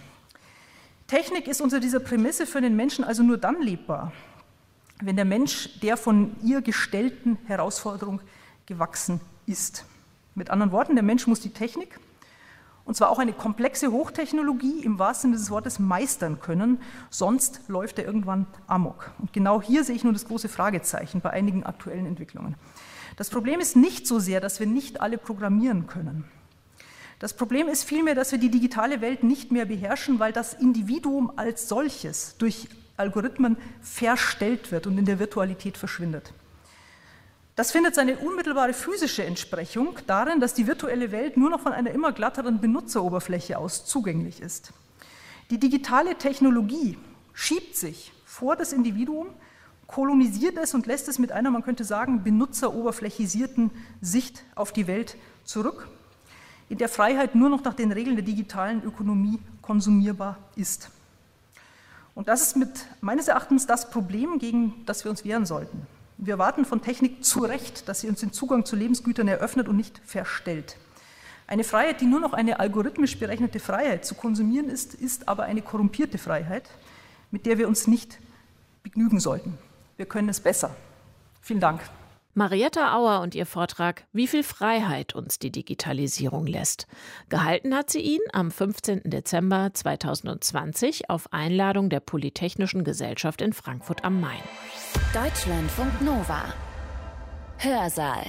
Technik 1.07 1.47
ist 1.47 1.61
unter 1.61 1.79
dieser 1.79 1.99
Prämisse 1.99 2.45
für 2.45 2.61
den 2.61 2.75
Menschen 2.75 3.03
also 3.05 3.23
nur 3.23 3.37
dann 3.37 3.61
lebbar, 3.61 4.11
wenn 5.01 5.15
der 5.15 5.25
Mensch 5.25 5.79
der 5.81 5.97
von 5.97 6.35
ihr 6.43 6.61
gestellten 6.61 7.37
Herausforderung 7.45 8.21
gewachsen 8.65 9.21
ist. 9.45 9.85
Mit 10.35 10.49
anderen 10.49 10.71
Worten, 10.71 10.95
der 10.95 11.03
Mensch 11.03 11.27
muss 11.27 11.41
die 11.41 11.53
Technik 11.53 11.99
und 12.91 12.95
zwar 12.95 13.09
auch 13.09 13.19
eine 13.19 13.31
komplexe 13.31 13.93
Hochtechnologie 13.93 14.81
im 14.83 14.99
wahrsten 14.99 15.29
Sinne 15.29 15.39
des 15.39 15.49
Wortes 15.49 15.79
meistern 15.79 16.41
können, 16.41 16.81
sonst 17.09 17.61
läuft 17.69 17.97
er 17.99 18.05
irgendwann 18.05 18.47
amok. 18.67 19.11
Und 19.19 19.31
genau 19.31 19.61
hier 19.61 19.85
sehe 19.85 19.95
ich 19.95 20.03
nun 20.03 20.11
das 20.11 20.27
große 20.27 20.49
Fragezeichen 20.49 21.21
bei 21.21 21.29
einigen 21.29 21.63
aktuellen 21.63 22.05
Entwicklungen. 22.05 22.55
Das 23.15 23.29
Problem 23.29 23.61
ist 23.61 23.77
nicht 23.77 24.05
so 24.07 24.19
sehr, 24.19 24.41
dass 24.41 24.59
wir 24.59 24.67
nicht 24.67 24.99
alle 24.99 25.17
programmieren 25.17 25.87
können. 25.87 26.25
Das 27.19 27.33
Problem 27.33 27.69
ist 27.69 27.85
vielmehr, 27.85 28.13
dass 28.13 28.33
wir 28.33 28.39
die 28.39 28.51
digitale 28.51 28.99
Welt 28.99 29.23
nicht 29.23 29.53
mehr 29.53 29.67
beherrschen, 29.67 30.19
weil 30.19 30.33
das 30.33 30.53
Individuum 30.53 31.31
als 31.37 31.69
solches 31.69 32.35
durch 32.39 32.67
Algorithmen 32.97 33.55
verstellt 33.81 34.69
wird 34.73 34.85
und 34.85 34.97
in 34.97 35.05
der 35.05 35.17
Virtualität 35.17 35.77
verschwindet. 35.77 36.33
Das 37.61 37.71
findet 37.71 37.93
seine 37.93 38.17
unmittelbare 38.17 38.73
physische 38.73 39.23
Entsprechung 39.23 39.95
darin, 40.07 40.39
dass 40.39 40.55
die 40.55 40.65
virtuelle 40.65 41.11
Welt 41.11 41.37
nur 41.37 41.51
noch 41.51 41.59
von 41.59 41.73
einer 41.73 41.91
immer 41.91 42.11
glatteren 42.11 42.59
Benutzeroberfläche 42.59 43.59
aus 43.59 43.85
zugänglich 43.85 44.41
ist. 44.41 44.73
Die 45.51 45.59
digitale 45.59 46.15
Technologie 46.15 46.97
schiebt 47.35 47.75
sich 47.75 48.13
vor 48.25 48.55
das 48.55 48.73
Individuum, 48.73 49.27
kolonisiert 49.85 50.57
es 50.57 50.73
und 50.73 50.87
lässt 50.87 51.07
es 51.07 51.19
mit 51.19 51.31
einer, 51.31 51.51
man 51.51 51.61
könnte 51.61 51.83
sagen, 51.83 52.23
benutzeroberflächisierten 52.23 53.69
Sicht 54.01 54.41
auf 54.55 54.71
die 54.71 54.87
Welt 54.87 55.15
zurück, 55.43 55.87
in 56.67 56.79
der 56.79 56.89
Freiheit 56.89 57.35
nur 57.35 57.49
noch 57.49 57.63
nach 57.63 57.75
den 57.75 57.91
Regeln 57.91 58.15
der 58.15 58.25
digitalen 58.25 58.83
Ökonomie 58.83 59.37
konsumierbar 59.61 60.39
ist. 60.55 60.89
Und 62.15 62.27
das 62.27 62.41
ist 62.41 62.55
mit 62.55 62.87
meines 63.01 63.27
Erachtens 63.27 63.67
das 63.67 63.91
Problem, 63.91 64.39
gegen 64.39 64.83
das 64.87 65.03
wir 65.03 65.11
uns 65.11 65.23
wehren 65.23 65.45
sollten. 65.45 65.85
Wir 66.23 66.35
erwarten 66.35 66.65
von 66.65 66.83
Technik 66.83 67.25
zu 67.25 67.39
Recht, 67.39 67.89
dass 67.89 68.01
sie 68.01 68.07
uns 68.07 68.19
den 68.19 68.31
Zugang 68.31 68.63
zu 68.63 68.75
Lebensgütern 68.75 69.27
eröffnet 69.27 69.67
und 69.67 69.75
nicht 69.75 69.99
verstellt. 70.05 70.77
Eine 71.47 71.63
Freiheit, 71.63 71.99
die 71.99 72.05
nur 72.05 72.19
noch 72.19 72.33
eine 72.33 72.59
algorithmisch 72.59 73.17
berechnete 73.17 73.59
Freiheit 73.59 74.05
zu 74.05 74.13
konsumieren 74.13 74.69
ist, 74.69 74.93
ist 74.93 75.27
aber 75.27 75.45
eine 75.45 75.63
korrumpierte 75.63 76.19
Freiheit, 76.19 76.69
mit 77.31 77.47
der 77.47 77.57
wir 77.57 77.67
uns 77.67 77.87
nicht 77.87 78.19
begnügen 78.83 79.19
sollten. 79.19 79.57
Wir 79.97 80.05
können 80.05 80.29
es 80.29 80.39
besser. 80.39 80.75
Vielen 81.41 81.59
Dank. 81.59 81.81
Marietta 82.33 82.95
Auer 82.95 83.19
und 83.21 83.35
ihr 83.35 83.45
Vortrag 83.45 84.05
Wie 84.13 84.25
viel 84.25 84.43
Freiheit 84.43 85.13
uns 85.13 85.37
die 85.37 85.51
Digitalisierung 85.51 86.47
lässt. 86.47 86.87
Gehalten 87.27 87.75
hat 87.75 87.89
sie 87.89 87.99
ihn 87.99 88.21
am 88.31 88.51
15. 88.51 89.01
Dezember 89.03 89.71
2020 89.73 91.09
auf 91.09 91.33
Einladung 91.33 91.89
der 91.89 91.99
Polytechnischen 91.99 92.85
Gesellschaft 92.85 93.41
in 93.41 93.51
Frankfurt 93.51 94.05
am 94.05 94.21
Main. 94.21 94.39
Deutschlandfunk 95.13 96.01
Nova 96.01 96.53
Hörsaal 97.57 98.25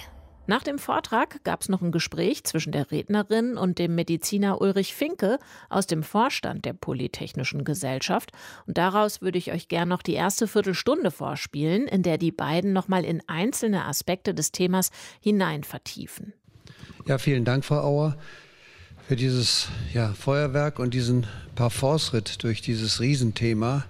nach 0.46 0.64
dem 0.64 0.78
Vortrag 0.78 1.44
gab 1.44 1.60
es 1.60 1.68
noch 1.68 1.82
ein 1.82 1.92
Gespräch 1.92 2.42
zwischen 2.44 2.72
der 2.72 2.90
Rednerin 2.90 3.56
und 3.56 3.78
dem 3.78 3.94
Mediziner 3.94 4.60
Ulrich 4.60 4.94
Finke 4.94 5.38
aus 5.70 5.86
dem 5.86 6.02
Vorstand 6.02 6.64
der 6.64 6.72
Polytechnischen 6.72 7.64
Gesellschaft. 7.64 8.32
Und 8.66 8.76
daraus 8.76 9.22
würde 9.22 9.38
ich 9.38 9.52
euch 9.52 9.68
gern 9.68 9.88
noch 9.88 10.02
die 10.02 10.14
erste 10.14 10.48
Viertelstunde 10.48 11.12
vorspielen, 11.12 11.86
in 11.86 12.02
der 12.02 12.18
die 12.18 12.32
beiden 12.32 12.72
nochmal 12.72 13.04
in 13.04 13.22
einzelne 13.28 13.84
Aspekte 13.84 14.34
des 14.34 14.50
Themas 14.50 14.90
hinein 15.20 15.62
vertiefen. 15.62 16.32
Ja, 17.06 17.18
vielen 17.18 17.44
Dank, 17.44 17.64
Frau 17.64 17.80
Auer, 17.80 18.16
für 19.06 19.16
dieses 19.16 19.68
ja, 19.94 20.12
Feuerwerk 20.12 20.80
und 20.80 20.92
diesen 20.92 21.26
Parforce-Ritt 21.54 22.42
durch 22.42 22.62
dieses 22.62 23.00
Riesenthema. 23.00 23.84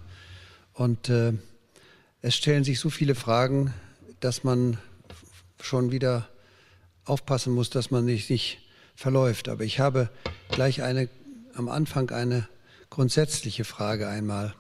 Und 0.74 1.08
äh, 1.08 1.32
es 2.20 2.36
stellen 2.36 2.64
sich 2.64 2.78
so 2.78 2.90
viele 2.90 3.14
Fragen, 3.14 3.72
dass 4.20 4.44
man 4.44 4.78
schon 5.60 5.92
wieder 5.92 6.28
aufpassen 7.04 7.52
muss, 7.52 7.70
dass 7.70 7.90
man 7.90 8.06
sich 8.06 8.30
nicht 8.30 8.58
verläuft. 8.94 9.48
Aber 9.48 9.64
ich 9.64 9.80
habe 9.80 10.10
gleich 10.50 10.82
eine, 10.82 11.08
am 11.54 11.68
Anfang 11.68 12.10
eine 12.10 12.48
grundsätzliche 12.90 13.64
Frage 13.64 14.08
einmal. 14.08 14.54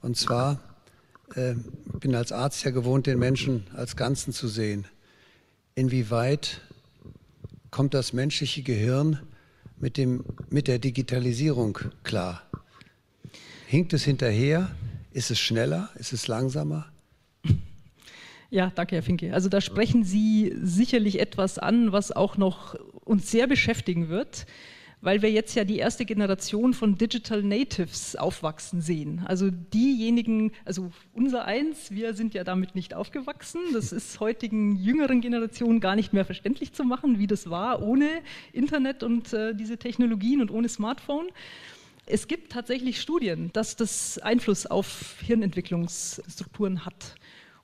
Und 0.00 0.16
zwar, 0.16 0.60
äh, 1.34 1.54
bin 1.98 2.14
als 2.14 2.32
Arzt 2.32 2.64
ja 2.64 2.70
gewohnt, 2.70 3.06
den 3.06 3.18
Menschen 3.18 3.66
als 3.74 3.96
Ganzen 3.96 4.32
zu 4.32 4.48
sehen. 4.48 4.86
Inwieweit 5.74 6.60
kommt 7.70 7.94
das 7.94 8.12
menschliche 8.12 8.62
Gehirn 8.62 9.20
mit, 9.78 9.96
dem, 9.96 10.24
mit 10.48 10.68
der 10.68 10.78
Digitalisierung 10.78 11.78
klar? 12.02 12.42
Hinkt 13.66 13.92
es 13.92 14.04
hinterher? 14.04 14.70
Ist 15.12 15.30
es 15.30 15.38
schneller? 15.38 15.90
Ist 15.94 16.12
es 16.12 16.28
langsamer? 16.28 16.86
Ja, 18.50 18.72
danke, 18.74 18.96
Herr 18.96 19.02
Finke. 19.02 19.32
Also 19.32 19.48
da 19.48 19.60
sprechen 19.60 20.04
Sie 20.04 20.52
sicherlich 20.60 21.20
etwas 21.20 21.58
an, 21.58 21.92
was 21.92 22.10
auch 22.12 22.36
noch 22.36 22.74
uns 23.04 23.30
sehr 23.30 23.46
beschäftigen 23.46 24.08
wird 24.08 24.46
weil 25.02 25.22
wir 25.22 25.30
jetzt 25.30 25.54
ja 25.54 25.64
die 25.64 25.78
erste 25.78 26.04
Generation 26.04 26.74
von 26.74 26.96
Digital 26.96 27.42
Natives 27.42 28.16
aufwachsen 28.16 28.80
sehen. 28.80 29.22
Also 29.24 29.50
diejenigen, 29.50 30.52
also 30.64 30.90
unser 31.14 31.44
eins, 31.44 31.90
wir 31.90 32.14
sind 32.14 32.34
ja 32.34 32.44
damit 32.44 32.74
nicht 32.74 32.94
aufgewachsen. 32.94 33.60
Das 33.72 33.92
ist 33.92 34.20
heutigen 34.20 34.76
jüngeren 34.76 35.20
Generationen 35.20 35.80
gar 35.80 35.96
nicht 35.96 36.12
mehr 36.12 36.24
verständlich 36.24 36.72
zu 36.72 36.84
machen, 36.84 37.18
wie 37.18 37.26
das 37.26 37.48
war 37.48 37.82
ohne 37.82 38.08
Internet 38.52 39.02
und 39.02 39.32
äh, 39.32 39.54
diese 39.54 39.78
Technologien 39.78 40.40
und 40.40 40.50
ohne 40.50 40.68
Smartphone. 40.68 41.28
Es 42.06 42.26
gibt 42.26 42.52
tatsächlich 42.52 43.00
Studien, 43.00 43.50
dass 43.52 43.76
das 43.76 44.18
Einfluss 44.18 44.66
auf 44.66 45.16
Hirnentwicklungsstrukturen 45.20 46.84
hat. 46.84 47.14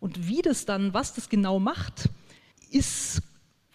Und 0.07 0.29
wie 0.29 0.41
das 0.41 0.67
dann, 0.67 0.95
was 0.95 1.15
das 1.15 1.29
genau 1.29 1.59
macht, 1.59 2.11
ist 2.71 3.23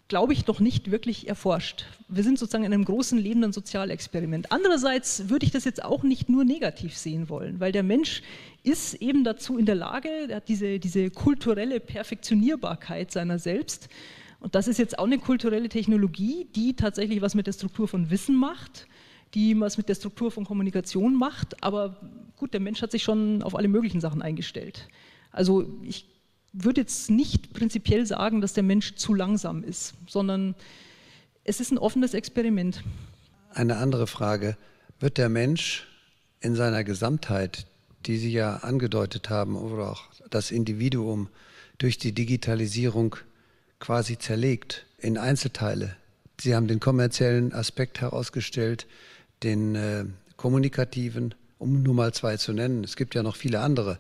glaube 0.08 0.32
ich, 0.32 0.48
noch 0.48 0.62
nicht 0.62 0.90
wirklich 0.90 1.28
erforscht. 1.28 1.86
Wir 2.08 2.24
sind 2.24 2.40
sozusagen 2.40 2.64
in 2.64 2.74
einem 2.74 2.86
großen 2.86 3.20
lebenden 3.20 3.52
Sozialexperiment. 3.52 4.50
Andererseits 4.50 5.28
würde 5.28 5.46
ich 5.46 5.52
das 5.52 5.66
jetzt 5.66 5.84
auch 5.84 6.04
nicht 6.04 6.30
nur 6.30 6.46
negativ 6.46 6.98
sehen 6.98 7.28
wollen, 7.28 7.60
weil 7.60 7.74
der 7.74 7.84
Mensch 7.84 8.22
ist 8.64 8.94
eben 8.96 9.26
dazu 9.26 9.58
in 9.58 9.66
der 9.66 9.76
Lage, 9.76 10.08
er 10.30 10.38
hat 10.38 10.48
diese, 10.48 10.80
diese 10.80 11.10
kulturelle 11.10 11.82
Perfektionierbarkeit 11.82 13.12
seiner 13.12 13.38
selbst. 13.38 13.90
Und 14.40 14.56
das 14.56 14.70
ist 14.70 14.80
jetzt 14.80 15.00
auch 15.00 15.06
eine 15.06 15.20
kulturelle 15.20 15.68
Technologie, 15.68 16.48
die 16.56 16.78
tatsächlich 16.78 17.22
was 17.22 17.36
mit 17.36 17.46
der 17.46 17.54
Struktur 17.54 17.90
von 17.90 18.10
Wissen 18.10 18.36
macht, 18.36 18.88
die 19.34 19.60
was 19.60 19.78
mit 19.78 19.90
der 19.90 19.96
Struktur 19.96 20.32
von 20.32 20.46
Kommunikation 20.46 21.14
macht. 21.14 21.62
Aber 21.62 21.98
gut, 22.38 22.54
der 22.54 22.62
Mensch 22.62 22.82
hat 22.82 22.92
sich 22.92 23.04
schon 23.04 23.44
auf 23.44 23.54
alle 23.54 23.68
möglichen 23.68 24.00
Sachen 24.00 24.22
eingestellt. 24.22 24.88
Also 25.32 25.66
ich 25.84 26.06
würde 26.54 26.82
jetzt 26.82 27.10
nicht 27.10 27.54
prinzipiell 27.54 28.06
sagen, 28.06 28.42
dass 28.42 28.54
der 28.54 28.64
Mensch 28.64 28.96
zu 28.96 29.14
langsam 29.14 29.64
ist, 29.64 29.94
sondern 30.08 30.56
es 31.44 31.60
ist 31.60 31.72
ein 31.72 31.78
offenes 31.78 32.14
Experiment. 32.14 32.84
Eine 33.54 33.78
andere 33.78 34.08
Frage. 34.08 34.58
Wird 35.00 35.18
der 35.18 35.30
Mensch 35.30 35.88
in 36.42 36.56
seiner 36.56 36.84
Gesamtheit, 36.84 37.66
die 38.06 38.18
Sie 38.18 38.32
ja 38.32 38.58
angedeutet 38.58 39.30
haben, 39.30 39.56
oder 39.56 39.92
auch 39.92 40.04
das 40.30 40.52
Individuum 40.52 41.30
durch 41.78 41.98
die 41.98 42.12
Digitalisierung 42.12 43.16
quasi 43.80 44.18
zerlegt 44.18 44.86
in 45.00 45.18
Einzelteile? 45.18 45.96
Sie 46.40 46.56
haben 46.56 46.68
den 46.68 46.80
kommerziellen 46.80 47.54
Aspekt 47.54 48.02
herausgestellt, 48.02 48.88
den 49.44 49.76
äh, 49.76 50.06
kommunikativen, 50.38 51.36
um 51.60 51.84
nur 51.84 51.94
mal 51.94 52.14
zwei 52.14 52.38
zu 52.38 52.54
nennen. 52.54 52.84
Es 52.84 52.96
gibt 52.96 53.16
ja 53.16 53.24
noch 53.24 53.36
viele 53.36 53.60
andere. 53.60 54.00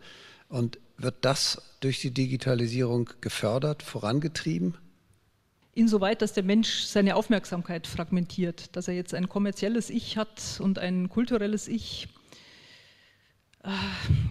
Und 0.50 0.80
wird 0.98 1.16
das 1.22 1.62
durch 1.82 2.00
die 2.00 2.12
Digitalisierung 2.12 3.10
gefördert, 3.20 3.84
vorangetrieben? 3.84 4.78
Insoweit, 5.74 6.22
dass 6.22 6.34
der 6.34 6.44
Mensch 6.44 6.84
seine 6.84 7.16
Aufmerksamkeit 7.16 7.88
fragmentiert, 7.88 8.76
dass 8.76 8.88
er 8.88 8.94
jetzt 8.94 9.14
ein 9.14 9.30
kommerzielles 9.30 9.90
Ich 9.90 10.18
hat 10.18 10.60
und 10.60 10.80
ein 10.80 11.10
kulturelles 11.10 11.70
Ich. 11.70 12.10
Äh, 13.64 13.70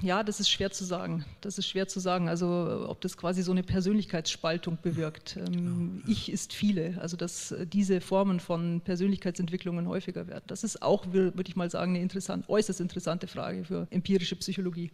ja, 0.02 0.22
das 0.22 0.38
ist 0.38 0.50
schwer 0.50 0.70
zu 0.70 0.84
sagen. 0.84 1.24
Das 1.40 1.56
ist 1.56 1.66
schwer 1.66 1.88
zu 1.88 1.98
sagen. 1.98 2.28
Also, 2.28 2.84
ob 2.86 3.00
das 3.00 3.16
quasi 3.16 3.42
so 3.42 3.52
eine 3.52 3.62
Persönlichkeitsspaltung 3.62 4.78
bewirkt. 4.82 5.38
Ähm, 5.38 6.02
ich 6.06 6.30
ist 6.30 6.52
viele. 6.52 6.98
Also, 7.00 7.16
dass 7.16 7.54
diese 7.72 8.02
Formen 8.02 8.38
von 8.38 8.82
Persönlichkeitsentwicklungen 8.82 9.88
häufiger 9.88 10.28
werden. 10.28 10.44
Das 10.46 10.62
ist 10.62 10.82
auch, 10.82 11.06
würde 11.12 11.48
ich 11.48 11.56
mal 11.56 11.70
sagen, 11.70 11.92
eine 11.92 12.02
interessant, 12.02 12.50
äußerst 12.50 12.80
interessante 12.82 13.26
Frage 13.26 13.64
für 13.64 13.86
empirische 13.90 14.36
Psychologie. 14.36 14.90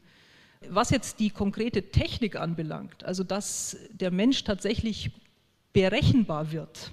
Was 0.68 0.90
jetzt 0.90 1.20
die 1.20 1.30
konkrete 1.30 1.90
Technik 1.90 2.36
anbelangt, 2.36 3.04
also 3.04 3.24
dass 3.24 3.76
der 3.90 4.11
Mensch 4.11 4.44
tatsächlich 4.44 5.11
berechenbar 5.72 6.52
wird, 6.52 6.92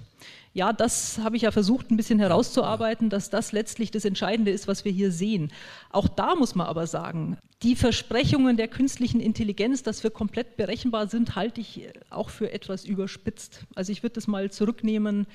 ja, 0.54 0.72
das 0.72 1.18
habe 1.18 1.36
ich 1.36 1.42
ja 1.42 1.50
versucht 1.50 1.90
ein 1.90 1.96
bisschen 1.96 2.20
herauszuarbeiten, 2.20 3.10
dass 3.10 3.28
das 3.28 3.50
letztlich 3.50 3.90
das 3.90 4.04
Entscheidende 4.04 4.52
ist, 4.52 4.68
was 4.68 4.84
wir 4.84 4.92
hier 4.92 5.10
sehen. 5.10 5.50
Auch 5.90 6.06
da 6.06 6.36
muss 6.36 6.54
man 6.54 6.68
aber 6.68 6.86
sagen, 6.86 7.36
die 7.64 7.74
Versprechungen 7.74 8.56
der 8.56 8.68
künstlichen 8.68 9.18
Intelligenz, 9.18 9.82
dass 9.82 10.04
wir 10.04 10.12
komplett 10.12 10.56
berechenbar 10.56 11.08
sind, 11.08 11.34
halte 11.34 11.60
ich 11.60 11.88
auch 12.08 12.30
für 12.30 12.52
etwas 12.52 12.84
überspitzt. 12.84 13.64
Also 13.74 13.90
ich 13.90 14.04
würde 14.04 14.14
das 14.14 14.28
mal 14.28 14.52
zurücknehmen 14.52 15.26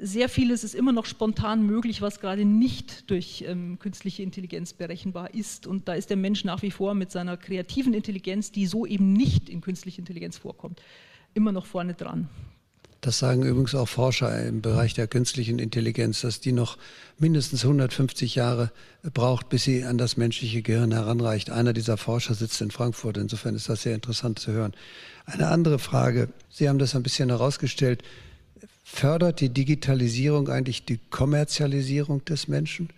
sehr 0.00 0.28
vieles 0.28 0.64
ist 0.64 0.74
immer 0.74 0.92
noch 0.92 1.06
spontan 1.06 1.66
möglich, 1.66 2.02
was 2.02 2.20
gerade 2.20 2.44
nicht 2.44 3.10
durch 3.10 3.44
ähm, 3.46 3.78
künstliche 3.78 4.22
Intelligenz 4.22 4.72
berechenbar 4.72 5.34
ist. 5.34 5.66
Und 5.66 5.88
da 5.88 5.94
ist 5.94 6.10
der 6.10 6.16
Mensch 6.16 6.44
nach 6.44 6.62
wie 6.62 6.70
vor 6.70 6.94
mit 6.94 7.10
seiner 7.10 7.36
kreativen 7.36 7.94
Intelligenz, 7.94 8.52
die 8.52 8.66
so 8.66 8.86
eben 8.86 9.12
nicht 9.12 9.48
in 9.48 9.60
künstliche 9.60 10.00
Intelligenz 10.00 10.38
vorkommt, 10.38 10.80
immer 11.34 11.52
noch 11.52 11.66
vorne 11.66 11.94
dran. 11.94 12.28
Das 13.04 13.18
sagen 13.18 13.42
übrigens 13.42 13.74
auch 13.74 13.86
Forscher 13.86 14.46
im 14.46 14.62
Bereich 14.62 14.94
der 14.94 15.06
künstlichen 15.06 15.58
Intelligenz, 15.58 16.22
dass 16.22 16.40
die 16.40 16.52
noch 16.52 16.78
mindestens 17.18 17.62
150 17.62 18.34
Jahre 18.34 18.72
braucht, 19.12 19.50
bis 19.50 19.64
sie 19.64 19.84
an 19.84 19.98
das 19.98 20.16
menschliche 20.16 20.62
Gehirn 20.62 20.90
heranreicht. 20.90 21.50
Einer 21.50 21.74
dieser 21.74 21.98
Forscher 21.98 22.32
sitzt 22.32 22.62
in 22.62 22.70
Frankfurt. 22.70 23.18
Insofern 23.18 23.54
ist 23.54 23.68
das 23.68 23.82
sehr 23.82 23.94
interessant 23.94 24.38
zu 24.38 24.52
hören. 24.52 24.72
Eine 25.26 25.48
andere 25.48 25.78
Frage. 25.78 26.30
Sie 26.48 26.66
haben 26.66 26.78
das 26.78 26.96
ein 26.96 27.02
bisschen 27.02 27.28
herausgestellt 27.28 28.02
fördert 28.94 29.40
die 29.40 29.48
Digitalisierung 29.48 30.48
eigentlich 30.48 30.84
die 30.84 31.00
Kommerzialisierung 31.10 32.24
des 32.24 32.48
Menschen? 32.48 32.90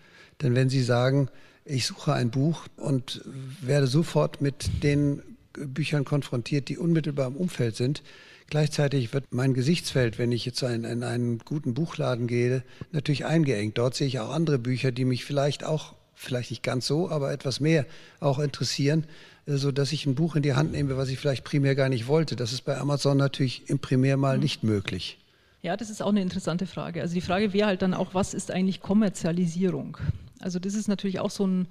Denn 0.43 0.55
wenn 0.55 0.69
Sie 0.69 0.83
sagen, 0.83 1.29
ich 1.65 1.87
suche 1.87 2.13
ein 2.13 2.31
Buch 2.31 2.67
und 2.77 3.23
werde 3.61 3.87
sofort 3.87 4.41
mit 4.41 4.83
den 4.83 5.23
Büchern 5.55 6.05
konfrontiert, 6.05 6.69
die 6.69 6.77
unmittelbar 6.77 7.29
im 7.29 7.37
Umfeld 7.37 7.77
sind, 7.77 8.03
Gleichzeitig 8.49 9.13
wird 9.13 9.25
mein 9.31 9.55
Gesichtsfeld, 9.55 10.19
wenn 10.19 10.31
ich 10.31 10.47
jetzt 10.47 10.63
in, 10.63 10.85
in, 10.85 11.03
einen 11.03 11.41
guten 11.41 11.75
Buchladen 11.75 12.29
gehe, 12.29 12.63
natürlich 12.93 13.25
eingeengt. 13.25 13.77
Dort 13.77 13.97
sehe 13.97 14.07
ich 14.07 14.21
auch 14.21 14.31
andere 14.31 14.59
Bücher, 14.59 14.93
die 14.93 15.05
mich 15.05 15.25
vielleicht 15.25 15.65
auch, 15.65 15.95
vielleicht 16.15 16.51
nicht 16.51 16.63
ganz 16.63 16.87
so, 16.87 17.11
aber 17.11 17.33
etwas 17.33 17.59
mehr 17.59 17.87
auch 18.21 18.39
interessieren, 18.39 19.05
äh, 19.47 19.57
so 19.57 19.73
dass 19.73 19.91
ich 19.91 20.07
ein 20.07 20.15
Buch 20.15 20.37
in 20.37 20.43
die 20.43 20.55
Hand 20.55 20.73
nehme, 20.73 20.97
was 20.97 21.09
ich 21.09 21.19
vielleicht 21.19 21.43
primär 21.43 21.75
gar 21.75 21.89
nicht 21.89 22.07
wollte. 22.07 22.37
Das 22.37 22.53
ist 22.53 22.65
bei 22.65 22.79
Amazon 22.79 23.17
natürlich 23.17 23.69
im 23.69 23.81
Primär 23.81 24.17
mal 24.17 24.37
mhm. 24.37 24.45
nicht 24.45 24.63
möglich. 24.63 25.19
Ja, 25.67 25.77
das 25.77 25.91
ist 25.91 26.01
auch 26.01 26.11
eine 26.11 26.23
interessante 26.23 26.65
Frage. 26.65 27.03
Also 27.03 27.15
die 27.15 27.21
Frage 27.21 27.53
wäre 27.53 27.67
halt 27.67 27.83
dann 27.83 27.93
auch, 27.93 28.15
was 28.15 28.35
ist 28.35 28.53
eigentlich 28.53 28.81
Kommerzialisierung? 28.81 29.97
Also 30.39 30.61
das 30.61 30.75
ist 30.75 30.87
natürlich 30.87 31.19
auch 31.19 31.33
so 31.33 31.45
ein 31.45 31.67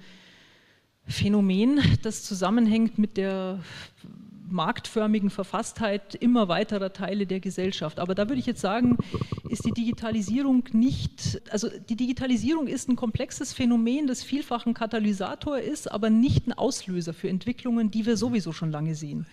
Phänomen, 1.06 1.80
das 2.02 2.22
zusammenhängt 2.22 2.98
mit 2.98 3.16
der 3.16 3.58
marktförmigen 4.50 5.30
Verfasstheit 5.30 6.14
immer 6.14 6.46
weiterer 6.48 6.92
Teile 6.92 7.26
der 7.26 7.40
Gesellschaft. 7.40 7.98
Aber 7.98 8.14
da 8.14 8.28
würde 8.28 8.38
ich 8.38 8.44
jetzt 8.44 8.60
sagen, 8.60 8.98
ist 9.48 9.64
die 9.64 9.72
Digitalisierung 9.72 10.64
nicht, 10.72 11.40
also 11.50 11.70
die 11.88 11.96
Digitalisierung 11.96 12.66
ist 12.66 12.90
ein 12.90 12.96
komplexes 12.96 13.54
Phänomen, 13.54 14.06
das 14.06 14.22
vielfach 14.22 14.66
ein 14.66 14.74
Katalysator 14.74 15.58
ist, 15.58 15.90
aber 15.90 16.10
nicht 16.10 16.46
ein 16.46 16.52
Auslöser 16.52 17.14
für 17.14 17.30
Entwicklungen, 17.30 17.90
die 17.90 18.04
wir 18.04 18.18
sowieso 18.18 18.52
schon 18.52 18.70
lange 18.70 18.94
sehen. 18.94 19.24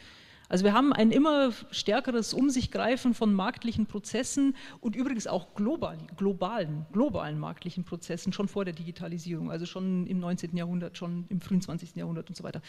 Also 0.50 0.66
wir 0.66 0.74
haben 0.74 0.94
ein 0.94 1.12
immer 1.12 1.52
stärkeres 1.72 2.34
Um 2.34 2.50
sich 2.50 2.70
greifen 2.70 3.14
von 3.14 3.34
marktlichen 3.34 3.86
Prozessen 3.86 4.56
und 4.82 4.96
übrigens 4.96 5.28
auch 5.28 5.56
global, 5.56 5.98
globalen, 6.18 6.86
globalen 6.91 7.39
marktlichen 7.39 7.84
Prozessen 7.84 8.34
schon 8.34 8.48
vor 8.48 8.66
der 8.66 8.74
Digitalisierung, 8.74 9.52
also 9.52 9.66
schon 9.66 10.06
im 10.06 10.20
19. 10.20 10.56
Jahrhundert, 10.56 10.98
schon 10.98 11.26
im 11.30 11.41
frühen 11.41 11.62
20. 11.62 11.96
Jahrhundert 11.96 12.30
und 12.30 12.36
so 12.36 12.44
weiter. 12.44 12.62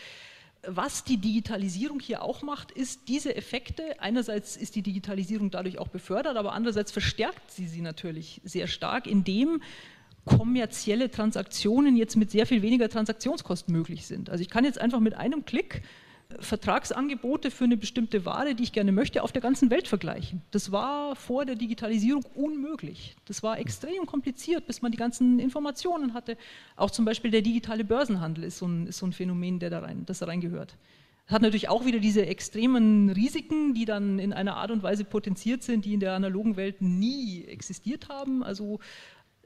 Was 0.67 1.05
die 1.05 1.19
Digitalisierung 1.19 2.01
hier 2.01 2.23
auch 2.23 2.43
macht, 2.43 2.71
ist 2.71 3.09
diese 3.09 3.37
Effekte. 3.37 4.01
Einerseits 4.01 4.57
ist 4.57 4.75
die 4.77 4.83
Digitalisierung 4.83 5.51
dadurch 5.51 5.79
auch 5.79 5.89
befördert, 5.89 6.37
aber 6.37 6.53
andererseits 6.53 6.91
verstärkt 6.91 7.51
sie 7.51 7.67
sie 7.67 7.83
natürlich 7.83 8.41
sehr 8.45 8.67
stark, 8.67 9.07
indem 9.07 9.61
kommerzielle 10.25 11.11
Transaktionen 11.11 11.97
jetzt 11.97 12.17
mit 12.17 12.31
sehr 12.31 12.47
viel 12.47 12.63
weniger 12.63 12.89
Transaktionskosten 12.89 13.75
möglich 13.75 14.07
sind. 14.07 14.31
Also 14.31 14.41
ich 14.41 14.49
kann 14.49 14.65
jetzt 14.65 14.81
einfach 14.81 15.01
mit 15.01 15.15
einem 15.15 15.45
Klick 15.45 15.83
Vertragsangebote 16.41 17.51
für 17.51 17.65
eine 17.65 17.77
bestimmte 17.77 18.25
Ware, 18.25 18.55
die 18.55 18.63
ich 18.63 18.73
gerne 18.73 18.93
möchte, 18.93 19.23
auf 19.23 19.33
der 19.33 19.43
ganzen 19.43 19.71
Welt 19.71 19.89
vergleichen. 19.89 20.43
Das 20.51 20.73
war 20.73 21.17
vor 21.17 21.45
der 21.45 21.57
Digitalisierung 21.57 22.25
unmöglich. 22.35 23.17
Das 23.27 23.43
war 23.43 23.59
extrem 23.59 24.07
kompliziert, 24.07 24.67
bis 24.67 24.83
man 24.83 24.93
die 24.93 24.99
ganzen 24.99 25.39
Informationen 25.39 26.15
hatte. 26.15 26.37
Auch 26.77 26.91
zum 26.91 27.05
Beispiel 27.05 27.31
der 27.31 27.43
digitale 27.43 27.85
Börsenhandel 27.85 28.45
ist 28.45 28.59
so 28.59 28.67
ein, 28.67 28.87
ist 28.87 28.99
so 28.99 29.07
ein 29.07 29.13
Phänomen, 29.13 29.59
der 29.59 29.71
da 29.71 29.81
rein, 29.81 30.05
das 30.07 30.19
da 30.19 30.27
reingehört. 30.27 30.77
Hat 31.27 31.41
natürlich 31.41 31.71
auch 31.71 31.87
wieder 31.87 32.01
diese 32.01 32.27
extremen 32.27 33.09
Risiken, 33.09 33.73
die 33.73 33.87
dann 33.87 34.19
in 34.19 34.33
einer 34.35 34.57
Art 34.57 34.71
und 34.71 34.83
Weise 34.83 35.05
potenziert 35.05 35.63
sind, 35.63 35.87
die 35.87 35.95
in 35.95 36.01
der 36.01 36.13
analogen 36.13 36.57
Welt 36.57 36.83
nie 36.83 37.45
existiert 37.45 38.11
haben. 38.11 38.43
Also 38.43 38.79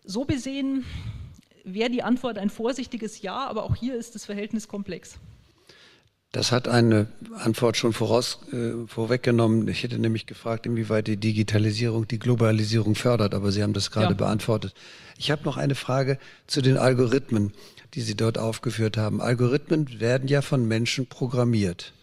so 0.05 0.25
besehen 0.25 0.85
wäre 1.65 1.91
die 1.91 2.03
Antwort 2.03 2.39
ein 2.39 2.51
vorsichtiges 2.51 3.23
Ja, 3.23 3.47
aber 3.47 3.63
auch 3.63 3.77
hier 3.77 3.95
ist 3.95 4.15
das 4.15 4.25
Verhältnis 4.25 4.67
komplex. 4.67 5.21
Das 6.33 6.53
hat 6.53 6.69
eine 6.69 7.07
Antwort 7.39 7.79
schon 7.79 7.95
voraus, 7.95 8.41
äh, 8.53 8.87
vorweggenommen. 8.87 9.67
Ich 9.69 9.83
hätte 9.83 9.99
nämlich 9.99 10.27
gefragt, 10.27 10.67
inwieweit 10.67 11.07
die 11.07 11.17
Digitalisierung 11.17 12.07
die 12.07 12.19
Globalisierung 12.19 12.95
fördert, 12.95 13.33
aber 13.33 13.51
Sie 13.51 13.63
haben 13.63 13.73
das 13.73 13.91
gerade 13.91 14.09
ja. 14.09 14.15
beantwortet. 14.15 14.75
Ich 15.17 15.31
habe 15.31 15.45
noch 15.45 15.57
eine 15.57 15.75
Frage 15.75 16.19
zu 16.47 16.61
den 16.61 16.77
Algorithmen, 16.77 17.53
die 17.95 18.03
Sie 18.03 18.15
dort 18.15 18.37
aufgeführt 18.37 18.99
haben. 18.99 19.23
Algorithmen 19.23 20.01
werden 20.01 20.29
ja 20.29 20.43
von 20.43 20.69
Menschen 20.69 21.07
programmiert 21.07 21.95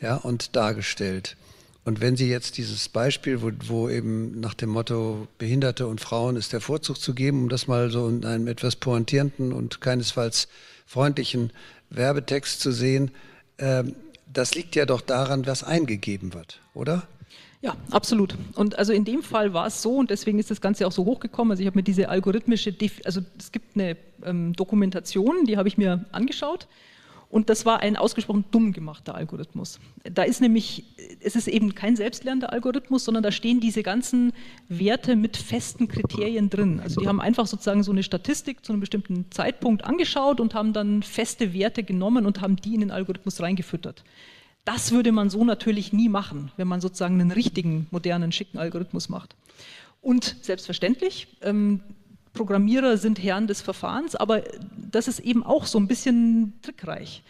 ja, 0.00 0.16
und 0.16 0.56
dargestellt. 0.56 1.38
Und 1.86 2.02
wenn 2.02 2.16
Sie 2.16 2.28
jetzt 2.28 2.58
dieses 2.58 2.90
Beispiel, 2.90 3.40
wo, 3.40 3.50
wo, 3.66 3.88
eben 3.88 4.40
nach 4.40 4.52
dem 4.52 4.68
Motto 4.68 5.26
Behinderte 5.38 5.86
und 5.86 6.02
Frauen 6.02 6.36
ist 6.36 6.52
der 6.52 6.60
Vorzug 6.60 7.00
zu 7.00 7.14
geben, 7.14 7.44
um 7.44 7.48
das 7.48 7.66
mal 7.66 7.90
so 7.90 8.06
in 8.08 8.26
einem 8.26 8.46
etwas 8.46 8.76
pointierenden 8.76 9.54
und 9.54 9.80
keinesfalls 9.80 10.48
freundlichen 10.84 11.50
Werbetext 11.88 12.60
zu 12.60 12.72
sehen, 12.72 13.10
das 14.32 14.54
liegt 14.54 14.76
ja 14.76 14.86
doch 14.86 15.00
daran, 15.00 15.46
was 15.46 15.64
eingegeben 15.64 16.32
wird, 16.34 16.60
oder? 16.74 17.02
Ja, 17.62 17.76
absolut. 17.90 18.36
Und 18.54 18.78
also 18.78 18.92
in 18.92 19.04
dem 19.04 19.22
Fall 19.22 19.52
war 19.52 19.66
es 19.66 19.82
so 19.82 19.96
und 19.96 20.08
deswegen 20.08 20.38
ist 20.38 20.50
das 20.50 20.62
Ganze 20.62 20.86
auch 20.86 20.92
so 20.92 21.04
hochgekommen. 21.04 21.50
Also 21.50 21.60
ich 21.62 21.66
habe 21.66 21.78
mir 21.78 21.82
diese 21.82 22.08
algorithmische, 22.08 22.74
also 23.04 23.20
es 23.38 23.52
gibt 23.52 23.76
eine 23.76 23.96
ähm, 24.24 24.54
Dokumentation, 24.54 25.44
die 25.44 25.58
habe 25.58 25.68
ich 25.68 25.76
mir 25.76 26.06
angeschaut 26.10 26.66
und 27.30 27.48
das 27.48 27.64
war 27.64 27.78
ein 27.78 27.96
ausgesprochen 27.96 28.44
dumm 28.50 28.72
gemachter 28.72 29.14
Algorithmus. 29.14 29.78
Da 30.02 30.24
ist 30.24 30.40
nämlich, 30.40 30.84
es 31.20 31.36
ist 31.36 31.46
eben 31.46 31.76
kein 31.76 31.94
selbstlernender 31.94 32.52
Algorithmus, 32.52 33.04
sondern 33.04 33.22
da 33.22 33.30
stehen 33.30 33.60
diese 33.60 33.84
ganzen 33.84 34.32
Werte 34.68 35.14
mit 35.14 35.36
festen 35.36 35.86
Kriterien 35.86 36.50
drin. 36.50 36.80
Also 36.80 37.00
die 37.00 37.06
haben 37.06 37.20
einfach 37.20 37.46
sozusagen 37.46 37.84
so 37.84 37.92
eine 37.92 38.02
Statistik 38.02 38.64
zu 38.64 38.72
einem 38.72 38.80
bestimmten 38.80 39.30
Zeitpunkt 39.30 39.84
angeschaut 39.84 40.40
und 40.40 40.54
haben 40.54 40.72
dann 40.72 41.04
feste 41.04 41.54
Werte 41.54 41.84
genommen 41.84 42.26
und 42.26 42.40
haben 42.40 42.56
die 42.56 42.74
in 42.74 42.80
den 42.80 42.90
Algorithmus 42.90 43.40
reingefüttert. 43.40 44.02
Das 44.64 44.90
würde 44.90 45.12
man 45.12 45.30
so 45.30 45.44
natürlich 45.44 45.92
nie 45.92 46.08
machen, 46.08 46.50
wenn 46.56 46.66
man 46.66 46.80
sozusagen 46.80 47.20
einen 47.20 47.30
richtigen, 47.30 47.86
modernen, 47.92 48.32
schicken 48.32 48.58
Algorithmus 48.58 49.08
macht. 49.08 49.36
Und 50.02 50.36
selbstverständlich, 50.42 51.28
ähm, 51.42 51.80
Programmierer 52.32 52.96
sind 52.96 53.22
Herren 53.22 53.46
des 53.46 53.60
Verfahrens, 53.60 54.14
aber 54.14 54.42
das 54.90 55.08
ist 55.08 55.20
eben 55.20 55.42
auch 55.42 55.66
so 55.66 55.78
ein 55.78 55.88
bisschen 55.88 56.54
trickreich. 56.62 57.22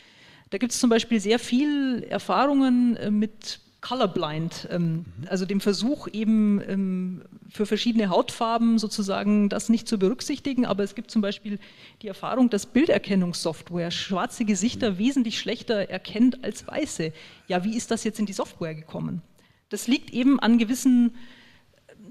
Da 0.50 0.58
gibt 0.58 0.72
es 0.72 0.80
zum 0.80 0.90
Beispiel 0.90 1.20
sehr 1.20 1.38
viel 1.38 2.04
Erfahrungen 2.08 2.96
äh, 2.96 3.10
mit 3.10 3.60
Colorblind, 3.80 4.68
ähm, 4.70 5.06
also 5.26 5.46
dem 5.46 5.60
Versuch 5.60 6.06
eben 6.12 6.60
ähm, 6.68 7.22
für 7.48 7.66
verschiedene 7.66 8.10
Hautfarben 8.10 8.78
sozusagen 8.78 9.48
das 9.48 9.68
nicht 9.68 9.88
zu 9.88 9.98
berücksichtigen, 9.98 10.66
aber 10.66 10.84
es 10.84 10.94
gibt 10.94 11.10
zum 11.10 11.22
Beispiel 11.22 11.58
die 12.02 12.08
Erfahrung, 12.08 12.50
dass 12.50 12.66
Bilderkennungssoftware 12.66 13.90
schwarze 13.90 14.44
Gesichter 14.44 14.98
wesentlich 14.98 15.38
schlechter 15.38 15.88
erkennt 15.88 16.44
als 16.44 16.66
weiße. 16.66 17.12
Ja, 17.48 17.64
wie 17.64 17.76
ist 17.76 17.90
das 17.90 18.04
jetzt 18.04 18.18
in 18.18 18.26
die 18.26 18.32
Software 18.34 18.74
gekommen? 18.74 19.22
Das 19.70 19.86
liegt 19.86 20.10
eben 20.10 20.38
an 20.40 20.58
gewissen 20.58 21.14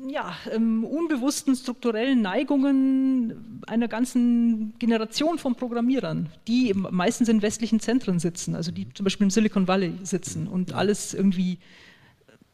ja, 0.08 0.36
ähm, 0.52 0.84
unbewussten 0.84 1.56
strukturellen 1.56 2.22
Neigungen 2.22 3.62
einer 3.68 3.88
ganzen 3.88 4.74
Generation 4.80 5.38
von 5.38 5.56
Programmierern, 5.56 6.30
die 6.48 6.74
meistens 6.74 7.30
in 7.30 7.42
westlichen 7.42 7.80
Zentren 7.80 8.20
sitzen, 8.20 8.56
also 8.56 8.72
die 8.72 8.88
zum 8.94 9.04
Beispiel 9.04 9.26
im 9.26 9.32
Silicon 9.32 9.68
Valley 9.68 9.94
sitzen 10.04 10.48
und 10.48 10.74
alles 10.74 11.14
irgendwie 11.14 11.60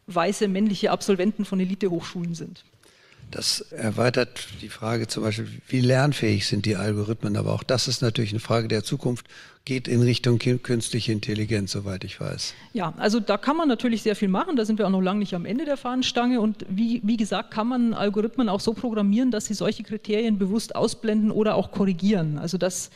weiße 0.07 0.47
männliche 0.47 0.91
Absolventen 0.91 1.45
von 1.45 1.59
Elite-Hochschulen 1.59 2.35
sind. 2.35 2.63
Das 3.36 3.59
erweitert 3.59 4.47
die 4.61 4.69
Frage 4.69 5.07
zum 5.07 5.23
Beispiel, 5.23 5.49
wie 5.67 5.81
lernfähig 5.81 6.47
sind 6.47 6.65
die 6.65 6.77
Algorithmen, 6.77 7.36
aber 7.36 7.51
auch 7.51 7.63
das 7.63 7.89
ist 7.89 8.01
natürlich 8.01 8.31
eine 8.31 8.39
Frage 8.39 8.69
der 8.69 8.86
Zukunft, 8.86 9.27
geht 9.65 9.89
in 9.89 10.01
Richtung 10.01 10.39
künstliche 10.39 11.11
Intelligenz, 11.11 11.73
soweit 11.73 12.05
ich 12.05 12.21
weiß. 12.21 12.53
Ja, 12.71 12.93
also 12.95 13.19
da 13.19 13.36
kann 13.36 13.57
man 13.57 13.67
natürlich 13.67 14.03
sehr 14.03 14.15
viel 14.15 14.29
machen, 14.29 14.55
da 14.55 14.63
sind 14.63 14.79
wir 14.79 14.88
auch 14.88 14.91
noch 14.91 15.01
lange 15.01 15.19
nicht 15.19 15.33
am 15.33 15.45
Ende 15.45 15.65
der 15.65 15.75
Fahnenstange 15.75 16.39
und 16.39 16.65
wie, 16.69 17.01
wie 17.03 17.17
gesagt, 17.17 17.51
kann 17.51 17.67
man 17.67 17.93
Algorithmen 17.93 18.47
auch 18.47 18.61
so 18.61 18.73
programmieren, 18.73 19.31
dass 19.31 19.47
sie 19.47 19.53
solche 19.53 19.83
Kriterien 19.83 20.39
bewusst 20.39 20.73
ausblenden 20.73 21.29
oder 21.29 21.55
auch 21.55 21.71
korrigieren. 21.71 22.38
Also 22.38 22.57
dass 22.57 22.89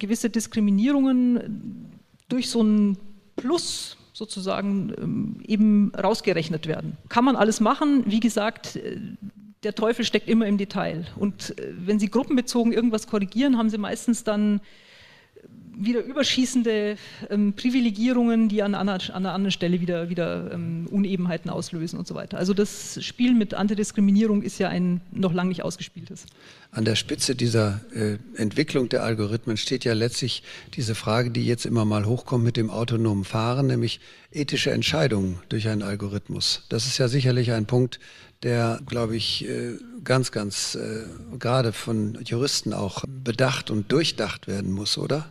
gewisse 0.00 0.30
Diskriminierungen 0.30 1.92
durch 2.28 2.50
so 2.50 2.60
ein 2.60 2.98
Plus 3.36 3.98
sozusagen 4.12 4.92
ähm, 4.98 5.36
eben 5.46 5.92
rausgerechnet 5.94 6.66
werden. 6.66 6.96
Kann 7.08 7.24
man 7.24 7.36
alles 7.36 7.60
machen. 7.60 8.02
Wie 8.06 8.18
gesagt, 8.18 8.74
äh, 8.74 8.98
der 9.62 9.74
Teufel 9.74 10.04
steckt 10.04 10.28
immer 10.28 10.46
im 10.46 10.58
Detail. 10.58 11.06
Und 11.16 11.58
äh, 11.58 11.72
wenn 11.78 11.98
Sie 11.98 12.08
gruppenbezogen 12.08 12.72
irgendwas 12.72 13.06
korrigieren, 13.06 13.58
haben 13.58 13.70
Sie 13.70 13.78
meistens 13.78 14.24
dann 14.24 14.60
wieder 15.78 16.02
überschießende 16.02 16.96
ähm, 17.30 17.52
Privilegierungen, 17.52 18.48
die 18.48 18.62
an, 18.62 18.74
an, 18.74 18.88
an, 18.88 19.00
einer 19.12 19.32
anderen 19.32 19.52
Stelle 19.52 19.80
wieder, 19.80 20.08
wieder 20.08 20.50
ähm, 20.52 20.88
Unebenheiten 20.90 21.50
auslösen 21.50 21.98
und 21.98 22.06
so 22.06 22.14
weiter. 22.14 22.38
Also 22.38 22.54
das 22.54 23.02
Spiel 23.04 23.34
mit 23.34 23.54
Antidiskriminierung 23.54 24.42
ist 24.42 24.58
ja 24.58 24.68
ein 24.68 25.00
noch 25.12 25.32
lange 25.32 25.48
nicht 25.48 25.62
ausgespieltes. 25.62 26.26
An 26.70 26.84
der 26.84 26.96
Spitze 26.96 27.36
dieser 27.36 27.80
äh, 27.94 28.16
Entwicklung 28.36 28.88
der 28.88 29.02
Algorithmen 29.02 29.56
steht 29.56 29.84
ja 29.84 29.92
letztlich 29.92 30.42
diese 30.74 30.94
Frage, 30.94 31.30
die 31.30 31.46
jetzt 31.46 31.66
immer 31.66 31.84
mal 31.84 32.06
hochkommt 32.06 32.44
mit 32.44 32.56
dem 32.56 32.70
autonomen 32.70 33.24
Fahren, 33.24 33.66
nämlich 33.66 34.00
ethische 34.32 34.70
Entscheidungen 34.70 35.40
durch 35.48 35.68
einen 35.68 35.82
Algorithmus. 35.82 36.64
Das 36.68 36.86
ist 36.86 36.98
ja 36.98 37.08
sicherlich 37.08 37.52
ein 37.52 37.66
Punkt, 37.66 38.00
der, 38.42 38.80
glaube 38.86 39.16
ich, 39.16 39.48
äh, 39.48 39.78
ganz, 40.04 40.32
ganz 40.32 40.74
äh, 40.74 41.04
gerade 41.38 41.72
von 41.72 42.18
Juristen 42.24 42.72
auch 42.72 43.04
bedacht 43.06 43.70
und 43.70 43.90
durchdacht 43.90 44.46
werden 44.46 44.72
muss, 44.72 44.98
oder? 44.98 45.26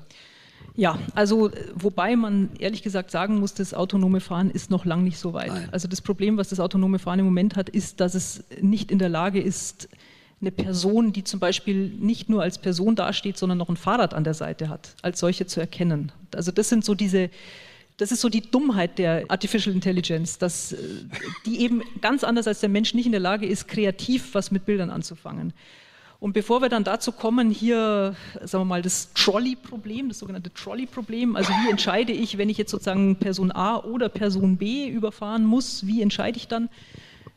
Ja, 0.77 0.99
also 1.13 1.51
wobei 1.73 2.15
man 2.17 2.49
ehrlich 2.59 2.83
gesagt 2.83 3.09
sagen 3.09 3.39
muss, 3.39 3.53
das 3.53 3.73
autonome 3.73 4.19
Fahren 4.19 4.51
ist 4.51 4.69
noch 4.69 4.83
lang 4.83 5.03
nicht 5.03 5.17
so 5.17 5.33
weit. 5.33 5.47
Nein. 5.47 5.69
Also 5.71 5.87
das 5.87 6.01
Problem, 6.01 6.35
was 6.37 6.49
das 6.49 6.59
autonome 6.59 6.99
Fahren 6.99 7.19
im 7.19 7.25
Moment 7.25 7.55
hat, 7.55 7.69
ist, 7.69 8.01
dass 8.01 8.13
es 8.13 8.43
nicht 8.61 8.91
in 8.91 8.99
der 8.99 9.09
Lage 9.09 9.39
ist, 9.41 9.87
eine 10.41 10.51
Person, 10.51 11.13
die 11.13 11.23
zum 11.23 11.39
Beispiel 11.39 11.89
nicht 11.89 12.29
nur 12.29 12.41
als 12.41 12.57
Person 12.57 12.95
dasteht, 12.95 13.37
sondern 13.37 13.57
noch 13.57 13.69
ein 13.69 13.77
Fahrrad 13.77 14.13
an 14.13 14.25
der 14.25 14.33
Seite 14.33 14.67
hat, 14.67 14.95
als 15.01 15.19
solche 15.19 15.45
zu 15.45 15.61
erkennen. 15.61 16.11
Also 16.35 16.51
das 16.51 16.67
sind 16.67 16.83
so 16.83 16.93
diese, 16.93 17.29
das 17.97 18.11
ist 18.11 18.21
so 18.21 18.29
die 18.29 18.41
Dummheit 18.41 18.97
der 18.97 19.25
Artificial 19.29 19.73
Intelligence, 19.73 20.37
dass 20.37 20.73
äh, 20.73 20.77
die 21.45 21.61
eben 21.61 21.81
ganz 22.01 22.23
anders 22.23 22.47
als 22.47 22.59
der 22.59 22.69
Mensch 22.69 22.93
nicht 22.93 23.05
in 23.05 23.11
der 23.11 23.21
Lage 23.21 23.45
ist, 23.45 23.67
kreativ 23.67 24.33
was 24.33 24.51
mit 24.51 24.65
Bildern 24.65 24.89
anzufangen. 24.89 25.53
Und 26.19 26.33
bevor 26.33 26.61
wir 26.61 26.69
dann 26.69 26.83
dazu 26.83 27.11
kommen, 27.11 27.51
hier, 27.51 28.15
sagen 28.41 28.61
wir 28.61 28.65
mal, 28.65 28.81
das 28.81 29.13
Trolley-Problem, 29.13 30.07
das 30.09 30.19
sogenannte 30.19 30.51
Trolley-Problem, 30.53 31.35
also 31.35 31.51
wie 31.51 31.69
entscheide 31.69 32.13
ich, 32.13 32.37
wenn 32.37 32.49
ich 32.49 32.57
jetzt 32.57 32.71
sozusagen 32.71 33.17
Person 33.17 33.51
A 33.51 33.77
oder 33.77 34.09
Person 34.09 34.57
B 34.57 34.87
überfahren 34.87 35.45
muss, 35.45 35.85
wie 35.85 36.01
entscheide 36.01 36.37
ich 36.37 36.47
dann? 36.47 36.69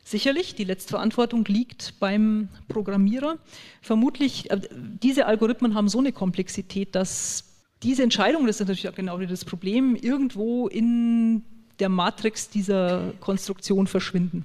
Sicherlich, 0.05 0.55
die 0.55 0.65
Letztverantwortung 0.65 1.45
liegt 1.45 1.95
beim 2.01 2.49
Programmierer. 2.69 3.37
Vermutlich, 3.83 4.51
äh, 4.51 4.61
diese 4.73 5.27
Algorithmen 5.27 5.75
haben 5.75 5.89
so 5.89 5.99
eine 5.99 6.13
Komplexität, 6.13 6.95
dass 6.95 7.48
diese 7.83 8.03
Entscheidung, 8.03 8.47
das 8.47 8.57
ist 8.57 8.67
natürlich 8.67 8.89
auch 8.89 8.95
genau 8.95 9.19
das 9.19 9.45
Problem, 9.45 9.97
irgendwo 9.97 10.69
in 10.69 11.43
der 11.79 11.89
Matrix 11.89 12.49
dieser 12.49 13.13
Konstruktion 13.21 13.87
verschwinden 13.87 14.45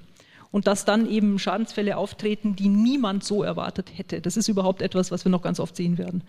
und 0.54 0.68
dass 0.68 0.84
dann 0.84 1.10
eben 1.10 1.40
Schadensfälle 1.40 1.96
auftreten, 1.96 2.54
die 2.54 2.68
niemand 2.68 3.24
so 3.24 3.42
erwartet 3.42 3.90
hätte. 3.98 4.20
Das 4.20 4.36
ist 4.36 4.46
überhaupt 4.46 4.82
etwas, 4.82 5.10
was 5.10 5.24
wir 5.24 5.30
noch 5.30 5.42
ganz 5.42 5.58
oft 5.58 5.74
sehen 5.74 5.98
werden. 5.98 6.22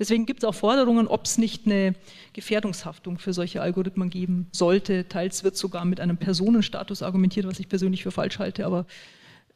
Deswegen 0.00 0.26
gibt 0.26 0.42
es 0.42 0.48
auch 0.48 0.54
Forderungen, 0.56 1.06
ob 1.06 1.26
es 1.26 1.38
nicht 1.38 1.64
eine 1.64 1.94
Gefährdungshaftung 2.32 3.18
für 3.18 3.32
solche 3.32 3.62
Algorithmen 3.62 4.10
geben 4.10 4.48
sollte. 4.50 5.06
Teils 5.06 5.44
wird 5.44 5.56
sogar 5.56 5.84
mit 5.84 6.00
einem 6.00 6.16
Personenstatus 6.16 7.04
argumentiert, 7.04 7.46
was 7.46 7.60
ich 7.60 7.68
persönlich 7.68 8.02
für 8.02 8.10
falsch 8.10 8.40
halte, 8.40 8.66
aber 8.66 8.84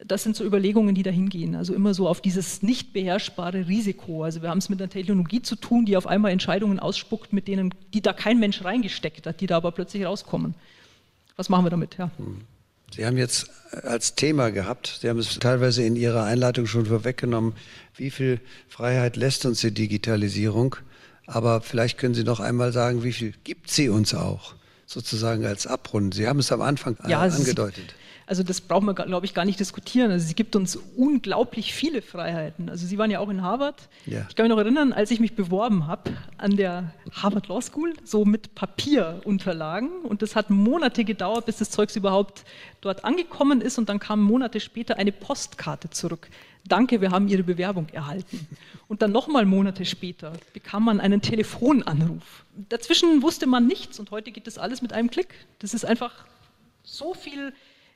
das 0.07 0.23
sind 0.23 0.35
so 0.35 0.43
Überlegungen, 0.43 0.95
die 0.95 1.03
dahin 1.03 1.29
gehen. 1.29 1.55
Also 1.55 1.73
immer 1.73 1.93
so 1.93 2.07
auf 2.07 2.21
dieses 2.21 2.61
nicht 2.61 2.93
beherrschbare 2.93 3.67
Risiko. 3.67 4.23
Also 4.23 4.41
wir 4.41 4.49
haben 4.49 4.57
es 4.57 4.69
mit 4.69 4.81
einer 4.81 4.89
Technologie 4.89 5.41
zu 5.41 5.55
tun, 5.55 5.85
die 5.85 5.97
auf 5.97 6.07
einmal 6.07 6.31
Entscheidungen 6.31 6.79
ausspuckt, 6.79 7.33
mit 7.33 7.47
denen, 7.47 7.73
die 7.93 8.01
da 8.01 8.13
kein 8.13 8.39
Mensch 8.39 8.63
reingesteckt 8.63 9.27
hat, 9.27 9.41
die 9.41 9.47
da 9.47 9.57
aber 9.57 9.71
plötzlich 9.71 10.05
rauskommen. 10.05 10.55
Was 11.35 11.49
machen 11.49 11.65
wir 11.65 11.69
damit? 11.69 11.97
Ja. 11.97 12.11
Sie 12.93 13.05
haben 13.05 13.17
jetzt 13.17 13.49
als 13.83 14.13
Thema 14.13 14.51
gehabt, 14.51 14.99
Sie 15.01 15.09
haben 15.09 15.17
es 15.17 15.39
teilweise 15.39 15.83
in 15.83 15.95
Ihrer 15.95 16.25
Einleitung 16.25 16.67
schon 16.67 16.85
vorweggenommen, 16.85 17.53
wie 17.95 18.11
viel 18.11 18.39
Freiheit 18.67 19.15
lässt 19.15 19.45
uns 19.45 19.61
die 19.61 19.73
Digitalisierung? 19.73 20.75
Aber 21.25 21.61
vielleicht 21.61 21.97
können 21.97 22.13
Sie 22.13 22.23
noch 22.23 22.39
einmal 22.39 22.71
sagen, 22.71 23.03
wie 23.03 23.13
viel 23.13 23.33
gibt 23.43 23.69
sie 23.71 23.89
uns 23.89 24.13
auch, 24.13 24.55
sozusagen 24.85 25.45
als 25.45 25.65
Abrunden? 25.65 26.11
Sie 26.11 26.27
haben 26.27 26.39
es 26.39 26.51
am 26.51 26.61
Anfang 26.61 26.97
ja, 27.07 27.21
angedeutet. 27.21 27.95
Also 28.25 28.43
das 28.43 28.61
brauchen 28.61 28.85
wir, 28.85 28.93
glaube 28.93 29.25
ich, 29.25 29.33
gar 29.33 29.45
nicht 29.45 29.59
diskutieren. 29.59 30.11
Also 30.11 30.27
sie 30.27 30.33
gibt 30.33 30.55
uns 30.55 30.77
unglaublich 30.95 31.73
viele 31.73 32.01
Freiheiten. 32.01 32.69
Also 32.69 32.87
Sie 32.87 32.97
waren 32.97 33.11
ja 33.11 33.19
auch 33.19 33.29
in 33.29 33.41
Harvard. 33.41 33.89
Ja. 34.05 34.25
Ich 34.29 34.35
kann 34.35 34.45
mich 34.45 34.51
noch 34.51 34.61
erinnern, 34.61 34.93
als 34.93 35.11
ich 35.11 35.19
mich 35.19 35.35
beworben 35.35 35.87
habe 35.87 36.11
an 36.37 36.55
der 36.55 36.93
Harvard 37.11 37.47
Law 37.47 37.61
School, 37.61 37.93
so 38.03 38.25
mit 38.25 38.55
Papierunterlagen. 38.55 39.89
Und 40.03 40.21
das 40.21 40.35
hat 40.35 40.49
Monate 40.49 41.03
gedauert, 41.03 41.45
bis 41.45 41.57
das 41.57 41.69
Zeugs 41.69 41.95
überhaupt 41.95 42.45
dort 42.81 43.03
angekommen 43.03 43.61
ist. 43.61 43.77
Und 43.77 43.89
dann 43.89 43.99
kam 43.99 44.21
Monate 44.21 44.59
später 44.59 44.97
eine 44.97 45.11
Postkarte 45.11 45.89
zurück. 45.89 46.29
Danke, 46.65 47.01
wir 47.01 47.11
haben 47.11 47.27
Ihre 47.27 47.43
Bewerbung 47.43 47.89
erhalten. 47.89 48.47
Und 48.87 49.01
dann 49.01 49.11
nochmal 49.11 49.45
Monate 49.45 49.85
später 49.85 50.33
bekam 50.53 50.85
man 50.85 51.01
einen 51.01 51.21
Telefonanruf. 51.21 52.45
Dazwischen 52.69 53.21
wusste 53.21 53.47
man 53.47 53.67
nichts 53.67 53.99
und 53.99 54.11
heute 54.11 54.31
geht 54.31 54.47
das 54.47 54.57
alles 54.57 54.81
mit 54.81 54.93
einem 54.93 55.09
Klick. 55.09 55.33
Das 55.59 55.73
ist 55.73 55.83
einfach 55.83 56.25
so 56.83 57.13
viel 57.13 57.53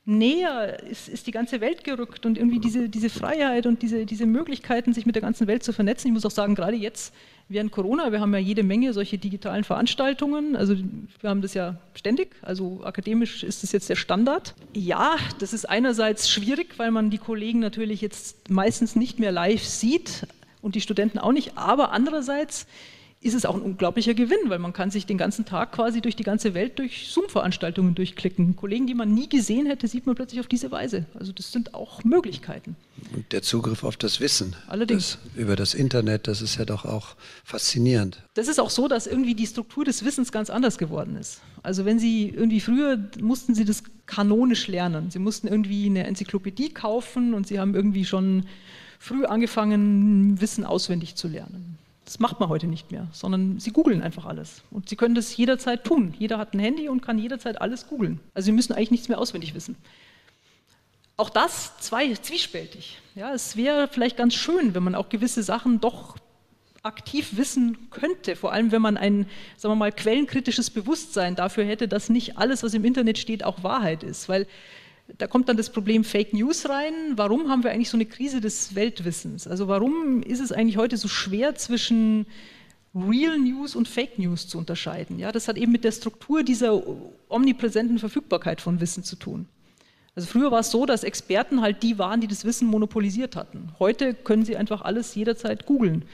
näher 0.08 0.82
ist, 0.84 1.10
ist, 1.10 1.28
die 1.28 1.32
ganze 1.32 1.60
Welt 1.60 1.84
gerückt 1.84 2.26
und 2.26 2.38
irgendwie 2.38 2.60
diese, 2.60 2.88
diese 2.88 3.10
Freiheit 3.10 3.66
und 3.66 3.82
diese, 3.82 4.05
diese 4.05 4.26
Möglichkeiten, 4.26 4.93
sich 4.93 5.05
mit 5.05 5.16
der 5.16 5.22
ganzen 5.22 5.47
Welt 5.47 5.64
zu 5.64 5.74
vernetzen. 5.74 6.08
Ich 6.08 6.14
muss 6.14 6.26
auch 6.26 6.32
sagen, 6.32 6.55
gerade 6.55 6.78
jetzt 6.78 7.14
während 7.49 7.74
Corona, 7.74 8.12
wir 8.14 8.22
haben 8.22 8.34
ja 8.34 8.39
jede 8.39 8.64
Menge 8.64 8.93
solche 8.93 9.18
digitalen 9.18 9.66
Veranstaltungen. 9.66 10.55
Also 10.55 10.76
wir 11.20 11.30
haben 11.30 11.41
das 11.41 11.53
ja 11.53 11.76
ständig. 11.93 12.30
Also 12.41 12.82
akademisch 12.86 13.43
ist 13.43 13.64
das 13.64 13.74
jetzt 13.74 13.89
der 13.89 13.97
Standard. 13.97 14.55
Ja, 14.74 15.18
das 15.39 15.51
ist 15.51 15.68
einerseits 15.68 16.30
schwierig, 16.30 16.76
weil 16.78 16.91
man 16.91 17.10
die 17.10 17.18
Kollegen 17.18 17.60
natürlich 17.60 17.99
jetzt 17.99 18.49
meistens 18.49 18.95
nicht 18.95 19.20
mehr 19.20 19.34
live 19.34 19.66
sieht 19.66 20.26
und 20.62 20.76
die 20.76 20.82
Studenten 20.82 21.20
auch 21.20 21.34
nicht. 21.34 21.58
Aber 21.58 21.91
andererseits 21.91 22.66
ist 23.20 23.34
es 23.34 23.45
auch 23.45 23.55
ein 23.55 23.61
unglaublicher 23.61 24.13
Gewinn, 24.13 24.38
weil 24.49 24.59
man 24.59 24.74
kann 24.74 24.91
sich 24.91 25.07
den 25.07 25.18
ganzen 25.18 25.43
Tag 25.45 25.72
quasi 25.72 26.01
durch 26.01 26.15
die 26.15 26.24
ganze 26.24 26.53
Welt 26.53 26.78
durch 26.78 27.09
Zoom-Veranstaltungen 27.09 27.95
durchklicken. 27.95 28.55
Kollegen, 28.55 28.86
die 28.86 28.93
man 28.93 29.11
nie 29.11 29.28
gesehen 29.28 29.65
hätte, 29.65 29.88
sieht 29.88 30.05
man 30.05 30.15
plötzlich 30.15 30.39
auf 30.39 30.47
diese 30.47 30.72
Weise. 30.72 31.05
Also 31.15 31.32
das 31.32 31.51
sind 31.51 31.74
auch 31.74 32.03
Möglichkeiten. 32.03 32.76
Und 33.15 33.32
der 33.32 33.41
Zugriff 33.41 33.84
auf 33.84 33.97
das 33.97 34.20
Wissen. 34.20 34.55
Allerdings. 34.68 35.18
Das, 35.24 35.41
über 35.41 35.55
das 35.55 35.74
Internet, 35.74 36.28
das 36.28 36.43
ist 36.43 36.57
ja 36.57 36.65
doch 36.65 36.86
auch 36.86 37.15
faszinierend. 37.43 38.22
Das 38.36 38.47
ist 38.47 38.59
auch 38.59 38.70
so, 38.70 38.88
dass 38.88 39.07
irgendwie 39.07 39.34
die 39.34 39.47
Struktur 39.47 39.84
des 39.84 40.05
Wissens 40.05 40.32
ganz 40.32 40.51
anders 40.51 40.78
geworden 40.78 41.18
ist. 41.18 41.41
Also 41.63 41.86
wenn 41.86 41.97
Sie 41.97 42.30
irgendwie 42.30 42.59
früher 42.59 42.99
mussten 43.20 43.55
Sie 43.55 43.65
das 43.65 43.84
kanonisch 44.05 44.68
lernen. 44.68 45.09
Sie 45.09 45.20
mussten 45.20 45.47
irgendwie 45.47 45.88
eine 45.88 46.05
Enzyklopädie 46.05 46.70
kaufen 46.70 47.34
und 47.34 47.47
Sie 47.47 47.59
haben 47.59 47.74
irgendwie 47.74 48.05
schon 48.05 48.45
früh 48.99 49.26
angefangen, 49.26 50.39
Wissen 50.39 50.63
auswendig 50.63 51.15
zu 51.15 51.28
lernen. 51.28 51.78
Das 52.08 52.20
macht 52.20 52.39
man 52.39 52.47
heute 52.47 52.68
nicht 52.68 52.89
mehr, 52.89 53.08
sondern 53.12 53.60
sie 53.60 53.72
googeln 53.72 54.01
einfach 54.01 54.26
alles. 54.26 54.64
Und 54.72 54.88
sie 54.88 54.95
können 54.95 55.14
das 55.14 55.36
jederzeit 55.36 55.84
tun. 55.84 56.14
Jeder 56.18 56.38
hat 56.38 56.53
ein 56.53 56.60
Handy 56.60 56.88
und 56.88 57.01
kann 57.01 57.20
jederzeit 57.20 57.60
alles 57.60 57.88
googeln. 57.88 58.22
Also 58.34 58.45
sie 58.45 58.53
müssen 58.53 58.72
eigentlich 58.72 58.91
nichts 58.91 59.10
mehr 59.10 59.20
auswendig 59.20 59.53
wissen. 59.53 59.76
Auch 61.18 61.30
das 61.30 61.78
zwei, 61.80 62.14
zwiespältig. 62.14 62.99
Ja, 63.16 63.34
es 63.34 63.58
wäre 63.58 63.89
vielleicht 63.91 64.16
ganz 64.16 64.36
schön, 64.36 64.74
wenn 64.74 64.84
man 64.84 64.95
auch 64.95 65.10
gewisse 65.10 65.43
Sachen 65.43 65.82
doch 65.82 66.16
aktiv 66.82 67.36
wissen 67.36 67.89
könnte, 67.91 68.38
vor 68.38 68.53
allem 68.53 68.72
wenn 68.72 68.82
man 68.82 68.95
ein, 68.95 69.28
sagen 69.58 69.74
wir 69.74 69.76
mal, 69.76 69.91
quellenkritisches 69.91 70.70
Bewusstsein 70.70 71.36
dafür 71.36 71.66
hätte, 71.66 71.89
dass 71.89 72.08
nicht 72.08 72.38
alles, 72.38 72.64
was 72.64 72.74
im 72.74 72.86
Internet 72.86 73.18
steht, 73.18 73.43
auch 73.43 73.64
Wahrheit 73.64 74.03
ist. 74.03 74.30
Weil 74.30 74.47
da 75.18 75.28
kommt 75.28 75.47
dann 75.49 75.58
das 75.58 75.70
Problem 75.70 76.03
Fake 76.03 76.34
News 76.34 76.68
rein. 76.70 76.93
Warum 77.16 77.49
haben 77.49 77.64
wir 77.64 77.72
eigentlich 77.72 77.89
so 77.89 77.97
eine 77.97 78.05
Krise 78.05 78.41
des 78.41 78.76
Weltwissens? 78.76 79.47
Also 79.47 79.68
warum 79.68 80.22
ist 80.22 80.39
es 80.39 80.51
eigentlich 80.51 80.78
heute 80.78 80.97
so 80.97 81.08
schwer 81.08 81.55
zwischen 81.55 82.26
Real 82.93 83.38
News 83.38 83.76
und 83.76 83.88
Fake 83.88 84.20
News 84.20 84.47
zu 84.47 84.58
unterscheiden? 84.58 85.20
Ja, 85.20 85.32
das 85.32 85.47
hat 85.47 85.58
eben 85.58 85.72
mit 85.72 85.84
der 85.84 85.91
Struktur 85.91 86.43
dieser 86.43 86.84
omnipräsenten 87.30 87.99
Verfügbarkeit 87.99 88.60
von 88.60 88.82
Wissen 88.82 89.03
zu 89.03 89.16
tun. 89.16 89.47
Also 90.16 90.28
früher 90.28 90.51
war 90.51 90.62
es 90.62 90.72
so, 90.72 90.86
dass 90.86 91.03
Experten 91.03 91.62
halt 91.62 91.84
die 91.84 91.99
waren, 91.99 92.22
die 92.22 92.28
das 92.28 92.43
Wissen 92.43 92.68
monopolisiert 92.68 93.36
hatten. 93.36 93.72
Heute 93.80 94.14
können 94.14 94.45
sie 94.45 94.58
einfach 94.58 94.82
alles 94.82 95.14
jederzeit 95.16 95.66
googeln. 95.66 96.05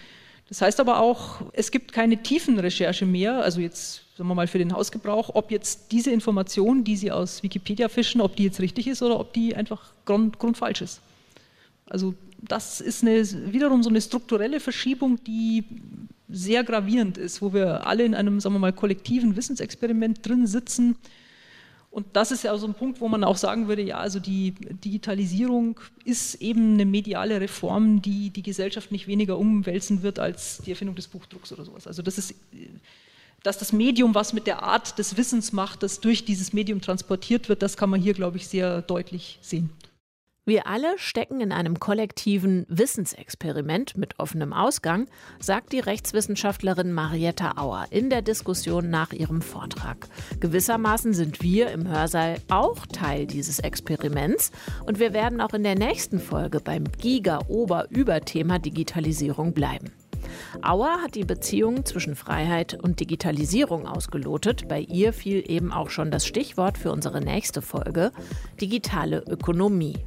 Das 0.50 0.62
heißt 0.62 0.80
aber 0.80 1.00
auch, 1.00 1.42
es 1.54 1.72
gibt 1.72 1.94
keine 1.94 2.22
Tiefenrecherche 2.22 3.06
mehr, 3.06 3.42
also 3.42 3.60
jetzt 3.60 4.04
sagen 4.18 4.30
wir 4.30 4.36
mal 4.36 4.48
für 4.48 4.60
den 4.60 4.74
Hausgebrauch, 4.74 5.32
ob 5.34 5.52
jetzt 5.52 5.92
diese 5.92 6.12
Information, 6.12 6.84
die 6.84 6.96
Sie 6.96 7.12
aus 7.12 7.42
Wikipedia 7.42 7.90
fischen, 7.90 8.22
ob 8.22 8.36
die 8.36 8.44
jetzt 8.44 8.60
richtig 8.60 8.88
ist 8.88 9.02
oder 9.02 9.20
ob 9.20 9.34
die 9.34 9.56
einfach 9.56 9.94
grund, 10.06 10.38
grundfalsch 10.38 10.82
ist. 10.82 11.02
Also 11.88 12.14
das 12.38 12.82
ist 12.82 13.04
eine, 13.04 13.24
wiederum 13.52 13.84
so 13.84 13.90
eine 13.90 14.02
strukturelle 14.02 14.60
Verschiebung, 14.60 15.24
die 15.24 15.64
sehr 16.30 16.64
gravierend 16.64 17.18
ist, 17.18 17.42
wo 17.42 17.54
wir 17.54 17.86
alle 17.88 18.04
in 18.04 18.16
einem, 18.16 18.40
sagen 18.40 18.56
wir 18.56 18.60
mal, 18.60 18.74
kollektiven 18.74 19.36
Wissensexperiment 19.36 20.26
drin 20.28 20.48
sitzen. 20.48 20.96
Und 21.94 22.08
das 22.14 22.32
ist 22.32 22.44
ja 22.44 22.58
so 22.58 22.66
ein 22.66 22.74
Punkt, 22.74 23.02
wo 23.02 23.08
man 23.08 23.24
auch 23.24 23.38
sagen 23.38 23.68
würde, 23.68 23.84
ja, 23.84 24.00
also 24.00 24.20
die 24.20 24.50
Digitalisierung 24.52 25.80
ist 26.04 26.42
eben 26.42 26.74
eine 26.74 26.86
mediale 26.86 27.40
Reform, 27.40 28.02
die 28.02 28.32
die 28.32 28.42
Gesellschaft 28.42 28.92
nicht 28.92 29.06
weniger 29.06 29.38
umwälzen 29.38 30.02
wird 30.02 30.18
als 30.18 30.58
die 30.66 30.72
Erfindung 30.72 30.96
des 30.96 31.08
Buchdrucks 31.08 31.54
oder 31.54 31.64
sowas. 31.64 31.86
Also 31.86 32.02
das 32.02 32.18
ist 32.18 32.34
dass 33.44 33.58
das 33.58 33.74
Medium 33.74 34.16
was 34.16 34.34
mit 34.34 34.48
der 34.48 34.64
Art 34.64 34.98
des 34.98 35.18
Wissens 35.18 35.52
macht, 35.52 35.84
das 35.84 36.00
durch 36.00 36.26
dieses 36.26 36.54
Medium 36.54 36.82
transportiert 36.82 37.50
wird, 37.50 37.62
das 37.62 37.78
kann 37.78 37.90
man 37.90 38.02
hier, 38.02 38.14
glaube 38.14 38.38
ich, 38.38 38.48
sehr 38.48 38.82
deutlich 38.82 39.38
sehen. 39.42 39.70
Wir 40.46 40.68
alle 40.68 40.98
stecken 40.98 41.40
in 41.40 41.54
einem 41.54 41.80
kollektiven 41.80 42.66
Wissensexperiment 42.68 43.96
mit 43.96 44.20
offenem 44.20 44.52
Ausgang, 44.52 45.08
sagt 45.40 45.72
die 45.72 45.80
Rechtswissenschaftlerin 45.80 46.92
Marietta 46.92 47.54
Auer 47.56 47.86
in 47.92 48.10
der 48.10 48.22
Diskussion 48.22 48.90
nach 48.90 49.14
ihrem 49.14 49.42
Vortrag. 49.42 50.10
Gewissermaßen 50.42 51.14
sind 51.14 51.42
wir 51.42 51.72
im 51.72 51.88
Hörsaal 51.88 52.42
auch 52.50 52.86
Teil 52.88 53.26
dieses 53.26 53.60
Experiments 53.60 54.52
und 54.86 55.00
wir 55.00 55.14
werden 55.14 55.40
auch 55.40 55.54
in 55.54 55.64
der 55.64 55.76
nächsten 55.76 56.20
Folge 56.20 56.60
beim 56.60 56.92
Giga-Ober-Über-Thema 56.92 58.60
Digitalisierung 58.60 59.54
bleiben. 59.54 59.94
Auer 60.62 61.02
hat 61.02 61.16
die 61.16 61.24
Beziehung 61.24 61.86
zwischen 61.86 62.16
Freiheit 62.16 62.78
und 62.84 63.00
Digitalisierung 63.00 63.88
ausgelotet. 63.88 64.68
Bei 64.68 64.82
ihr 64.82 65.14
fiel 65.14 65.50
eben 65.50 65.72
auch 65.72 65.90
schon 65.90 66.12
das 66.12 66.26
Stichwort 66.26 66.78
für 66.78 66.92
unsere 66.92 67.22
nächste 67.22 67.62
Folge, 67.62 68.12
digitale 68.60 69.24
Ökonomie. 69.30 70.00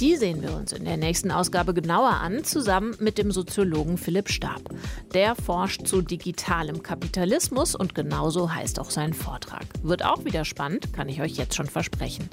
Die 0.00 0.16
sehen 0.16 0.42
wir 0.42 0.56
uns 0.56 0.72
in 0.72 0.84
der 0.84 0.96
nächsten 0.96 1.30
Ausgabe 1.30 1.74
genauer 1.74 2.10
an, 2.10 2.42
zusammen 2.44 2.96
mit 2.98 3.18
dem 3.18 3.30
Soziologen 3.30 3.98
Philipp 3.98 4.30
Stab. 4.30 4.62
Der 5.14 5.36
forscht 5.36 5.86
zu 5.86 6.02
digitalem 6.02 6.82
Kapitalismus 6.82 7.74
und 7.74 7.94
genauso 7.94 8.52
heißt 8.52 8.80
auch 8.80 8.90
sein 8.90 9.12
Vortrag. 9.12 9.64
Wird 9.82 10.04
auch 10.04 10.24
wieder 10.24 10.44
spannend, 10.44 10.92
kann 10.92 11.08
ich 11.08 11.20
euch 11.20 11.36
jetzt 11.36 11.54
schon 11.54 11.68
versprechen. 11.68 12.28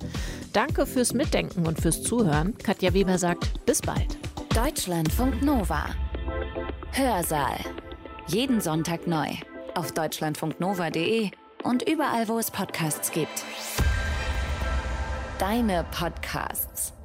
Danke 0.52 0.86
fürs 0.86 1.14
Mitdenken 1.14 1.68
und 1.68 1.80
fürs 1.80 2.02
Zuhören. 2.02 2.58
Katja 2.58 2.94
Weber 2.94 3.20
sagt, 3.20 3.66
bis 3.66 3.82
bald. 3.82 4.18
Deutschlandfunk 4.56 5.44
Nova. 5.44 5.86
Hörsaal. 6.94 7.60
Jeden 8.28 8.62
Sonntag 8.62 9.06
neu. 9.06 9.28
Auf 9.76 9.92
deutschlandfunknova.de 9.92 11.30
und 11.64 11.88
überall, 11.88 12.28
wo 12.28 12.40
es 12.40 12.50
Podcasts 12.50 13.12
gibt. 13.12 13.44
Deine 15.40 15.86
Podcasts. 15.86 16.99